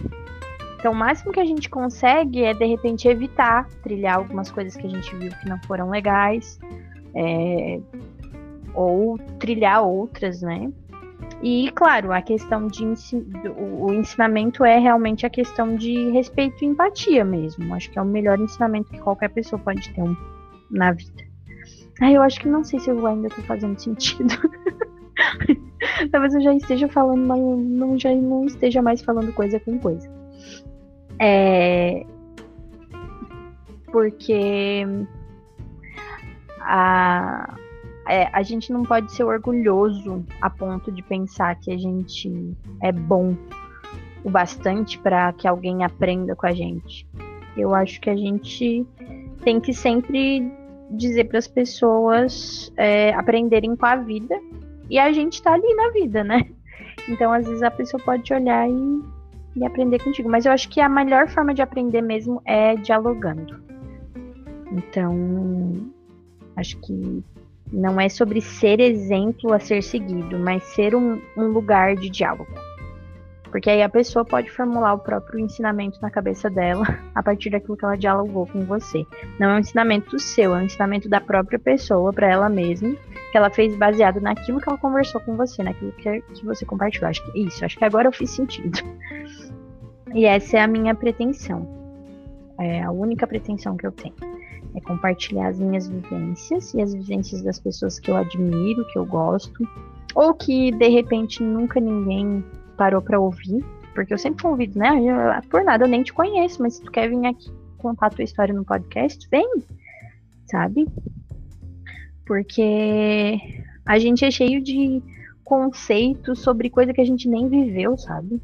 Então, 0.78 0.92
o 0.92 0.94
máximo 0.94 1.32
que 1.32 1.40
a 1.40 1.44
gente 1.44 1.68
consegue 1.68 2.44
é, 2.44 2.54
de 2.54 2.64
repente, 2.64 3.06
evitar 3.06 3.66
trilhar 3.82 4.16
algumas 4.16 4.50
coisas 4.50 4.76
que 4.76 4.86
a 4.86 4.90
gente 4.90 5.14
viu 5.16 5.30
que 5.30 5.48
não 5.48 5.58
foram 5.64 5.90
legais, 5.90 6.58
é, 7.14 7.80
ou 8.74 9.18
trilhar 9.38 9.82
outras, 9.82 10.42
né? 10.42 10.70
E, 11.42 11.70
claro, 11.74 12.12
a 12.12 12.20
questão 12.20 12.66
de 12.66 12.84
o 13.56 13.92
ensinamento 13.92 14.64
é 14.64 14.78
realmente 14.78 15.24
a 15.24 15.30
questão 15.30 15.74
de 15.74 16.10
respeito 16.10 16.62
e 16.62 16.66
empatia 16.66 17.24
mesmo. 17.24 17.74
Acho 17.74 17.90
que 17.90 17.98
é 17.98 18.02
o 18.02 18.04
melhor 18.04 18.38
ensinamento 18.38 18.90
que 18.90 18.98
qualquer 18.98 19.30
pessoa 19.30 19.60
pode 19.60 19.88
ter 19.92 20.04
na 20.70 20.92
vida. 20.92 21.29
Ah, 22.00 22.10
eu 22.10 22.22
acho 22.22 22.40
que 22.40 22.48
não 22.48 22.64
sei 22.64 22.80
se 22.80 22.90
eu 22.90 23.06
ainda 23.06 23.28
tô 23.28 23.42
fazendo 23.42 23.78
sentido. 23.78 24.34
Talvez 26.10 26.34
eu 26.34 26.40
já 26.40 26.54
esteja 26.54 26.88
falando, 26.88 27.26
mas 27.26 27.40
não, 27.40 27.98
já 27.98 28.14
não 28.14 28.46
esteja 28.46 28.80
mais 28.80 29.02
falando 29.02 29.32
coisa 29.32 29.60
com 29.60 29.78
coisa. 29.78 30.10
É. 31.18 32.06
Porque 33.92 34.86
a, 36.60 37.54
é, 38.08 38.28
a 38.32 38.42
gente 38.42 38.72
não 38.72 38.82
pode 38.82 39.12
ser 39.12 39.24
orgulhoso 39.24 40.24
a 40.40 40.48
ponto 40.48 40.90
de 40.90 41.02
pensar 41.02 41.56
que 41.56 41.70
a 41.70 41.76
gente 41.76 42.56
é 42.82 42.92
bom 42.92 43.36
o 44.24 44.30
bastante 44.30 44.98
para 44.98 45.32
que 45.32 45.46
alguém 45.46 45.84
aprenda 45.84 46.34
com 46.34 46.46
a 46.46 46.52
gente. 46.52 47.06
Eu 47.56 47.74
acho 47.74 48.00
que 48.00 48.08
a 48.08 48.16
gente 48.16 48.86
tem 49.42 49.60
que 49.60 49.74
sempre 49.74 50.50
dizer 50.90 51.24
para 51.24 51.38
as 51.38 51.48
pessoas 51.48 52.72
é, 52.76 53.12
aprenderem 53.14 53.76
com 53.76 53.86
a 53.86 53.96
vida 53.96 54.38
e 54.88 54.98
a 54.98 55.12
gente 55.12 55.42
tá 55.42 55.52
ali 55.52 55.74
na 55.74 55.90
vida, 55.90 56.24
né? 56.24 56.46
Então, 57.08 57.32
às 57.32 57.46
vezes, 57.46 57.62
a 57.62 57.70
pessoa 57.70 58.02
pode 58.02 58.32
olhar 58.32 58.68
e, 58.68 59.02
e 59.56 59.64
aprender 59.64 60.02
contigo. 60.02 60.28
Mas 60.28 60.44
eu 60.44 60.52
acho 60.52 60.68
que 60.68 60.80
a 60.80 60.88
melhor 60.88 61.28
forma 61.28 61.54
de 61.54 61.62
aprender 61.62 62.02
mesmo 62.02 62.42
é 62.44 62.74
dialogando. 62.76 63.62
Então, 64.72 65.90
acho 66.56 66.76
que 66.78 67.24
não 67.72 68.00
é 68.00 68.08
sobre 68.08 68.40
ser 68.40 68.80
exemplo 68.80 69.52
a 69.52 69.58
ser 69.58 69.82
seguido, 69.82 70.38
mas 70.38 70.62
ser 70.74 70.94
um, 70.94 71.20
um 71.36 71.46
lugar 71.46 71.94
de 71.96 72.10
diálogo. 72.10 72.50
Porque 73.50 73.68
aí 73.68 73.82
a 73.82 73.88
pessoa 73.88 74.24
pode 74.24 74.50
formular 74.50 74.94
o 74.94 74.98
próprio 74.98 75.40
ensinamento 75.40 76.00
na 76.00 76.10
cabeça 76.10 76.48
dela 76.48 76.84
a 77.14 77.22
partir 77.22 77.50
daquilo 77.50 77.76
que 77.76 77.84
ela 77.84 77.96
dialogou 77.96 78.46
com 78.46 78.64
você. 78.64 79.04
Não 79.38 79.50
é 79.50 79.54
um 79.56 79.58
ensinamento 79.58 80.18
seu, 80.18 80.54
é 80.54 80.58
um 80.58 80.64
ensinamento 80.64 81.08
da 81.08 81.20
própria 81.20 81.58
pessoa 81.58 82.12
para 82.12 82.30
ela 82.30 82.48
mesma, 82.48 82.94
que 83.30 83.36
ela 83.36 83.50
fez 83.50 83.76
baseado 83.76 84.20
naquilo 84.20 84.60
que 84.60 84.68
ela 84.68 84.78
conversou 84.78 85.20
com 85.20 85.36
você, 85.36 85.62
naquilo 85.62 85.92
que, 85.92 86.20
que 86.20 86.44
você 86.44 86.64
compartilhou. 86.64 87.08
Acho 87.08 87.24
que 87.32 87.40
isso, 87.40 87.64
acho 87.64 87.76
que 87.76 87.84
agora 87.84 88.08
eu 88.08 88.12
fiz 88.12 88.30
sentido. 88.30 88.78
E 90.12 90.24
essa 90.24 90.58
é 90.58 90.60
a 90.60 90.66
minha 90.66 90.92
pretensão. 90.92 91.68
É 92.58 92.82
a 92.82 92.90
única 92.90 93.28
pretensão 93.28 93.76
que 93.76 93.86
eu 93.86 93.92
tenho. 93.92 94.16
É 94.74 94.80
compartilhar 94.80 95.46
as 95.46 95.60
minhas 95.60 95.88
vivências 95.88 96.74
e 96.74 96.82
as 96.82 96.92
vivências 96.92 97.42
das 97.42 97.60
pessoas 97.60 98.00
que 98.00 98.10
eu 98.10 98.16
admiro, 98.16 98.84
que 98.88 98.98
eu 98.98 99.06
gosto, 99.06 99.68
ou 100.14 100.34
que 100.34 100.72
de 100.72 100.88
repente 100.88 101.42
nunca 101.42 101.80
ninguém 101.80 102.44
parou 102.80 103.02
para 103.02 103.20
ouvir, 103.20 103.62
porque 103.94 104.14
eu 104.14 104.16
sempre 104.16 104.42
convido, 104.42 104.78
né? 104.78 104.88
Eu, 104.98 105.50
por 105.50 105.62
nada 105.62 105.84
eu 105.84 105.88
nem 105.88 106.02
te 106.02 106.14
conheço, 106.14 106.62
mas 106.62 106.76
se 106.76 106.82
tu 106.82 106.90
quer 106.90 107.10
vir 107.10 107.26
aqui 107.26 107.52
contar 107.76 108.06
a 108.06 108.10
tua 108.10 108.24
história 108.24 108.54
no 108.54 108.64
podcast, 108.64 109.28
vem, 109.30 109.46
sabe? 110.46 110.88
Porque 112.24 113.38
a 113.84 113.98
gente 113.98 114.24
é 114.24 114.30
cheio 114.30 114.62
de 114.62 115.02
conceitos 115.44 116.38
sobre 116.38 116.70
coisa 116.70 116.94
que 116.94 117.02
a 117.02 117.04
gente 117.04 117.28
nem 117.28 117.50
viveu, 117.50 117.98
sabe? 117.98 118.40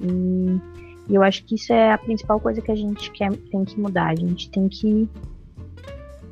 E, 0.00 0.60
e 1.08 1.14
eu 1.16 1.22
acho 1.24 1.44
que 1.44 1.56
isso 1.56 1.72
é 1.72 1.92
a 1.92 1.98
principal 1.98 2.38
coisa 2.38 2.62
que 2.62 2.70
a 2.70 2.76
gente 2.76 3.10
quer, 3.10 3.32
tem 3.50 3.64
que 3.64 3.80
mudar. 3.80 4.10
A 4.10 4.14
gente 4.14 4.48
tem 4.50 4.68
que 4.68 5.08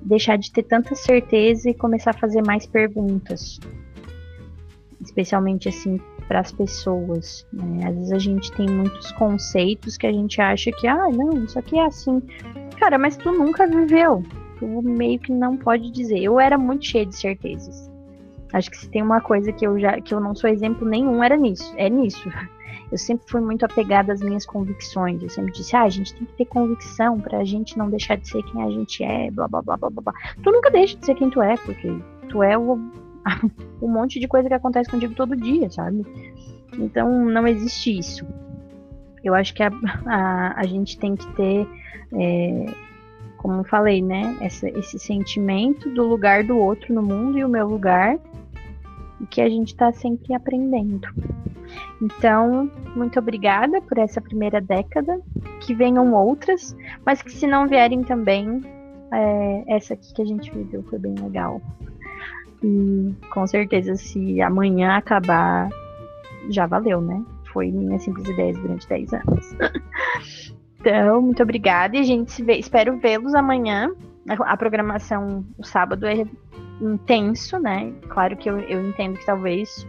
deixar 0.00 0.36
de 0.36 0.52
ter 0.52 0.62
tanta 0.62 0.94
certeza 0.94 1.68
e 1.68 1.74
começar 1.74 2.10
a 2.10 2.18
fazer 2.18 2.40
mais 2.46 2.66
perguntas. 2.66 3.58
Especialmente 5.00 5.68
assim 5.68 5.98
para 6.28 6.40
as 6.40 6.52
pessoas. 6.52 7.46
Né? 7.52 7.88
Às 7.88 7.94
vezes 7.96 8.12
a 8.12 8.18
gente 8.18 8.52
tem 8.52 8.68
muitos 8.68 9.10
conceitos 9.12 9.96
que 9.96 10.06
a 10.06 10.12
gente 10.12 10.40
acha 10.40 10.70
que, 10.72 10.86
ah, 10.86 11.08
não, 11.10 11.44
isso 11.44 11.58
aqui 11.58 11.78
é 11.78 11.86
assim. 11.86 12.22
Cara, 12.78 12.98
mas 12.98 13.16
tu 13.16 13.32
nunca 13.32 13.66
viveu. 13.66 14.22
Tu 14.58 14.66
meio 14.82 15.18
que 15.18 15.32
não 15.32 15.56
pode 15.56 15.90
dizer. 15.90 16.18
Eu 16.18 16.38
era 16.38 16.58
muito 16.58 16.84
cheia 16.84 17.06
de 17.06 17.16
certezas. 17.16 17.90
Acho 18.52 18.70
que 18.70 18.78
se 18.78 18.88
tem 18.88 19.02
uma 19.02 19.20
coisa 19.20 19.52
que 19.52 19.66
eu 19.66 19.78
já 19.78 20.00
que 20.00 20.14
eu 20.14 20.20
não 20.20 20.34
sou 20.34 20.48
exemplo 20.48 20.86
nenhum 20.86 21.22
era 21.22 21.36
nisso, 21.36 21.74
é 21.76 21.88
nisso. 21.88 22.28
Eu 22.90 22.96
sempre 22.96 23.28
fui 23.28 23.42
muito 23.42 23.66
apegada 23.66 24.14
às 24.14 24.22
minhas 24.22 24.46
convicções. 24.46 25.22
Eu 25.22 25.28
sempre 25.28 25.52
disse, 25.52 25.76
ah, 25.76 25.82
a 25.82 25.90
gente 25.90 26.14
tem 26.14 26.24
que 26.24 26.32
ter 26.38 26.46
convicção 26.46 27.20
pra 27.20 27.44
gente 27.44 27.76
não 27.76 27.90
deixar 27.90 28.16
de 28.16 28.26
ser 28.26 28.42
quem 28.44 28.62
a 28.62 28.70
gente 28.70 29.04
é, 29.04 29.30
blá 29.30 29.46
blá 29.46 29.60
blá 29.60 29.76
blá 29.76 29.90
blá. 29.90 30.14
Tu 30.42 30.50
nunca 30.50 30.70
deixa 30.70 30.96
de 30.96 31.04
ser 31.04 31.14
quem 31.14 31.28
tu 31.28 31.42
é, 31.42 31.54
porque 31.58 31.94
tu 32.30 32.42
é 32.42 32.56
o 32.56 32.78
um 33.82 33.88
monte 33.88 34.20
de 34.20 34.28
coisa 34.28 34.48
que 34.48 34.54
acontece 34.54 34.90
contigo 34.90 35.14
todo 35.14 35.36
dia, 35.36 35.70
sabe? 35.70 36.04
Então 36.78 37.24
não 37.24 37.46
existe 37.46 37.98
isso. 37.98 38.26
Eu 39.22 39.34
acho 39.34 39.54
que 39.54 39.62
a, 39.62 39.70
a, 40.06 40.60
a 40.60 40.66
gente 40.66 40.98
tem 40.98 41.16
que 41.16 41.26
ter, 41.34 41.66
é, 42.12 42.66
como 43.36 43.60
eu 43.60 43.64
falei, 43.64 44.02
né? 44.02 44.36
Essa, 44.40 44.68
esse 44.68 44.98
sentimento 44.98 45.88
do 45.90 46.04
lugar 46.04 46.44
do 46.44 46.56
outro 46.58 46.94
no 46.94 47.02
mundo 47.02 47.38
e 47.38 47.44
o 47.44 47.48
meu 47.48 47.66
lugar, 47.66 48.18
e 49.20 49.26
que 49.26 49.40
a 49.40 49.48
gente 49.48 49.68
está 49.68 49.92
sempre 49.92 50.34
aprendendo. 50.34 51.08
Então, 52.00 52.70
muito 52.94 53.18
obrigada 53.18 53.80
por 53.82 53.98
essa 53.98 54.20
primeira 54.20 54.60
década. 54.60 55.20
Que 55.60 55.74
venham 55.74 56.14
outras, 56.14 56.74
mas 57.04 57.20
que 57.20 57.32
se 57.32 57.46
não 57.46 57.66
vierem 57.66 58.02
também, 58.02 58.62
é, 59.12 59.64
essa 59.76 59.94
aqui 59.94 60.14
que 60.14 60.22
a 60.22 60.24
gente 60.24 60.50
viveu 60.50 60.82
foi 60.84 60.98
bem 60.98 61.14
legal. 61.14 61.60
E 62.62 63.14
com 63.30 63.46
certeza, 63.46 63.94
se 63.94 64.40
amanhã 64.40 64.96
acabar, 64.96 65.68
já 66.50 66.66
valeu, 66.66 67.00
né? 67.00 67.22
Foi 67.52 67.70
minha 67.70 67.98
simples 67.98 68.28
ideia 68.28 68.52
durante 68.52 68.88
10 68.88 69.12
anos. 69.12 69.56
então, 70.80 71.22
muito 71.22 71.42
obrigada 71.42 71.96
e 71.96 72.00
a 72.00 72.04
gente 72.04 72.32
se 72.32 72.42
vê. 72.42 72.56
Espero 72.56 72.98
vê-los 72.98 73.34
amanhã. 73.34 73.90
A 74.28 74.56
programação, 74.56 75.44
o 75.56 75.64
sábado 75.64 76.06
é 76.06 76.26
intenso, 76.80 77.58
né? 77.58 77.92
Claro 78.08 78.36
que 78.36 78.48
eu, 78.48 78.58
eu 78.60 78.86
entendo 78.86 79.18
que 79.18 79.24
talvez 79.24 79.86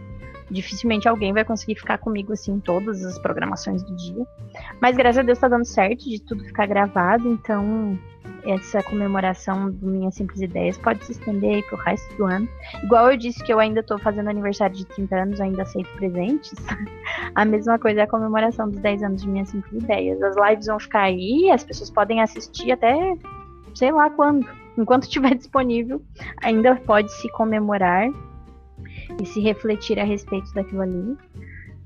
dificilmente 0.50 1.08
alguém 1.08 1.32
vai 1.32 1.44
conseguir 1.44 1.76
ficar 1.76 1.98
comigo 1.98 2.32
assim 2.32 2.58
todas 2.58 3.04
as 3.04 3.18
programações 3.18 3.82
do 3.82 3.94
dia. 3.96 4.26
Mas 4.80 4.96
graças 4.96 5.18
a 5.18 5.22
Deus 5.22 5.38
tá 5.38 5.48
dando 5.48 5.64
certo 5.64 6.08
de 6.08 6.20
tudo 6.20 6.44
ficar 6.44 6.66
gravado, 6.66 7.28
então 7.28 7.98
essa 8.44 8.82
comemoração 8.82 9.70
do 9.70 9.86
Minhas 9.86 10.14
Simples 10.14 10.40
Ideias 10.40 10.78
pode 10.78 11.04
se 11.04 11.12
estender 11.12 11.56
aí 11.56 11.62
pro 11.64 11.76
resto 11.76 12.16
do 12.16 12.26
ano. 12.26 12.48
Igual 12.82 13.10
eu 13.12 13.16
disse 13.16 13.42
que 13.44 13.52
eu 13.52 13.58
ainda 13.58 13.82
tô 13.82 13.98
fazendo 13.98 14.28
aniversário 14.28 14.76
de 14.76 14.84
30 14.86 15.16
anos, 15.16 15.40
ainda 15.40 15.62
aceito 15.62 15.90
presentes. 15.96 16.54
a 17.34 17.44
mesma 17.44 17.78
coisa 17.78 18.00
é 18.00 18.02
a 18.04 18.08
comemoração 18.08 18.68
dos 18.68 18.80
10 18.80 19.02
anos 19.02 19.22
de 19.22 19.28
Minhas 19.28 19.48
Simples 19.48 19.82
Ideias. 19.82 20.22
As 20.22 20.36
lives 20.36 20.66
vão 20.66 20.78
ficar 20.78 21.02
aí, 21.02 21.50
as 21.50 21.64
pessoas 21.64 21.90
podem 21.90 22.20
assistir 22.20 22.72
até 22.72 23.16
sei 23.74 23.92
lá 23.92 24.10
quando. 24.10 24.46
Enquanto 24.76 25.04
estiver 25.04 25.34
disponível, 25.36 26.02
ainda 26.42 26.76
pode 26.76 27.12
se 27.12 27.30
comemorar 27.32 28.08
e 29.20 29.26
se 29.26 29.40
refletir 29.40 29.98
a 29.98 30.04
respeito 30.04 30.52
daquilo 30.54 30.82
ali. 30.82 31.16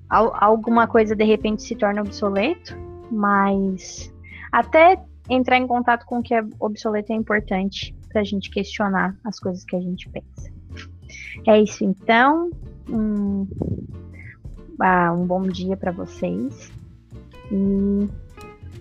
alguma 0.09 0.87
coisa 0.87 1.17
de 1.17 1.25
repente 1.25 1.63
se 1.63 1.75
torna 1.75 2.03
obsoleto, 2.03 2.77
mas 3.11 4.13
até 4.53 5.03
entrar 5.29 5.59
em 5.59 5.67
contato 5.67 6.05
com 6.07 6.19
o 6.19 6.23
que 6.23 6.35
é 6.35 6.45
obsoleto 6.61 7.13
é 7.13 7.17
importante 7.17 7.95
para 8.09 8.21
a 8.21 8.25
gente 8.25 8.51
questionar 8.51 9.17
as 9.25 9.39
coisas 9.39 9.65
que 9.65 9.77
a 9.77 9.81
gente 9.81 10.09
pensa. 10.09 10.53
É 11.47 11.61
isso 11.61 11.85
então. 11.85 12.51
Um, 12.89 13.47
ah, 14.81 15.13
um 15.13 15.27
bom 15.27 15.43
dia 15.43 15.77
para 15.77 15.93
vocês 15.93 16.71
e 17.51 18.09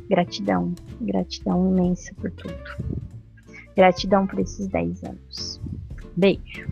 gratidão, 0.10 0.74
gratidão 1.02 1.72
imensa 1.72 2.14
por 2.16 2.32
tudo. 2.32 2.54
Gratidão 3.76 4.28
por 4.28 4.40
esses 4.40 4.68
10 4.68 5.04
anos. 5.04 5.62
Beijo. 6.16 6.68